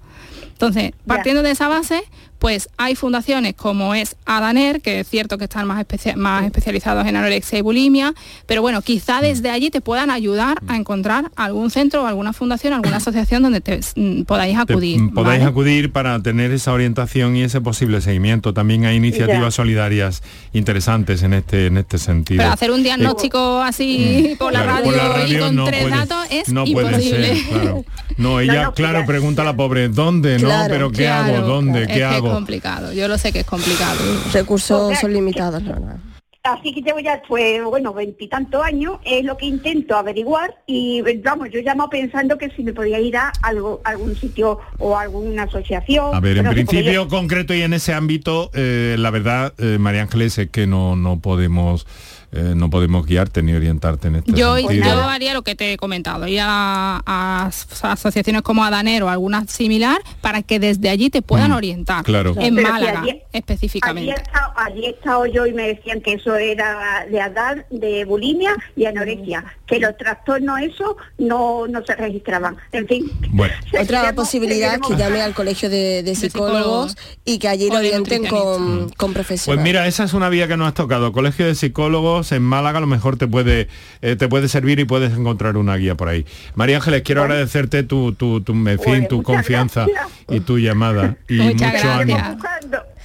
Entonces, 0.51 0.91
partiendo 1.05 1.43
de 1.43 1.51
esa 1.51 1.67
base, 1.67 2.03
pues 2.39 2.67
hay 2.77 2.95
fundaciones 2.95 3.53
como 3.53 3.95
es 3.95 4.17
Adaner, 4.25 4.81
que 4.81 4.99
es 4.99 5.07
cierto 5.09 5.37
que 5.37 5.45
están 5.45 5.65
más, 5.65 5.79
especia- 5.79 6.15
más 6.17 6.43
especializados 6.45 7.07
en 7.07 7.15
anorexia 7.15 7.57
y 7.57 7.61
bulimia, 7.61 8.13
pero 8.47 8.61
bueno, 8.61 8.81
quizá 8.81 9.21
desde 9.21 9.49
allí 9.49 9.69
te 9.69 9.79
puedan 9.79 10.11
ayudar 10.11 10.61
a 10.67 10.75
encontrar 10.75 11.31
algún 11.37 11.71
centro 11.71 12.03
o 12.03 12.05
alguna 12.05 12.33
fundación, 12.33 12.73
alguna 12.73 12.97
asociación 12.97 13.43
donde 13.43 13.61
te, 13.61 13.79
mm, 13.95 14.23
podáis 14.23 14.57
Te- 14.57 14.73
acudir. 14.73 14.99
mm, 15.01 15.13
podáis 15.13 15.39
¿vale? 15.39 15.51
acudir 15.51 15.91
para 15.93 16.21
tener 16.21 16.51
esa 16.51 16.73
orientación 16.73 17.35
y 17.37 17.43
ese 17.43 17.61
posible 17.61 18.01
seguimiento. 18.01 18.53
También 18.53 18.85
hay 18.85 18.97
iniciativas 18.97 19.53
solidarias 19.55 20.21
interesantes 20.51 21.23
en 21.23 21.33
este 21.33 21.67
en 21.67 21.77
este 21.77 21.97
sentido. 21.97 22.39
Pero 22.41 22.53
hacer 22.53 22.71
un 22.71 22.83
diagnóstico 22.83 23.61
así 23.61 24.35
por, 24.37 24.51
la 24.53 24.59
Mm. 24.59 24.63
Claro, 24.63 24.77
radio 24.77 24.85
por 24.85 24.95
la 24.97 25.03
y 25.03 25.21
radio 25.33 25.45
con 25.45 25.55
no 25.55 25.65
tres 25.65 25.81
puede- 25.83 25.95
datos 25.95 26.25
es 26.29 26.49
no 26.49 26.63
puede 26.65 26.87
imposible. 26.87 27.35
ser, 27.35 27.47
claro. 27.47 27.85
No, 28.17 28.39
ella, 28.41 28.63
no, 28.65 28.73
claro, 28.73 29.05
pregunta 29.05 29.41
a 29.41 29.45
la 29.45 29.55
pobre, 29.55 29.87
¿dónde? 29.89 30.12
No, 30.21 30.37
Claro, 30.39 30.73
pero 30.73 30.91
¿qué 30.91 31.03
Claro, 31.03 31.37
hago? 31.37 31.47
¿Dónde? 31.47 31.81
es 31.81 31.87
¿Qué 31.87 31.93
que 31.95 32.03
hago? 32.03 32.27
es 32.27 32.33
complicado, 32.33 32.93
yo 32.93 33.07
lo 33.07 33.17
sé 33.17 33.31
que 33.31 33.39
es 33.41 33.45
complicado. 33.45 33.99
Recursos 34.31 34.81
O 34.81 34.89
sea, 34.89 34.99
son 35.01 35.13
limitados, 35.13 35.61
la 35.63 35.73
verdad. 35.73 35.97
Así 36.45 36.73
que 36.73 36.81
llevo 36.81 36.99
ya, 36.99 37.21
pues, 37.25 37.63
bueno, 37.63 37.93
veintitantos 37.93 38.61
años, 38.65 38.97
es 39.05 39.23
lo 39.23 39.37
que 39.37 39.45
intento 39.45 39.95
averiguar 39.95 40.53
y, 40.67 41.01
vamos, 41.23 41.47
yo 41.53 41.61
llamo 41.61 41.89
pensando 41.89 42.37
que 42.37 42.49
si 42.49 42.63
me 42.63 42.73
podía 42.73 42.99
ir 42.99 43.15
a 43.15 43.31
algo, 43.43 43.79
algún 43.85 44.13
sitio 44.17 44.59
o 44.77 44.97
alguna 44.97 45.43
asociación. 45.43 46.13
A 46.13 46.19
ver, 46.19 46.39
en 46.39 46.43
no 46.43 46.51
principio 46.51 46.91
yo- 46.91 47.07
concreto 47.07 47.53
y 47.53 47.61
en 47.61 47.71
ese 47.71 47.93
ámbito, 47.93 48.51
eh, 48.53 48.97
la 48.99 49.09
verdad, 49.09 49.53
eh, 49.57 49.77
María 49.79 50.01
Ángeles, 50.01 50.37
es 50.37 50.49
que 50.49 50.67
no, 50.67 50.97
no 50.97 51.17
podemos 51.21 51.87
eh, 52.33 52.53
no 52.55 52.69
podemos 52.69 53.05
guiarte 53.05 53.41
ni 53.43 53.53
orientarte 53.53 54.07
en 54.07 54.15
este 54.15 54.31
Yo, 54.33 54.57
sentido. 54.57 54.83
yo 54.85 55.03
haría 55.03 55.33
lo 55.33 55.43
que 55.43 55.55
te 55.55 55.73
he 55.73 55.77
comentado, 55.77 56.27
ir 56.27 56.39
a, 56.41 57.01
a 57.05 57.45
as- 57.45 57.67
asociaciones 57.83 58.41
como 58.41 58.63
Adaner 58.63 59.03
o 59.03 59.09
alguna 59.09 59.45
similar 59.47 59.99
para 60.21 60.41
que 60.41 60.59
desde 60.59 60.89
allí 60.89 61.09
te 61.09 61.21
puedan 61.21 61.51
orientar. 61.51 62.03
claro. 62.03 62.33
En 62.39 62.55
Pero 62.55 62.69
Málaga, 62.69 63.01
Allí 63.01 63.21
específicamente. 63.31 64.11
he, 64.11 64.15
estado, 64.15 64.53
allí 64.57 64.85
he 64.85 64.89
estado 64.89 65.25
yo 65.27 65.45
y 65.45 65.53
me 65.53 65.67
decían 65.67 66.01
que 66.01 66.13
eso 66.13 66.35
era 66.35 67.05
de 67.09 67.17
edad, 67.19 67.65
de 67.69 68.05
bulimia 68.05 68.55
y 68.75 68.85
anorexia, 68.85 69.43
que 69.67 69.79
los 69.79 69.95
trastornos 69.97 70.59
eso 70.61 70.97
no, 71.17 71.67
no 71.67 71.85
se 71.85 71.95
registraban. 71.95 72.57
En 72.71 72.87
fin. 72.87 73.11
Bueno. 73.29 73.53
Otra 73.79 74.13
posibilidad 74.13 74.75
es 74.75 74.81
que 74.87 74.95
llame 74.95 75.21
al 75.21 75.33
colegio 75.33 75.69
de, 75.69 76.03
de 76.03 76.15
psicólogos 76.15 76.95
y 77.25 77.37
que 77.39 77.47
allí 77.47 77.69
lo 77.69 77.77
orienten 77.77 78.25
con, 78.27 78.89
con 78.89 79.13
Pues 79.13 79.13
profesionales. 79.13 79.63
mira, 79.63 79.87
esa 79.87 80.03
es 80.03 80.13
una 80.13 80.29
vía 80.29 80.47
que 80.47 80.57
no 80.57 80.65
has 80.65 80.73
tocado. 80.73 81.11
Colegio 81.11 81.45
de 81.45 81.55
Psicólogos 81.55 82.22
en 82.31 82.41
Málaga 82.43 82.77
a 82.77 82.81
lo 82.81 82.87
mejor 82.87 83.17
te 83.17 83.27
puede, 83.27 83.67
eh, 84.01 84.15
te 84.15 84.27
puede 84.27 84.47
servir 84.47 84.79
y 84.79 84.85
puedes 84.85 85.13
encontrar 85.13 85.57
una 85.57 85.75
guía 85.75 85.95
por 85.95 86.07
ahí. 86.09 86.25
María 86.55 86.77
Ángeles, 86.77 87.01
quiero 87.03 87.21
agradecerte 87.23 87.83
tu, 87.83 88.13
tu, 88.13 88.41
tu, 88.41 88.53
en 88.53 88.79
fin, 88.79 89.07
tu 89.07 89.21
confianza 89.23 89.85
gracias. 89.87 90.11
y 90.29 90.39
tu 90.39 90.57
llamada. 90.59 91.17
Y 91.27 91.37
Muchas 91.37 91.53
mucho 91.73 91.87
gracias. 91.87 91.99
ánimo. 91.99 92.37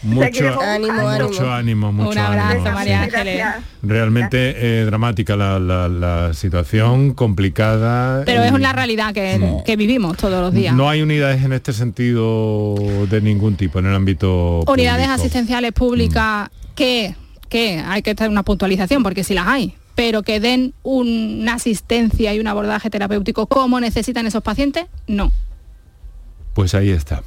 Mucho 0.00 0.60
ánimo, 0.60 1.10
mucho 1.26 1.52
ánimo, 1.52 1.92
mucho 1.92 2.10
Un 2.10 2.18
abrazo, 2.18 2.50
ánimo, 2.60 2.70
María 2.72 2.98
sí. 3.04 3.10
Ángeles. 3.16 3.44
Realmente 3.82 4.54
eh, 4.56 4.84
dramática 4.84 5.34
la, 5.34 5.58
la- 5.58 5.88
la 5.88 6.34
situación, 6.34 7.14
complicada. 7.14 8.22
Pero 8.24 8.44
es 8.44 8.52
una 8.52 8.72
realidad 8.72 9.12
que, 9.12 9.60
que 9.66 9.74
vivimos 9.76 10.16
todos 10.16 10.40
los 10.40 10.52
días. 10.54 10.72
No 10.74 10.88
hay 10.88 11.02
unidades 11.02 11.42
en 11.44 11.52
este 11.52 11.72
sentido 11.72 12.76
de 13.10 13.20
ningún 13.20 13.56
tipo 13.56 13.80
en 13.80 13.86
el 13.86 13.94
ámbito 13.94 14.60
Unidades 14.68 15.06
público. 15.06 15.20
asistenciales 15.20 15.72
públicas 15.72 16.48
que, 16.76 17.14
que 17.48 17.78
hay 17.78 18.02
que 18.02 18.14
tener 18.14 18.30
una 18.30 18.42
puntualización 18.42 19.02
porque 19.02 19.24
si 19.24 19.34
las 19.34 19.46
hay, 19.46 19.74
pero 19.94 20.22
que 20.22 20.40
den 20.40 20.74
una 20.82 21.54
asistencia 21.54 22.34
y 22.34 22.40
un 22.40 22.46
abordaje 22.46 22.90
terapéutico 22.90 23.46
como 23.46 23.80
necesitan 23.80 24.26
esos 24.26 24.42
pacientes, 24.42 24.86
no. 25.06 25.32
Pues 26.54 26.74
ahí 26.74 26.90
está. 26.90 27.22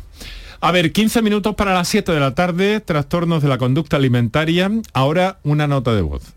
A 0.63 0.72
ver, 0.72 0.91
15 0.93 1.24
minutos 1.24 1.55
para 1.55 1.74
las 1.74 1.88
7 1.88 2.11
de 2.11 2.19
la 2.19 2.36
tarde, 2.36 2.80
trastornos 2.82 3.41
de 3.41 3.49
la 3.49 3.57
conducta 3.57 3.97
alimentaria. 3.97 4.72
Ahora 4.93 5.39
una 5.43 5.67
nota 5.67 5.93
de 5.95 6.01
voz. 6.01 6.34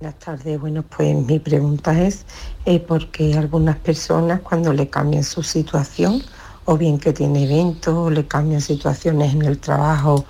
Buenas 0.00 0.18
tardes. 0.18 0.58
Bueno, 0.58 0.82
pues 0.82 1.14
mi 1.14 1.38
pregunta 1.38 2.00
es 2.02 2.24
eh, 2.64 2.80
por 2.80 3.10
qué 3.10 3.34
algunas 3.34 3.76
personas 3.76 4.40
cuando 4.40 4.72
le 4.72 4.88
cambian 4.88 5.22
su 5.22 5.42
situación, 5.42 6.22
o 6.64 6.76
bien 6.76 6.98
que 6.98 7.12
tiene 7.12 7.44
eventos, 7.44 7.94
o 7.94 8.10
le 8.10 8.26
cambian 8.26 8.60
situaciones 8.60 9.34
en 9.34 9.42
el 9.42 9.58
trabajo 9.58 10.24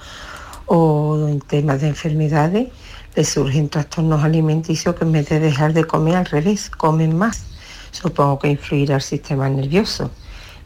o 0.66 1.26
en 1.28 1.40
temas 1.40 1.80
de 1.80 1.88
enfermedades, 1.88 2.68
le 3.14 3.24
surgen 3.24 3.68
trastornos 3.68 4.24
alimenticios 4.24 4.94
que 4.94 5.04
en 5.04 5.12
vez 5.12 5.28
de 5.28 5.40
dejar 5.40 5.72
de 5.72 5.84
comer 5.84 6.16
al 6.16 6.26
revés, 6.26 6.70
comen 6.70 7.16
más. 7.16 7.44
Supongo 7.90 8.38
que 8.38 8.48
influirá 8.48 8.96
el 8.96 9.02
sistema 9.02 9.48
nervioso, 9.48 10.10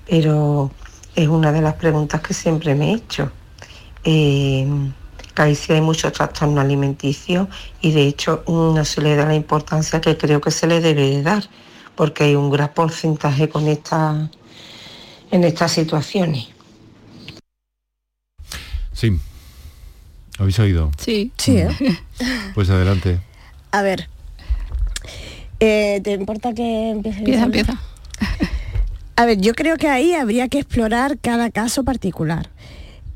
pero 0.08 0.70
es 1.14 1.28
una 1.28 1.52
de 1.52 1.60
las 1.60 1.74
preguntas 1.74 2.20
que 2.22 2.32
siempre 2.32 2.74
me 2.74 2.92
he 2.92 2.94
hecho. 2.94 3.30
Eh, 4.04 4.66
que 5.34 5.42
ahí 5.42 5.58
hay 5.68 5.80
mucho 5.80 6.10
trastorno 6.10 6.60
alimenticio 6.60 7.48
y 7.80 7.92
de 7.92 8.08
hecho 8.08 8.42
no 8.48 8.84
se 8.84 9.00
le 9.00 9.14
da 9.14 9.26
la 9.26 9.34
importancia 9.34 10.00
que 10.00 10.16
creo 10.16 10.40
que 10.40 10.50
se 10.50 10.66
le 10.66 10.80
debe 10.80 11.10
de 11.10 11.22
dar, 11.22 11.44
porque 11.94 12.24
hay 12.24 12.34
un 12.34 12.50
gran 12.50 12.72
porcentaje 12.74 13.48
con 13.48 13.68
esta, 13.68 14.30
en 15.30 15.44
estas 15.44 15.72
situaciones. 15.72 16.48
Sí. 18.92 19.20
¿Habéis 20.38 20.58
oído? 20.60 20.90
Sí. 20.98 21.32
Sí, 21.36 21.58
¿eh? 21.58 21.68
Pues 22.54 22.70
adelante. 22.70 23.18
A 23.72 23.82
ver. 23.82 24.08
Eh, 25.60 26.00
¿Te 26.04 26.12
importa 26.12 26.54
que 26.54 26.90
empiece? 26.90 27.18
Empieza, 27.18 27.44
empieza. 27.44 27.80
A 29.16 29.24
ver, 29.26 29.40
yo 29.40 29.54
creo 29.54 29.76
que 29.76 29.88
ahí 29.88 30.14
habría 30.14 30.48
que 30.48 30.60
explorar 30.60 31.18
cada 31.18 31.50
caso 31.50 31.82
particular. 31.82 32.50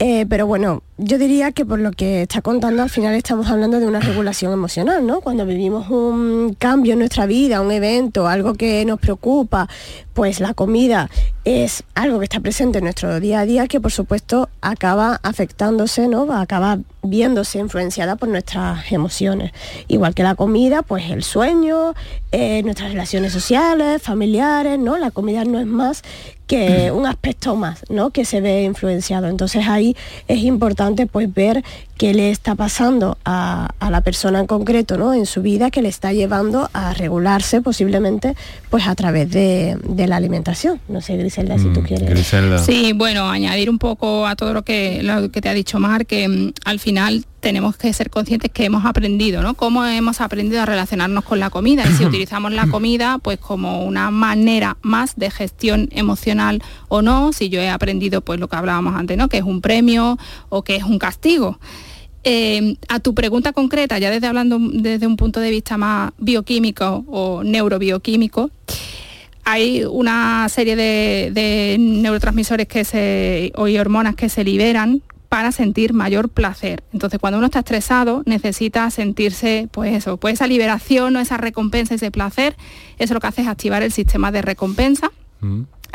Eh, 0.04 0.26
pero 0.28 0.48
bueno, 0.48 0.82
yo 0.98 1.16
diría 1.16 1.52
que 1.52 1.64
por 1.64 1.78
lo 1.78 1.92
que 1.92 2.22
está 2.22 2.42
contando, 2.42 2.82
al 2.82 2.90
final 2.90 3.14
estamos 3.14 3.46
hablando 3.48 3.78
de 3.78 3.86
una 3.86 4.00
regulación 4.00 4.52
emocional, 4.52 5.06
¿no? 5.06 5.20
Cuando 5.20 5.46
vivimos 5.46 5.90
un 5.90 6.56
cambio 6.58 6.94
en 6.94 6.98
nuestra 6.98 7.24
vida, 7.26 7.60
un 7.60 7.70
evento, 7.70 8.26
algo 8.26 8.54
que 8.54 8.84
nos 8.84 8.98
preocupa, 8.98 9.68
pues 10.12 10.40
la 10.40 10.54
comida 10.54 11.08
es 11.44 11.84
algo 11.94 12.18
que 12.18 12.24
está 12.24 12.40
presente 12.40 12.78
en 12.78 12.84
nuestro 12.84 13.20
día 13.20 13.40
a 13.40 13.46
día 13.46 13.68
que 13.68 13.80
por 13.80 13.92
supuesto 13.92 14.48
acaba 14.60 15.20
afectándose, 15.22 16.08
¿no? 16.08 16.26
Va 16.26 16.38
a 16.38 16.42
acabar 16.42 16.80
viéndose 17.04 17.60
influenciada 17.60 18.16
por 18.16 18.28
nuestras 18.28 18.90
emociones. 18.90 19.52
Igual 19.86 20.14
que 20.14 20.24
la 20.24 20.34
comida, 20.34 20.82
pues 20.82 21.10
el 21.12 21.22
sueño, 21.22 21.94
eh, 22.32 22.62
nuestras 22.64 22.90
relaciones 22.90 23.32
sociales, 23.32 24.02
familiares, 24.02 24.80
¿no? 24.80 24.98
La 24.98 25.12
comida 25.12 25.44
no 25.44 25.60
es 25.60 25.66
más 25.66 26.02
que 26.46 26.90
un 26.94 27.06
aspecto 27.06 27.56
más, 27.56 27.84
¿no? 27.88 28.10
Que 28.10 28.24
se 28.24 28.40
ve 28.40 28.62
influenciado. 28.64 29.28
Entonces 29.28 29.66
ahí 29.68 29.96
es 30.28 30.38
importante 30.38 31.06
pues 31.06 31.32
ver 31.32 31.62
qué 31.96 32.14
le 32.14 32.30
está 32.30 32.54
pasando 32.54 33.18
a, 33.24 33.70
a 33.78 33.90
la 33.90 34.00
persona 34.00 34.40
en 34.40 34.46
concreto, 34.46 34.98
¿no? 34.98 35.14
En 35.14 35.26
su 35.26 35.42
vida 35.42 35.70
que 35.70 35.82
le 35.82 35.88
está 35.88 36.12
llevando 36.12 36.68
a 36.72 36.94
regularse 36.94 37.60
posiblemente 37.60 38.34
pues 38.70 38.86
a 38.86 38.94
través 38.94 39.30
de, 39.30 39.76
de 39.84 40.06
la 40.06 40.16
alimentación. 40.16 40.80
No 40.88 41.00
sé, 41.00 41.16
Griselda, 41.16 41.58
si 41.58 41.72
tú 41.72 41.82
quieres. 41.82 42.08
Griselda. 42.08 42.58
Sí, 42.58 42.92
bueno, 42.92 43.28
añadir 43.28 43.70
un 43.70 43.78
poco 43.78 44.26
a 44.26 44.36
todo 44.36 44.52
lo 44.52 44.62
que, 44.62 45.02
lo 45.02 45.30
que 45.30 45.40
te 45.40 45.48
ha 45.48 45.54
dicho 45.54 45.78
Mar, 45.78 46.06
que 46.06 46.28
mm, 46.28 46.52
al 46.64 46.80
final 46.80 47.24
tenemos 47.42 47.76
que 47.76 47.92
ser 47.92 48.08
conscientes 48.08 48.52
que 48.52 48.64
hemos 48.64 48.86
aprendido, 48.86 49.42
¿no? 49.42 49.54
Cómo 49.54 49.84
hemos 49.84 50.20
aprendido 50.20 50.62
a 50.62 50.64
relacionarnos 50.64 51.24
con 51.24 51.40
la 51.40 51.50
comida 51.50 51.84
y 51.84 51.92
si 51.92 52.04
utilizamos 52.06 52.52
la 52.52 52.68
comida 52.68 53.18
pues 53.18 53.38
como 53.38 53.84
una 53.84 54.10
manera 54.12 54.78
más 54.80 55.16
de 55.16 55.30
gestión 55.30 55.88
emocional 55.90 56.62
o 56.88 57.02
no, 57.02 57.32
si 57.32 57.48
yo 57.48 57.60
he 57.60 57.68
aprendido 57.68 58.20
pues 58.20 58.38
lo 58.38 58.48
que 58.48 58.56
hablábamos 58.56 58.94
antes, 58.94 59.18
¿no? 59.18 59.28
Que 59.28 59.38
es 59.38 59.42
un 59.42 59.60
premio 59.60 60.18
o 60.48 60.62
que 60.62 60.76
es 60.76 60.84
un 60.84 60.98
castigo. 60.98 61.58
Eh, 62.22 62.76
a 62.88 63.00
tu 63.00 63.12
pregunta 63.12 63.52
concreta, 63.52 63.98
ya 63.98 64.08
desde 64.10 64.28
hablando 64.28 64.58
desde 64.60 65.08
un 65.08 65.16
punto 65.16 65.40
de 65.40 65.50
vista 65.50 65.76
más 65.76 66.12
bioquímico 66.18 67.04
o 67.08 67.42
neurobioquímico, 67.42 68.52
hay 69.44 69.82
una 69.82 70.48
serie 70.48 70.76
de, 70.76 71.32
de 71.34 71.76
neurotransmisores 71.80 72.68
que 72.68 72.84
se, 72.84 73.52
o 73.56 73.66
y 73.66 73.76
hormonas 73.76 74.14
que 74.14 74.28
se 74.28 74.44
liberan 74.44 75.02
para 75.32 75.50
sentir 75.50 75.94
mayor 75.94 76.28
placer. 76.28 76.84
Entonces, 76.92 77.18
cuando 77.18 77.38
uno 77.38 77.46
está 77.46 77.60
estresado, 77.60 78.22
necesita 78.26 78.90
sentirse, 78.90 79.66
pues 79.72 79.94
eso, 79.94 80.18
pues 80.18 80.34
esa 80.34 80.46
liberación 80.46 81.16
o 81.16 81.20
esa 81.20 81.38
recompensa, 81.38 81.94
ese 81.94 82.10
placer, 82.10 82.54
eso 82.98 83.14
lo 83.14 83.20
que 83.20 83.28
hace 83.28 83.40
es 83.40 83.48
activar 83.48 83.82
el 83.82 83.92
sistema 83.92 84.30
de 84.30 84.42
recompensa 84.42 85.10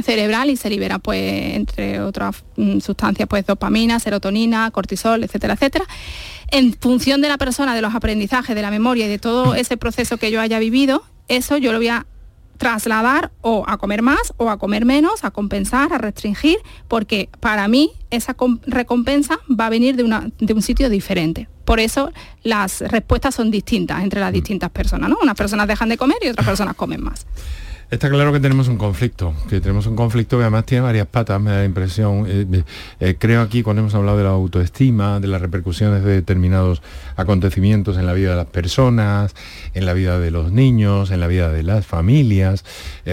cerebral 0.04 0.50
y 0.50 0.58
se 0.58 0.72
libera 0.72 0.98
pues 0.98 1.56
entre 1.56 2.02
otras 2.02 2.44
mm, 2.56 2.80
sustancias 2.80 3.28
pues 3.30 3.46
dopamina, 3.46 4.00
serotonina, 4.00 4.72
cortisol, 4.72 5.24
etcétera, 5.24 5.54
etcétera. 5.54 5.86
En 6.50 6.74
función 6.74 7.22
de 7.22 7.28
la 7.28 7.38
persona, 7.38 7.76
de 7.76 7.84
los 7.84 7.94
aprendizajes, 7.94 8.56
de 8.56 8.64
la 8.64 8.72
memoria 8.72 9.06
y 9.06 9.10
de 9.10 9.20
todo 9.20 9.54
ese 9.54 9.78
proceso 9.78 10.18
que 10.18 10.32
yo 10.32 10.42
haya 10.42 10.58
vivido, 10.58 11.04
eso 11.28 11.58
yo 11.58 11.74
lo 11.74 11.78
voy 11.78 11.90
a 11.90 12.08
trasladar 12.58 13.32
o 13.42 13.64
a 13.68 13.78
comer 13.78 14.02
más 14.02 14.34
o 14.38 14.50
a 14.50 14.58
comer 14.58 14.86
menos, 14.86 15.24
a 15.24 15.32
compensar, 15.32 15.94
a 15.94 15.98
restringir, 15.98 16.58
porque 16.88 17.30
para 17.40 17.68
mí 17.68 17.92
esa 18.10 18.34
com- 18.34 18.60
recompensa 18.66 19.40
va 19.50 19.68
a 19.68 19.70
venir 19.70 19.96
de, 19.96 20.04
una, 20.04 20.30
de 20.40 20.54
un 20.54 20.62
sitio 20.62 20.90
diferente. 20.90 21.48
Por 21.66 21.80
eso 21.80 22.12
las 22.44 22.82
respuestas 22.82 23.36
son 23.36 23.52
distintas 23.52 24.02
entre 24.04 24.20
las 24.20 24.32
distintas 24.32 24.70
personas, 24.70 25.10
¿no? 25.10 25.18
Unas 25.22 25.36
personas 25.36 25.68
dejan 25.68 25.90
de 25.90 25.98
comer 25.98 26.18
y 26.24 26.30
otras 26.30 26.46
personas 26.52 26.76
comen 26.76 27.04
más. 27.04 27.26
Está 27.90 28.10
claro 28.10 28.34
que 28.34 28.42
tenemos 28.42 28.68
un 28.68 28.76
conflicto, 28.78 29.34
que 29.48 29.62
tenemos 29.62 29.88
un 29.88 29.96
conflicto 29.96 30.36
que 30.38 30.44
además 30.44 30.66
tiene 30.66 30.82
varias 30.82 31.08
patas, 31.08 31.40
me 31.40 31.52
da 31.52 31.60
la 31.60 31.64
impresión. 31.66 32.26
Eh, 32.28 32.46
eh, 32.52 32.64
eh, 33.00 33.16
creo 33.18 33.42
aquí 33.42 33.64
cuando 33.64 33.80
hemos 33.82 33.96
hablado 33.96 34.18
de 34.18 34.26
la 34.26 34.32
autoestima, 34.32 35.22
de 35.22 35.28
las 35.28 35.42
repercusiones 35.42 36.04
de 36.04 36.12
determinados 36.12 36.82
acontecimientos 37.16 37.98
en 37.98 38.06
la 38.06 38.12
vida 38.12 38.32
de 38.32 38.36
las 38.36 38.48
personas, 38.48 39.34
en 39.74 39.86
la 39.86 39.94
vida 39.94 40.20
de 40.20 40.32
los 40.32 40.52
niños, 40.52 41.12
en 41.12 41.22
la 41.22 41.28
vida 41.28 41.50
de 41.50 41.64
las 41.64 41.86
familias, 41.86 42.66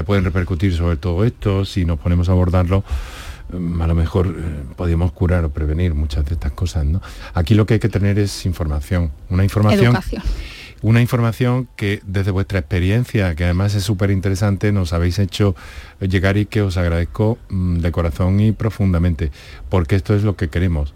pueden 0.05 0.25
repercutir 0.25 0.75
sobre 0.75 0.97
todo 0.97 1.25
esto, 1.25 1.65
si 1.65 1.85
nos 1.85 2.01
ponemos 2.01 2.29
a 2.29 2.33
abordarlo. 2.33 2.83
mm, 3.53 3.81
A 3.81 3.87
lo 3.87 3.95
mejor 3.95 4.27
eh, 4.27 4.65
podemos 4.75 5.13
curar 5.13 5.45
o 5.45 5.51
prevenir 5.51 5.95
muchas 5.95 6.25
de 6.25 6.35
estas 6.35 6.51
cosas. 6.51 6.85
¿no? 6.85 7.01
Aquí 7.35 7.55
lo 7.55 7.65
que 7.65 7.75
hay 7.75 7.81
que 7.81 7.89
tener 7.89 8.19
es 8.19 8.45
información, 8.45 9.13
una 9.31 9.45
información. 9.45 9.97
Una 10.85 11.01
información 11.01 11.67
que 11.77 12.03
desde 12.05 12.31
vuestra 12.31 12.59
experiencia, 12.59 13.35
que 13.35 13.45
además 13.45 13.75
es 13.75 13.83
súper 13.83 14.11
interesante, 14.11 14.71
nos 14.71 14.93
habéis 14.93 15.19
hecho 15.19 15.57
llegar 15.99 16.37
y 16.37 16.45
que 16.45 16.61
os 16.61 16.77
agradezco 16.77 17.39
mm, 17.49 17.79
de 17.79 17.91
corazón 17.91 18.39
y 18.39 18.53
profundamente, 18.53 19.33
porque 19.71 19.97
esto 19.97 20.15
es 20.15 20.25
lo 20.25 20.37
que 20.37 20.51
queremos. 20.51 20.93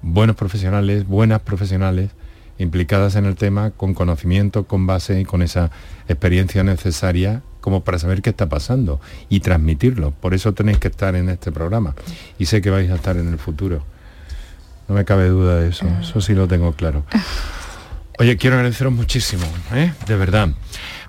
Buenos 0.00 0.36
profesionales, 0.36 1.06
buenas 1.06 1.42
profesionales, 1.42 2.12
implicadas 2.56 3.14
en 3.16 3.26
el 3.26 3.36
tema, 3.36 3.72
con 3.72 3.92
conocimiento, 3.92 4.66
con 4.66 4.86
base 4.86 5.20
y 5.20 5.26
con 5.26 5.42
esa 5.42 5.70
experiencia 6.08 6.64
necesaria 6.64 7.42
como 7.60 7.84
para 7.84 7.98
saber 7.98 8.22
qué 8.22 8.30
está 8.30 8.48
pasando 8.48 9.02
y 9.28 9.40
transmitirlo. 9.40 10.12
Por 10.12 10.32
eso 10.32 10.54
tenéis 10.54 10.78
que 10.78 10.88
estar 10.88 11.14
en 11.14 11.28
este 11.28 11.52
programa 11.52 11.94
y 12.38 12.46
sé 12.46 12.62
que 12.62 12.70
vais 12.70 12.90
a 12.90 12.94
estar 12.94 13.18
en 13.18 13.28
el 13.28 13.38
futuro. 13.38 13.84
No 14.88 14.94
me 14.94 15.04
cabe 15.04 15.28
duda 15.28 15.60
de 15.60 15.68
eso, 15.68 15.86
eso 16.00 16.22
sí 16.22 16.32
lo 16.32 16.48
tengo 16.48 16.72
claro. 16.72 17.04
Oye, 18.18 18.36
quiero 18.38 18.56
agradeceros 18.56 18.94
muchísimo, 18.94 19.44
¿eh? 19.74 19.92
de 20.06 20.16
verdad. 20.16 20.48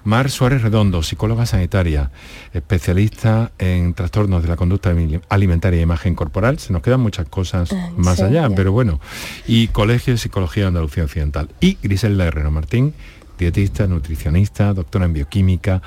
Mar 0.04 0.30
Suárez 0.30 0.62
Redondo, 0.62 1.04
psicóloga 1.04 1.46
sanitaria, 1.46 2.12
especialista 2.54 3.52
en 3.60 3.94
trastornos 3.94 4.44
de 4.44 4.50
la 4.50 4.56
conducta 4.56 4.94
alimentaria 5.30 5.80
e 5.80 5.84
imagen 5.84 6.16
corporal. 6.16 6.60
Se 6.60 6.74
nos 6.74 6.82
quedan 6.82 7.00
muchas 7.00 7.28
cosas 7.30 7.70
más 7.96 8.18
serio? 8.18 8.44
allá, 8.44 8.56
pero 8.56 8.72
bueno. 8.72 9.00
Y 9.48 9.68
Colegio 9.70 10.14
de 10.14 10.18
Psicología 10.18 10.64
de 10.64 10.68
Andalucía 10.68 11.04
Occidental. 11.04 11.50
Y 11.60 11.78
Griselda 11.82 12.26
Herrero 12.26 12.52
Martín, 12.52 12.94
dietista, 13.38 13.88
nutricionista, 13.88 14.74
doctora 14.74 15.06
en 15.06 15.14
bioquímica 15.14 15.82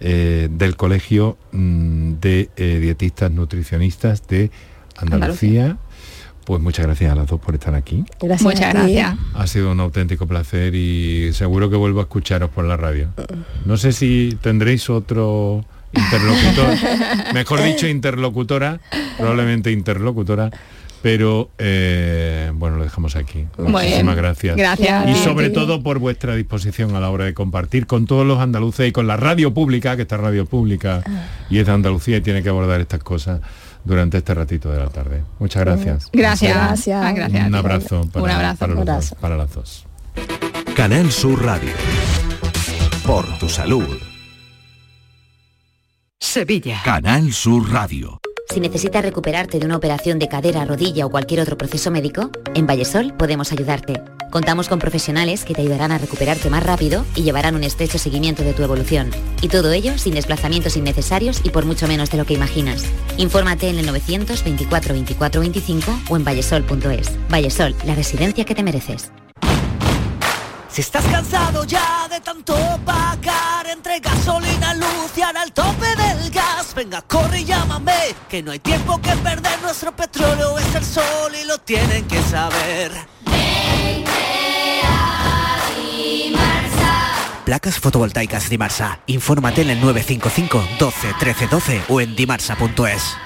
eh, 0.00 0.48
del 0.50 0.76
Colegio 0.76 1.38
mm, 1.52 2.12
de 2.20 2.50
eh, 2.56 2.78
Dietistas 2.80 3.30
Nutricionistas 3.30 4.26
de 4.26 4.50
Andalucía. 4.96 5.78
Pues 6.46 6.62
muchas 6.62 6.86
gracias 6.86 7.10
a 7.10 7.16
las 7.16 7.26
dos 7.26 7.40
por 7.40 7.56
estar 7.56 7.74
aquí. 7.74 8.04
Gracias 8.20 8.42
Muchas 8.42 8.72
gracias. 8.72 9.16
Ha 9.34 9.46
sido 9.48 9.72
un 9.72 9.80
auténtico 9.80 10.28
placer 10.28 10.76
y 10.76 11.32
seguro 11.32 11.68
que 11.70 11.76
vuelvo 11.76 11.98
a 11.98 12.04
escucharos 12.04 12.50
por 12.50 12.64
la 12.64 12.76
radio. 12.76 13.08
No 13.64 13.76
sé 13.76 13.90
si 13.90 14.38
tendréis 14.40 14.88
otro 14.88 15.64
interlocutor, 15.92 16.76
mejor 17.34 17.64
dicho 17.64 17.88
interlocutora, 17.88 18.78
probablemente 19.18 19.72
interlocutora, 19.72 20.52
pero 21.02 21.50
eh, 21.58 22.52
bueno, 22.54 22.76
lo 22.76 22.84
dejamos 22.84 23.16
aquí. 23.16 23.44
Muchísimas 23.58 24.14
gracias. 24.14 24.56
Gracias. 24.56 25.10
Y 25.10 25.14
sobre 25.24 25.50
todo 25.50 25.82
por 25.82 25.98
vuestra 25.98 26.36
disposición 26.36 26.94
a 26.94 27.00
la 27.00 27.10
hora 27.10 27.24
de 27.24 27.34
compartir 27.34 27.88
con 27.88 28.06
todos 28.06 28.24
los 28.24 28.38
andaluces 28.38 28.88
y 28.88 28.92
con 28.92 29.08
la 29.08 29.16
radio 29.16 29.52
pública, 29.52 29.96
que 29.96 30.02
esta 30.02 30.16
radio 30.16 30.46
pública 30.46 31.02
y 31.50 31.58
es 31.58 31.66
de 31.66 31.72
Andalucía 31.72 32.18
y 32.18 32.20
tiene 32.20 32.44
que 32.44 32.50
abordar 32.50 32.80
estas 32.80 33.02
cosas 33.02 33.40
durante 33.86 34.18
este 34.18 34.34
ratito 34.34 34.70
de 34.70 34.78
la 34.78 34.88
tarde. 34.88 35.22
Muchas 35.38 35.64
gracias. 35.64 36.10
Gracias. 36.12 36.54
Gracias. 36.54 37.14
gracias. 37.14 37.46
Un 37.46 37.54
abrazo 37.54 38.08
para, 38.12 38.24
Un 38.24 38.30
abrazo. 38.30 38.58
para 38.58 38.72
los 38.72 38.80
Un 38.80 38.86
dos, 38.86 38.94
abrazo. 38.94 39.16
para 39.20 39.36
las 39.36 39.54
dos. 39.54 39.86
Canal 40.74 41.10
Sur 41.10 41.42
Radio. 41.44 41.70
Por 43.06 43.38
tu 43.38 43.48
salud. 43.48 43.96
Sevilla. 46.18 46.82
Canal 46.84 47.32
Sur 47.32 47.70
Radio. 47.70 48.20
Si 48.52 48.60
necesitas 48.60 49.02
recuperarte 49.02 49.58
de 49.58 49.66
una 49.66 49.76
operación 49.76 50.18
de 50.18 50.28
cadera, 50.28 50.64
rodilla 50.64 51.06
o 51.06 51.10
cualquier 51.10 51.40
otro 51.40 51.56
proceso 51.56 51.90
médico, 51.90 52.30
en 52.54 52.66
Vallesol 52.66 53.14
podemos 53.16 53.52
ayudarte. 53.52 54.02
Contamos 54.30 54.68
con 54.68 54.78
profesionales 54.78 55.44
que 55.44 55.54
te 55.54 55.62
ayudarán 55.62 55.92
a 55.92 55.98
recuperarte 55.98 56.50
más 56.50 56.62
rápido 56.62 57.04
y 57.14 57.22
llevarán 57.22 57.54
un 57.54 57.64
estrecho 57.64 57.98
seguimiento 57.98 58.42
de 58.42 58.52
tu 58.52 58.62
evolución. 58.62 59.10
Y 59.40 59.48
todo 59.48 59.72
ello 59.72 59.98
sin 59.98 60.14
desplazamientos 60.14 60.76
innecesarios 60.76 61.40
y 61.44 61.50
por 61.50 61.64
mucho 61.64 61.86
menos 61.86 62.10
de 62.10 62.18
lo 62.18 62.24
que 62.24 62.34
imaginas. 62.34 62.84
Infórmate 63.16 63.68
en 63.68 63.78
el 63.78 63.86
924 63.86 64.94
24 64.94 65.40
25 65.40 66.00
o 66.08 66.16
en 66.16 66.24
vallesol.es. 66.24 67.10
Vallesol, 67.30 67.74
la 67.84 67.94
residencia 67.94 68.44
que 68.44 68.54
te 68.54 68.62
mereces. 68.62 69.10
Si 70.68 70.82
estás 70.82 71.06
cansado 71.06 71.64
ya 71.64 72.06
de 72.10 72.20
tanto 72.20 72.54
pagar 72.84 73.66
entre 73.66 73.98
gasolina, 73.98 74.74
luz 74.74 75.16
y 75.16 75.22
ahora 75.22 75.42
el 75.42 75.52
tope 75.52 75.86
del 75.96 76.30
gas, 76.30 76.74
venga, 76.74 77.00
corre 77.00 77.40
y 77.40 77.44
llámame, 77.46 78.14
que 78.28 78.42
no 78.42 78.52
hay 78.52 78.58
tiempo 78.58 79.00
que 79.00 79.12
perder, 79.12 79.58
nuestro 79.62 79.96
petróleo 79.96 80.58
es 80.58 80.74
el 80.74 80.84
sol 80.84 81.32
y 81.40 81.46
lo 81.46 81.56
tienen 81.56 82.06
que 82.06 82.20
saber. 82.24 82.92
Placas 87.46 87.78
fotovoltaicas 87.78 88.50
Dimarsa. 88.50 88.98
Infórmate 89.06 89.62
en 89.62 89.70
el 89.70 89.80
955 89.80 90.68
12 90.80 91.14
13 91.20 91.46
12 91.46 91.82
o 91.88 92.00
en 92.00 92.16
dimarsa.es. 92.16 93.16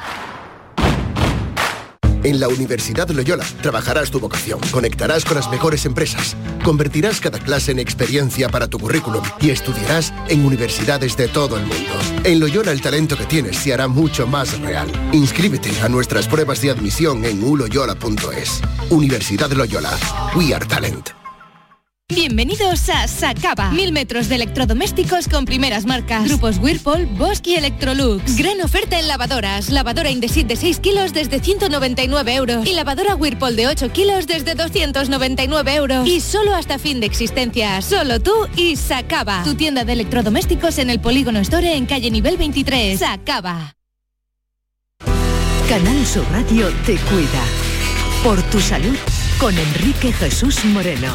En 2.22 2.38
la 2.38 2.48
Universidad 2.48 3.08
Loyola 3.08 3.46
trabajarás 3.62 4.10
tu 4.10 4.20
vocación, 4.20 4.60
conectarás 4.72 5.24
con 5.24 5.36
las 5.36 5.50
mejores 5.50 5.86
empresas, 5.86 6.36
convertirás 6.62 7.18
cada 7.18 7.38
clase 7.38 7.72
en 7.72 7.78
experiencia 7.78 8.50
para 8.50 8.68
tu 8.68 8.78
currículum 8.78 9.24
y 9.40 9.48
estudiarás 9.48 10.12
en 10.28 10.44
universidades 10.44 11.16
de 11.16 11.28
todo 11.28 11.56
el 11.56 11.64
mundo. 11.64 11.92
En 12.22 12.40
Loyola 12.40 12.72
el 12.72 12.82
talento 12.82 13.16
que 13.16 13.24
tienes 13.24 13.56
se 13.56 13.72
hará 13.72 13.88
mucho 13.88 14.26
más 14.26 14.60
real. 14.60 14.88
Inscríbete 15.14 15.70
a 15.80 15.88
nuestras 15.88 16.28
pruebas 16.28 16.60
de 16.60 16.70
admisión 16.70 17.24
en 17.24 17.42
uloyola.es. 17.42 18.60
Universidad 18.90 19.50
Loyola. 19.52 19.96
We 20.36 20.54
are 20.54 20.66
talent. 20.66 21.19
Bienvenidos 22.10 22.88
a 22.88 23.06
Sacaba. 23.06 23.70
Mil 23.70 23.92
metros 23.92 24.28
de 24.28 24.34
electrodomésticos 24.34 25.28
con 25.28 25.44
primeras 25.44 25.86
marcas. 25.86 26.24
Grupos 26.24 26.58
Whirlpool, 26.58 27.06
Bosch 27.06 27.46
y 27.46 27.54
Electrolux. 27.54 28.36
Gran 28.36 28.60
oferta 28.62 28.98
en 28.98 29.06
lavadoras. 29.06 29.70
Lavadora 29.70 30.10
Indesit 30.10 30.48
de 30.48 30.56
6 30.56 30.80
kilos 30.80 31.12
desde 31.12 31.38
199 31.38 32.34
euros. 32.34 32.66
Y 32.66 32.74
lavadora 32.74 33.14
Whirlpool 33.14 33.54
de 33.54 33.68
8 33.68 33.92
kilos 33.92 34.26
desde 34.26 34.56
299 34.56 35.74
euros. 35.76 36.08
Y 36.08 36.20
solo 36.20 36.52
hasta 36.56 36.80
fin 36.80 36.98
de 36.98 37.06
existencia. 37.06 37.80
Solo 37.80 38.18
tú 38.18 38.34
y 38.56 38.74
Sacaba. 38.74 39.44
Tu 39.44 39.54
tienda 39.54 39.84
de 39.84 39.92
electrodomésticos 39.92 40.78
en 40.78 40.90
el 40.90 41.00
Polígono 41.00 41.38
Store 41.38 41.76
en 41.76 41.86
calle 41.86 42.10
nivel 42.10 42.36
23. 42.36 42.98
Sacaba. 42.98 43.76
Canal 45.68 46.04
Sur 46.04 46.26
Radio 46.32 46.72
te 46.84 46.96
cuida. 46.96 47.44
Por 48.24 48.42
tu 48.50 48.60
salud 48.60 48.96
con 49.38 49.56
Enrique 49.56 50.12
Jesús 50.12 50.64
Moreno. 50.64 51.14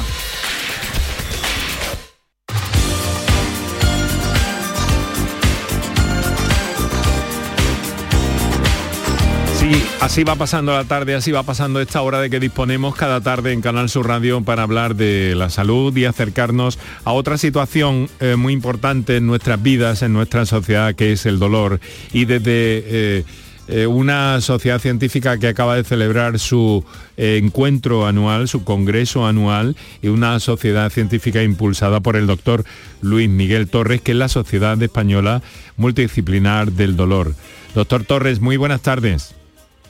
Así 10.02 10.24
va 10.24 10.36
pasando 10.36 10.74
la 10.74 10.84
tarde, 10.84 11.16
así 11.16 11.32
va 11.32 11.44
pasando 11.44 11.80
esta 11.82 12.02
hora 12.02 12.20
de 12.20 12.30
que 12.30 12.40
disponemos 12.40 12.96
cada 12.96 13.22
tarde 13.22 13.54
en 13.54 13.62
Canal 13.62 13.90
Sur 13.90 14.08
Radio 14.08 14.42
para 14.42 14.64
hablar 14.64 14.96
de 14.96 15.36
la 15.36 15.50
salud 15.50 15.96
y 15.96 16.06
acercarnos 16.06 16.80
a 17.04 17.14
otra 17.14 17.38
situación 17.38 18.10
eh, 18.20 18.36
muy 18.36 18.54
importante 18.54 19.18
en 19.18 19.28
nuestras 19.28 19.62
vidas, 19.62 20.02
en 20.02 20.14
nuestra 20.14 20.46
sociedad, 20.46 20.96
que 20.96 21.12
es 21.12 21.26
el 21.26 21.40
dolor. 21.40 21.80
Y 22.14 22.26
desde 22.26 22.48
eh, 22.50 23.26
eh, 23.68 23.88
una 23.88 24.42
sociedad 24.42 24.80
científica 24.80 25.38
que 25.38 25.48
acaba 25.48 25.76
de 25.76 25.84
celebrar 25.84 26.40
su 26.40 26.84
encuentro 27.18 28.06
anual, 28.06 28.48
su 28.48 28.64
congreso 28.64 29.26
anual, 29.26 29.76
y 30.02 30.08
una 30.08 30.40
sociedad 30.40 30.92
científica 30.92 31.44
impulsada 31.44 32.00
por 32.00 32.16
el 32.16 32.28
doctor 32.28 32.64
Luis 33.02 33.30
Miguel 33.30 33.68
Torres, 33.68 34.02
que 34.02 34.12
es 34.12 34.18
la 34.18 34.30
Sociedad 34.30 34.82
Española 34.82 35.42
Multidisciplinar 35.78 36.72
del 36.72 36.96
Dolor. 36.96 37.34
Doctor 37.74 38.04
Torres, 38.04 38.40
muy 38.40 38.58
buenas 38.58 38.82
tardes. 38.82 39.36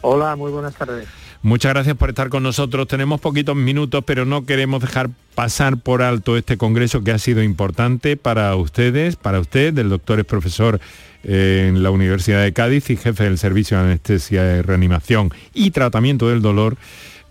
Hola, 0.07 0.35
muy 0.35 0.51
buenas 0.51 0.75
tardes. 0.75 1.07
Muchas 1.41 1.73
gracias 1.73 1.97
por 1.97 2.09
estar 2.09 2.29
con 2.29 2.43
nosotros. 2.43 2.87
Tenemos 2.87 3.19
poquitos 3.19 3.55
minutos, 3.55 4.03
pero 4.05 4.23
no 4.23 4.45
queremos 4.45 4.79
dejar 4.79 5.09
pasar 5.33 5.77
por 5.77 6.03
alto 6.03 6.37
este 6.37 6.57
congreso 6.57 7.03
que 7.03 7.09
ha 7.09 7.17
sido 7.17 7.41
importante 7.41 8.15
para 8.15 8.55
ustedes, 8.55 9.15
para 9.15 9.39
usted. 9.39 9.75
El 9.75 9.89
doctor 9.89 10.19
es 10.19 10.25
profesor 10.25 10.79
eh, 11.23 11.65
en 11.69 11.81
la 11.81 11.89
Universidad 11.89 12.43
de 12.43 12.53
Cádiz 12.53 12.91
y 12.91 12.97
jefe 12.97 13.23
del 13.23 13.39
Servicio 13.39 13.77
de 13.77 13.83
Anestesia 13.83 14.57
y 14.57 14.61
Reanimación 14.61 15.31
y 15.55 15.71
Tratamiento 15.71 16.29
del 16.29 16.43
Dolor 16.43 16.77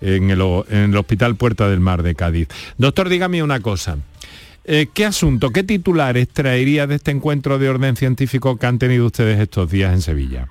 en 0.01 0.31
el, 0.31 0.97
Hospital 0.97 1.37
Puerta 1.37 1.69
del 1.69 1.79
Mar 1.79 2.03
de 2.03 2.17
Cádiz. 2.17 2.49
Doctor, 2.77 3.09
dígame 3.09 3.41
una 3.45 3.61
cosa. 3.61 3.99
Eh, 4.65 4.89
¿Qué 4.93 5.05
asunto, 5.05 5.51
qué 5.51 5.63
titulares 5.63 6.29
traería 6.29 6.89
de 6.89 6.97
este 6.97 7.13
encuentro 7.13 7.61
de 7.61 7.69
orden 7.69 7.95
científico 7.95 8.57
que 8.57 8.67
han 8.67 8.81
tenido 8.81 9.07
ustedes 9.07 9.39
estos 9.39 9.71
días 9.71 9.93
en 9.93 10.03
Sevilla? 10.03 10.49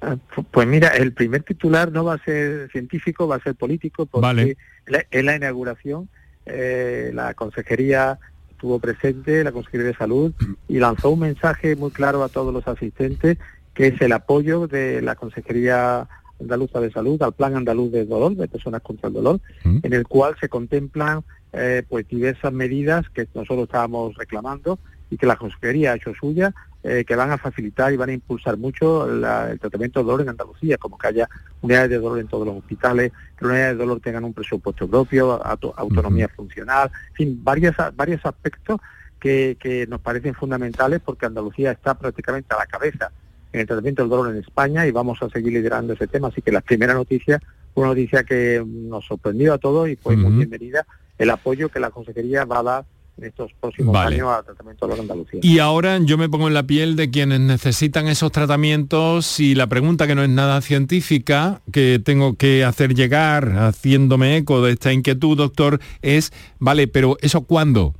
Ah, 0.00 0.16
Pues 0.50 0.66
mira, 0.66 0.88
el 0.88 1.12
primer 1.14 1.42
titular 1.42 1.90
no 1.90 2.04
va 2.04 2.14
a 2.14 2.24
ser 2.24 2.70
científico, 2.70 3.26
va 3.26 3.36
a 3.36 3.40
ser 3.42 3.54
político, 3.54 4.06
porque 4.06 4.22
Vale. 4.26 4.56
la- 4.86 5.04
en 5.10 5.26
la 5.26 5.36
inauguración 5.36 6.08
eh, 6.44 7.10
la 7.12 7.34
consejería 7.34 8.18
estuvo 8.48 8.78
presente, 8.78 9.42
la 9.42 9.52
Consejería 9.52 9.88
de 9.88 9.96
Salud, 9.96 10.32
y 10.68 10.78
lanzó 10.78 11.10
un 11.10 11.20
mensaje 11.20 11.74
muy 11.76 11.90
claro 11.90 12.22
a 12.22 12.28
todos 12.28 12.54
los 12.54 12.66
asistentes, 12.68 13.36
que 13.74 13.88
es 13.88 14.00
el 14.00 14.12
apoyo 14.12 14.66
de 14.68 15.02
la 15.02 15.14
Consejería 15.16 16.08
Andaluza 16.40 16.80
de 16.80 16.90
Salud 16.92 17.20
al 17.22 17.32
Plan 17.34 17.56
Andaluz 17.56 17.90
de 17.90 18.04
Dolor, 18.06 18.36
de 18.36 18.46
Personas 18.48 18.80
contra 18.82 19.08
el 19.08 19.14
Dolor, 19.14 19.40
en 19.64 19.92
el 19.92 20.06
cual 20.06 20.36
se 20.40 20.48
contemplan 20.48 21.22
eh, 21.52 21.82
pues 21.88 22.06
diversas 22.06 22.52
medidas 22.52 23.04
que 23.12 23.26
nosotros 23.34 23.64
estábamos 23.64 24.14
reclamando 24.16 24.78
y 25.10 25.16
que 25.16 25.26
la 25.26 25.36
Consejería 25.36 25.92
ha 25.92 25.96
hecho 25.96 26.12
suya, 26.14 26.54
eh, 26.88 27.04
que 27.04 27.16
van 27.16 27.30
a 27.32 27.38
facilitar 27.38 27.92
y 27.92 27.96
van 27.96 28.10
a 28.10 28.12
impulsar 28.12 28.56
mucho 28.56 29.06
la- 29.08 29.50
el 29.50 29.58
tratamiento 29.58 29.98
de 30.00 30.04
dolor 30.04 30.20
en 30.22 30.28
Andalucía, 30.28 30.78
como 30.78 30.96
que 30.96 31.08
haya 31.08 31.28
unidades 31.60 31.90
de 31.90 31.98
dolor 31.98 32.18
en 32.20 32.28
todos 32.28 32.46
los 32.46 32.56
hospitales, 32.56 33.12
que 33.36 33.44
las 33.44 33.50
unidades 33.52 33.76
de 33.76 33.84
dolor 33.84 34.00
tengan 34.00 34.24
un 34.24 34.32
presupuesto 34.32 34.88
propio, 34.88 35.44
auto- 35.44 35.74
autonomía 35.76 36.28
funcional, 36.28 36.90
en 37.10 37.14
fin, 37.14 37.40
varios, 37.42 37.74
varios 37.94 38.24
aspectos 38.24 38.80
que, 39.18 39.56
que 39.58 39.86
nos 39.86 40.00
parecen 40.00 40.34
fundamentales 40.34 41.00
porque 41.04 41.26
Andalucía 41.26 41.72
está 41.72 41.94
prácticamente 41.98 42.54
a 42.54 42.58
la 42.58 42.66
cabeza 42.66 43.10
en 43.52 43.60
el 43.60 43.66
tratamiento 43.66 44.02
del 44.02 44.10
dolor 44.10 44.30
en 44.34 44.40
España 44.42 44.86
y 44.86 44.90
vamos 44.92 45.22
a 45.22 45.28
seguir 45.30 45.52
liderando 45.54 45.94
ese 45.94 46.06
tema. 46.06 46.28
Así 46.28 46.42
que 46.42 46.52
la 46.52 46.60
primera 46.60 46.94
noticia 46.94 47.40
una 47.74 47.88
noticia 47.88 48.24
que 48.24 48.64
nos 48.66 49.04
sorprendió 49.04 49.52
a 49.52 49.58
todos 49.58 49.88
y 49.90 49.96
fue 49.96 50.16
muy 50.16 50.30
bienvenida 50.38 50.86
el 51.18 51.28
apoyo 51.30 51.68
que 51.68 51.78
la 51.80 51.90
Consejería 51.90 52.44
va 52.46 52.60
a 52.60 52.62
dar 52.62 52.84
en 53.18 53.24
estos 53.24 53.50
próximos 53.60 53.94
Vale. 53.94 54.16
años 54.16 54.28
al 54.28 54.44
tratamiento 54.44 54.86
dolor 54.86 54.98
en 54.98 55.02
Andalucía. 55.10 55.40
Y 55.42 55.58
ahora 55.58 55.98
yo 55.98 56.18
me 56.18 56.28
pongo 56.28 56.48
en 56.48 56.54
la 56.54 56.64
piel 56.66 56.96
de 56.96 57.10
quienes 57.10 57.40
necesitan 57.40 58.08
esos 58.08 58.30
tratamientos 58.32 59.40
y 59.40 59.54
la 59.54 59.66
pregunta 59.68 60.06
que 60.06 60.14
no 60.14 60.22
es 60.22 60.28
nada 60.28 60.60
científica, 60.60 61.60
que 61.72 62.00
tengo 62.04 62.34
que 62.36 62.64
hacer 62.64 62.94
llegar 62.94 63.52
haciéndome 63.58 64.36
eco 64.36 64.62
de 64.62 64.72
esta 64.72 64.92
inquietud, 64.92 65.36
doctor, 65.36 65.80
es, 66.02 66.32
vale, 66.58 66.88
pero 66.88 67.16
¿eso 67.22 67.42
cuándo? 67.42 67.94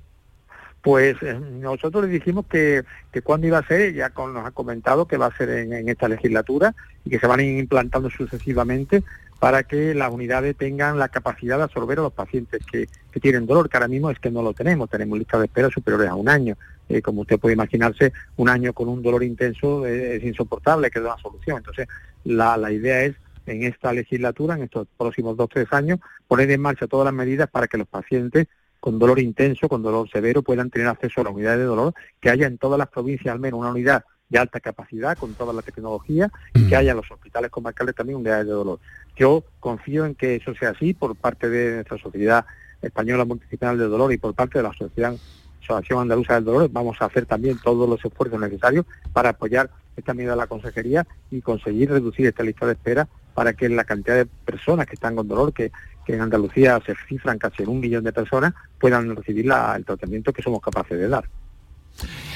Pues 0.82 1.16
eh, 1.22 1.36
nosotros 1.60 2.04
le 2.04 2.10
dijimos 2.10 2.46
que, 2.46 2.84
que 3.12 3.20
cuándo 3.20 3.46
iba 3.48 3.58
a 3.58 3.66
ser, 3.66 3.92
ya 3.94 4.10
con- 4.10 4.32
nos 4.34 4.46
ha 4.46 4.52
comentado 4.52 5.06
que 5.06 5.16
va 5.16 5.26
a 5.26 5.36
ser 5.36 5.48
en, 5.48 5.72
en 5.72 5.88
esta 5.88 6.06
legislatura 6.08 6.74
y 7.04 7.10
que 7.10 7.18
se 7.18 7.26
van 7.26 7.40
a 7.40 7.42
implantando 7.42 8.08
sucesivamente 8.08 9.02
para 9.38 9.64
que 9.64 9.94
las 9.94 10.12
unidades 10.12 10.56
tengan 10.56 10.98
la 10.98 11.08
capacidad 11.08 11.58
de 11.58 11.64
absorber 11.64 11.98
a 11.98 12.02
los 12.02 12.12
pacientes 12.12 12.64
que, 12.64 12.88
que 13.10 13.20
tienen 13.20 13.46
dolor, 13.46 13.68
que 13.68 13.76
ahora 13.76 13.88
mismo 13.88 14.10
es 14.10 14.18
que 14.18 14.30
no 14.30 14.42
lo 14.42 14.54
tenemos, 14.54 14.88
tenemos 14.88 15.18
listas 15.18 15.40
de 15.40 15.46
espera 15.46 15.68
superiores 15.70 16.08
a 16.08 16.14
un 16.14 16.28
año. 16.28 16.56
Eh, 16.88 17.02
como 17.02 17.22
usted 17.22 17.38
puede 17.38 17.54
imaginarse, 17.54 18.12
un 18.36 18.48
año 18.48 18.72
con 18.72 18.88
un 18.88 19.02
dolor 19.02 19.22
intenso 19.22 19.84
es 19.86 20.22
insoportable, 20.22 20.90
que 20.90 21.00
es 21.00 21.04
una 21.04 21.18
solución. 21.18 21.58
Entonces, 21.58 21.88
la, 22.24 22.56
la 22.56 22.72
idea 22.72 23.02
es 23.02 23.16
en 23.46 23.62
esta 23.64 23.92
legislatura, 23.92 24.54
en 24.54 24.62
estos 24.62 24.86
próximos 24.96 25.36
dos 25.36 25.48
tres 25.48 25.68
años, 25.72 26.00
poner 26.26 26.50
en 26.50 26.60
marcha 26.60 26.86
todas 26.86 27.04
las 27.04 27.14
medidas 27.14 27.48
para 27.48 27.66
que 27.68 27.78
los 27.78 27.86
pacientes 27.88 28.46
con 28.80 28.98
dolor 28.98 29.18
intenso, 29.18 29.68
con 29.68 29.82
dolor 29.82 30.08
severo, 30.08 30.42
puedan 30.42 30.70
tener 30.70 30.86
acceso 30.88 31.20
a 31.20 31.24
la 31.24 31.30
unidad 31.30 31.56
de 31.56 31.64
dolor, 31.64 31.92
que 32.20 32.30
haya 32.30 32.46
en 32.46 32.58
todas 32.58 32.78
las 32.78 32.88
provincias 32.88 33.32
al 33.32 33.40
menos 33.40 33.60
una 33.60 33.70
unidad 33.70 34.04
de 34.28 34.38
alta 34.38 34.60
capacidad 34.60 35.16
con 35.16 35.34
toda 35.34 35.52
la 35.52 35.62
tecnología 35.62 36.30
y 36.54 36.68
que 36.68 36.76
haya 36.76 36.90
en 36.90 36.96
los 36.96 37.10
hospitales 37.10 37.50
comarcales 37.50 37.94
también 37.94 38.18
unidades 38.18 38.46
de 38.46 38.52
dolor. 38.52 38.80
Yo 39.16 39.44
confío 39.60 40.04
en 40.04 40.14
que 40.14 40.36
eso 40.36 40.54
sea 40.54 40.70
así 40.70 40.92
por 40.92 41.16
parte 41.16 41.48
de 41.48 41.76
nuestra 41.76 41.98
sociedad 41.98 42.44
española 42.82 43.24
multidisciplinar 43.24 43.76
del 43.76 43.90
dolor 43.90 44.12
y 44.12 44.18
por 44.18 44.34
parte 44.34 44.58
de 44.58 44.62
la 44.62 44.68
Asociación, 44.68 45.18
Asociación 45.62 46.00
Andaluza 46.00 46.34
del 46.34 46.44
Dolor. 46.44 46.70
Vamos 46.70 47.00
a 47.00 47.06
hacer 47.06 47.24
también 47.24 47.58
todos 47.62 47.88
los 47.88 48.04
esfuerzos 48.04 48.38
necesarios 48.38 48.84
para 49.12 49.30
apoyar 49.30 49.70
esta 49.96 50.12
medida 50.12 50.32
de 50.32 50.36
la 50.36 50.46
consejería 50.46 51.06
y 51.30 51.40
conseguir 51.40 51.90
reducir 51.90 52.26
esta 52.26 52.42
lista 52.42 52.66
de 52.66 52.72
espera 52.72 53.08
para 53.34 53.54
que 53.54 53.68
la 53.68 53.84
cantidad 53.84 54.16
de 54.16 54.26
personas 54.26 54.86
que 54.86 54.94
están 54.94 55.16
con 55.16 55.26
dolor, 55.26 55.52
que 55.52 55.70
en 56.06 56.20
Andalucía 56.20 56.80
se 56.84 56.94
cifran 57.08 57.38
casi 57.38 57.62
en 57.62 57.70
un 57.70 57.80
millón 57.80 58.04
de 58.04 58.12
personas, 58.12 58.54
puedan 58.78 59.16
recibir 59.16 59.46
el 59.46 59.84
tratamiento 59.84 60.32
que 60.32 60.42
somos 60.42 60.60
capaces 60.60 60.98
de 60.98 61.08
dar. 61.08 61.24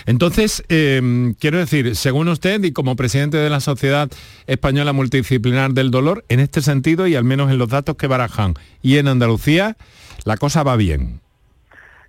Entonces, 0.07 0.65
em, 0.69 1.35
quiero 1.35 1.59
decir, 1.59 1.97
según 1.97 2.29
usted 2.29 2.63
y 2.65 2.73
como 2.73 2.97
presidente 2.97 3.37
de 3.37 3.51
la 3.51 3.61
Sociedad 3.61 4.11
Española 4.47 4.93
Multidisciplinar 4.93 5.73
del 5.73 5.91
Dolor, 5.91 6.25
en 6.29 6.41
este 6.41 6.63
sentido 6.63 7.07
y 7.07 7.17
al 7.17 7.25
menos 7.25 7.51
en 7.51 7.59
los 7.59 7.69
datos 7.69 7.97
que 7.97 8.07
barajan 8.07 8.55
y 8.83 8.99
en 8.99 9.09
Andalucía, 9.09 9.77
la 10.25 10.37
cosa 10.37 10.63
va 10.63 10.77
bien. 10.77 11.21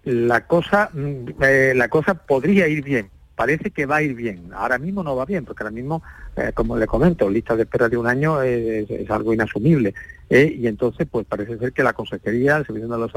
La 0.04 0.48
cosa, 0.48 0.90
mm, 0.94 1.44
eh, 1.44 1.74
la 1.76 1.88
cosa 1.90 2.16
podría 2.16 2.68
ir 2.68 2.84
bien. 2.84 3.10
Parece 3.36 3.72
que 3.72 3.86
va 3.86 3.98
a 3.98 4.02
ir 4.02 4.14
bien. 4.14 4.50
Ahora 4.54 4.78
mismo 4.78 5.04
no 5.04 5.16
va 5.16 5.26
bien, 5.26 5.46
porque 5.46 5.64
ahora 5.64 5.74
mismo, 5.74 6.04
eh, 6.36 6.52
como 6.54 6.78
le 6.78 6.86
comento, 6.86 7.30
lista 7.30 7.56
de 7.56 7.64
espera 7.64 7.90
de 7.90 7.98
un 7.98 8.08
año 8.08 8.42
es, 8.42 9.10
algo 9.10 9.34
inasumible. 9.34 9.94
Eh, 10.30 10.56
y 10.60 10.68
entonces, 10.68 11.08
pues 11.10 11.26
parece 11.26 11.58
ser 11.58 11.74
que 11.74 11.84
la 11.84 11.94
Consejería, 11.94 12.58
el 12.58 12.66
Servicio 12.66 12.88
de 12.88 12.98
los 12.98 13.12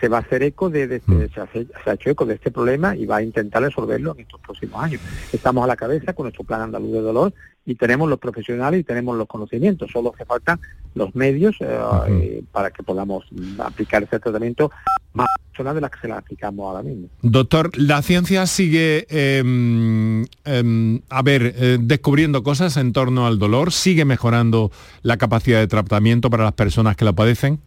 se 0.00 0.08
va 0.08 0.18
a 0.18 0.20
hacer 0.20 0.42
eco 0.42 0.70
de, 0.70 0.84
este, 0.84 1.12
mm. 1.12 1.28
se, 1.32 1.90
ha 1.90 1.92
hecho 1.92 2.10
eco 2.10 2.24
de 2.24 2.34
este 2.34 2.50
problema 2.50 2.96
y 2.96 3.04
va 3.06 3.16
a 3.16 3.22
intentar 3.22 3.62
resolverlo 3.62 4.14
en 4.14 4.20
estos 4.20 4.40
próximos 4.40 4.82
años. 4.82 5.00
Estamos 5.32 5.62
a 5.62 5.66
la 5.66 5.76
cabeza 5.76 6.14
con 6.14 6.24
nuestro 6.24 6.44
plan 6.44 6.62
andaluz 6.62 6.92
de 6.92 7.00
dolor 7.00 7.34
y 7.66 7.74
tenemos 7.74 8.08
los 8.08 8.18
profesionales 8.18 8.80
y 8.80 8.84
tenemos 8.84 9.16
los 9.16 9.28
conocimientos, 9.28 9.90
solo 9.92 10.12
hace 10.14 10.24
falta 10.24 10.58
los 10.94 11.14
medios 11.14 11.56
eh, 11.60 11.78
eh, 12.08 12.42
para 12.50 12.70
que 12.70 12.82
podamos 12.82 13.24
aplicar 13.58 14.02
ese 14.02 14.18
tratamiento 14.18 14.70
más 15.12 15.28
personal 15.50 15.74
de 15.74 15.80
las 15.82 15.90
que 15.90 16.00
se 16.00 16.08
la 16.08 16.18
aplicamos 16.18 16.64
ahora 16.64 16.82
mismo. 16.82 17.08
Doctor, 17.20 17.70
la 17.76 18.00
ciencia 18.02 18.46
sigue, 18.46 19.06
em, 19.10 20.24
em, 20.44 21.00
a 21.10 21.22
ver, 21.22 21.54
eh, 21.56 21.78
descubriendo 21.80 22.42
cosas 22.42 22.76
en 22.76 22.92
torno 22.92 23.26
al 23.26 23.38
dolor, 23.38 23.72
sigue 23.72 24.04
mejorando 24.04 24.70
la 25.02 25.18
capacidad 25.18 25.58
de 25.60 25.66
tratamiento 25.66 26.30
para 26.30 26.44
las 26.44 26.54
personas 26.54 26.96
que 26.96 27.04
la 27.04 27.12
padecen. 27.12 27.60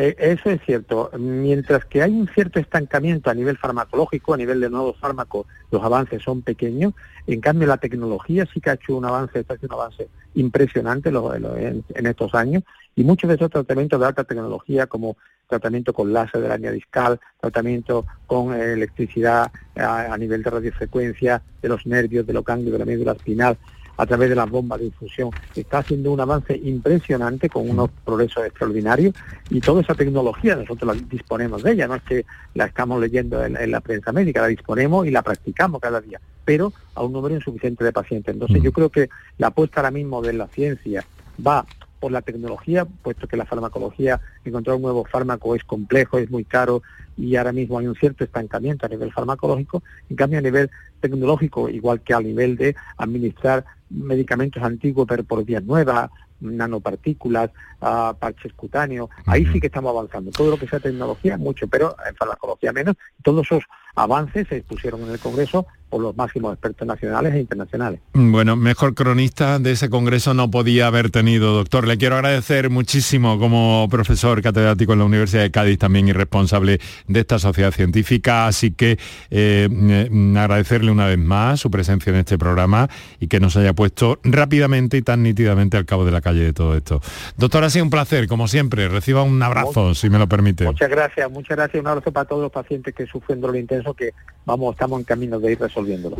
Eh, 0.00 0.14
eso 0.20 0.48
es 0.48 0.60
cierto. 0.64 1.10
Mientras 1.18 1.84
que 1.84 2.02
hay 2.02 2.12
un 2.12 2.28
cierto 2.28 2.60
estancamiento 2.60 3.30
a 3.30 3.34
nivel 3.34 3.58
farmacológico, 3.58 4.32
a 4.32 4.36
nivel 4.36 4.60
de 4.60 4.70
nuevos 4.70 4.96
fármacos, 4.96 5.48
los 5.72 5.82
avances 5.82 6.22
son 6.22 6.42
pequeños. 6.42 6.94
En 7.26 7.40
cambio, 7.40 7.66
la 7.66 7.78
tecnología 7.78 8.46
sí 8.54 8.60
que 8.60 8.70
ha 8.70 8.74
hecho 8.74 8.96
un 8.96 9.04
avance, 9.04 9.40
está 9.40 9.54
haciendo 9.54 9.74
un 9.74 9.82
avance 9.82 10.08
impresionante 10.34 11.08
en, 11.08 12.06
estos 12.06 12.32
años. 12.36 12.62
Y 12.94 13.02
muchos 13.02 13.26
de 13.26 13.34
esos 13.34 13.50
tratamientos 13.50 13.98
de 13.98 14.06
alta 14.06 14.22
tecnología, 14.22 14.86
como 14.86 15.16
tratamiento 15.48 15.92
con 15.92 16.12
láser 16.12 16.42
de 16.42 16.48
la 16.48 16.58
línea 16.58 16.70
discal, 16.70 17.18
tratamiento 17.40 18.06
con 18.28 18.54
electricidad 18.54 19.50
a, 19.74 20.12
a, 20.12 20.16
nivel 20.16 20.44
de 20.44 20.50
radiofrecuencia, 20.50 21.42
de 21.60 21.68
los 21.68 21.84
nervios, 21.86 22.24
de 22.24 22.34
los 22.34 22.44
ganglios, 22.44 22.72
de 22.72 22.78
la 22.78 22.84
médula 22.84 23.12
espinal, 23.12 23.58
a 23.98 24.06
través 24.06 24.30
de 24.30 24.36
las 24.36 24.48
bombas 24.48 24.78
de 24.78 24.86
infusión. 24.86 25.30
Está 25.54 25.78
haciendo 25.78 26.12
un 26.12 26.20
avance 26.20 26.56
impresionante 26.56 27.50
con 27.50 27.68
unos 27.68 27.90
progresos 28.04 28.46
extraordinarios 28.46 29.14
y 29.50 29.60
toda 29.60 29.82
esa 29.82 29.94
tecnología 29.94 30.56
nosotros 30.56 30.96
la 30.96 31.02
disponemos 31.08 31.62
de 31.62 31.72
ella, 31.72 31.88
no 31.88 31.96
es 31.96 32.02
que 32.04 32.24
la 32.54 32.66
estamos 32.66 33.00
leyendo 33.00 33.44
en, 33.44 33.70
la 33.70 33.80
prensa 33.80 34.12
médica, 34.12 34.40
la 34.40 34.46
disponemos 34.46 35.06
y 35.06 35.10
la 35.10 35.22
practicamos 35.22 35.80
cada 35.80 36.00
día, 36.00 36.20
pero 36.44 36.72
a 36.94 37.02
un 37.02 37.12
número 37.12 37.34
insuficiente 37.34 37.84
de 37.84 37.92
pacientes. 37.92 38.32
Entonces 38.32 38.62
yo 38.62 38.72
creo 38.72 38.88
que 38.88 39.10
la 39.36 39.48
apuesta 39.48 39.80
ahora 39.80 39.90
mismo 39.90 40.22
de 40.22 40.32
la 40.32 40.46
ciencia 40.46 41.04
va 41.44 41.66
por 41.98 42.12
la 42.12 42.22
tecnología, 42.22 42.84
puesto 42.84 43.26
que 43.26 43.36
la 43.36 43.46
farmacología, 43.46 44.20
encontrar 44.44 44.76
un 44.76 44.82
nuevo 44.82 45.04
fármaco 45.04 45.56
es 45.56 45.64
complejo, 45.64 46.18
es 46.18 46.30
muy 46.30 46.44
caro 46.44 46.82
y 47.16 47.34
ahora 47.34 47.52
mismo 47.52 47.78
hay 47.78 47.88
un 47.88 47.96
cierto 47.96 48.22
estancamiento 48.22 48.86
a 48.86 48.88
nivel 48.88 49.12
farmacológico, 49.12 49.82
en 50.08 50.16
cambio 50.16 50.38
a 50.38 50.42
nivel 50.42 50.70
tecnológico, 51.00 51.68
igual 51.68 52.00
que 52.00 52.14
a 52.14 52.20
nivel 52.20 52.56
de 52.56 52.76
administrar 52.96 53.64
medicamentos 53.90 54.62
antiguos 54.62 55.06
pero 55.08 55.24
por 55.24 55.44
vías 55.44 55.62
nuevas, 55.64 56.10
nanopartículas, 56.40 57.50
uh, 57.80 58.14
parches 58.18 58.52
cutáneos, 58.52 59.08
ahí 59.26 59.46
sí 59.46 59.60
que 59.60 59.66
estamos 59.66 59.90
avanzando. 59.90 60.30
Todo 60.30 60.52
lo 60.52 60.58
que 60.58 60.68
sea 60.68 60.80
tecnología, 60.80 61.36
mucho, 61.36 61.66
pero 61.68 61.96
en 62.08 62.14
farmacología 62.14 62.72
menos. 62.72 62.96
Todos 63.22 63.46
esos 63.46 63.64
avances 63.98 64.46
se 64.48 64.56
expusieron 64.58 65.02
en 65.02 65.10
el 65.10 65.18
Congreso 65.18 65.66
por 65.88 66.02
los 66.02 66.16
máximos 66.16 66.52
expertos 66.52 66.86
nacionales 66.86 67.34
e 67.34 67.40
internacionales. 67.40 68.00
Bueno, 68.12 68.56
mejor 68.56 68.94
cronista 68.94 69.58
de 69.58 69.72
ese 69.72 69.88
Congreso 69.88 70.34
no 70.34 70.50
podía 70.50 70.86
haber 70.86 71.10
tenido, 71.10 71.54
doctor. 71.54 71.86
Le 71.86 71.96
quiero 71.96 72.16
agradecer 72.16 72.70
muchísimo 72.70 73.38
como 73.38 73.88
profesor 73.90 74.42
catedrático 74.42 74.92
en 74.92 74.98
la 74.98 75.04
Universidad 75.06 75.42
de 75.42 75.50
Cádiz 75.50 75.78
también 75.78 76.08
y 76.08 76.12
responsable 76.12 76.78
de 77.06 77.20
esta 77.20 77.38
sociedad 77.38 77.72
científica, 77.72 78.46
así 78.46 78.72
que 78.72 78.98
eh, 79.30 79.68
mm, 79.70 80.36
agradecerle 80.36 80.90
una 80.90 81.06
vez 81.06 81.18
más 81.18 81.60
su 81.60 81.70
presencia 81.70 82.10
en 82.10 82.16
este 82.16 82.38
programa 82.38 82.88
y 83.18 83.28
que 83.28 83.40
nos 83.40 83.56
haya 83.56 83.72
puesto 83.72 84.20
rápidamente 84.22 84.96
y 84.98 85.02
tan 85.02 85.22
nítidamente 85.22 85.76
al 85.76 85.86
cabo 85.86 86.04
de 86.04 86.12
la 86.12 86.20
calle 86.20 86.44
de 86.44 86.52
todo 86.52 86.76
esto. 86.76 87.00
Doctor, 87.36 87.64
ha 87.64 87.70
sido 87.70 87.84
un 87.84 87.90
placer, 87.90 88.28
como 88.28 88.48
siempre. 88.48 88.88
Reciba 88.88 89.22
un 89.22 89.42
abrazo, 89.42 89.94
si 89.94 90.10
me 90.10 90.18
lo 90.18 90.28
permite. 90.28 90.64
Muchas 90.64 90.90
gracias, 90.90 91.30
muchas 91.30 91.56
gracias. 91.56 91.80
Un 91.80 91.88
abrazo 91.88 92.12
para 92.12 92.26
todos 92.26 92.42
los 92.42 92.52
pacientes 92.52 92.94
que 92.94 93.06
sufren 93.06 93.40
dolor 93.40 93.56
intenso, 93.56 93.87
que 93.94 94.12
vamos, 94.44 94.74
estamos 94.74 94.98
en 95.00 95.04
camino 95.04 95.38
de 95.38 95.52
ir 95.52 95.60
resolviéndolo. 95.60 96.16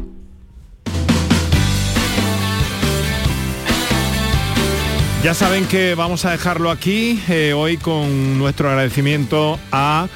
Ya 5.22 5.34
saben 5.34 5.66
que 5.66 5.94
vamos 5.94 6.24
a 6.24 6.30
dejarlo 6.30 6.70
aquí 6.70 7.20
eh, 7.28 7.52
hoy 7.52 7.76
con 7.76 8.38
nuestro 8.38 8.68
agradecimiento 8.68 9.58
a 9.72 10.06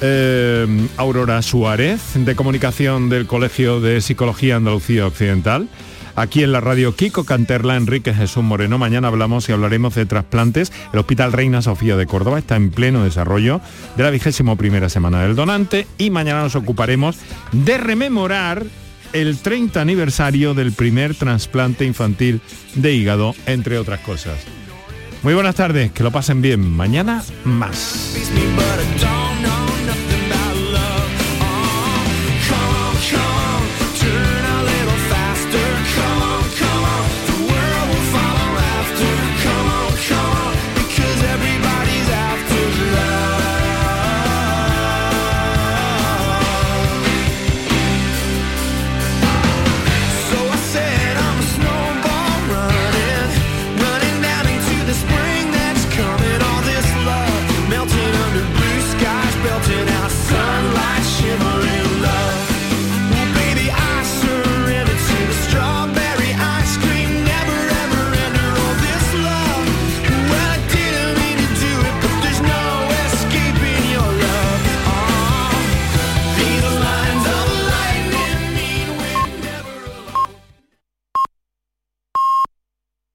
eh, 0.00 0.66
Aurora 0.96 1.42
Suárez, 1.42 2.12
de 2.14 2.36
comunicación 2.36 3.08
del 3.08 3.26
Colegio 3.26 3.80
de 3.80 4.00
Psicología 4.00 4.56
Andalucía 4.56 5.06
Occidental 5.06 5.68
aquí 6.16 6.42
en 6.42 6.52
la 6.52 6.60
radio 6.60 6.96
Kiko 6.96 7.24
Canterla, 7.24 7.76
Enrique 7.76 8.12
Jesús 8.12 8.42
Moreno. 8.42 8.78
Mañana 8.78 9.08
hablamos 9.08 9.48
y 9.48 9.52
hablaremos 9.52 9.94
de 9.94 10.06
trasplantes. 10.06 10.72
El 10.92 10.98
Hospital 10.98 11.32
Reina 11.32 11.62
Sofía 11.62 11.96
de 11.96 12.06
Córdoba 12.06 12.38
está 12.38 12.56
en 12.56 12.70
pleno 12.70 13.04
desarrollo 13.04 13.60
de 13.96 14.02
la 14.02 14.10
vigésimo 14.10 14.56
primera 14.56 14.88
semana 14.88 15.22
del 15.22 15.36
donante 15.36 15.86
y 15.98 16.10
mañana 16.10 16.42
nos 16.42 16.56
ocuparemos 16.56 17.16
de 17.52 17.78
rememorar 17.78 18.64
el 19.12 19.38
30 19.38 19.80
aniversario 19.80 20.54
del 20.54 20.72
primer 20.72 21.14
trasplante 21.14 21.84
infantil 21.84 22.40
de 22.74 22.94
hígado, 22.94 23.34
entre 23.46 23.78
otras 23.78 24.00
cosas. 24.00 24.38
Muy 25.22 25.34
buenas 25.34 25.54
tardes, 25.54 25.92
que 25.92 26.02
lo 26.02 26.10
pasen 26.10 26.42
bien. 26.42 26.70
Mañana 26.76 27.22
más. 27.44 28.14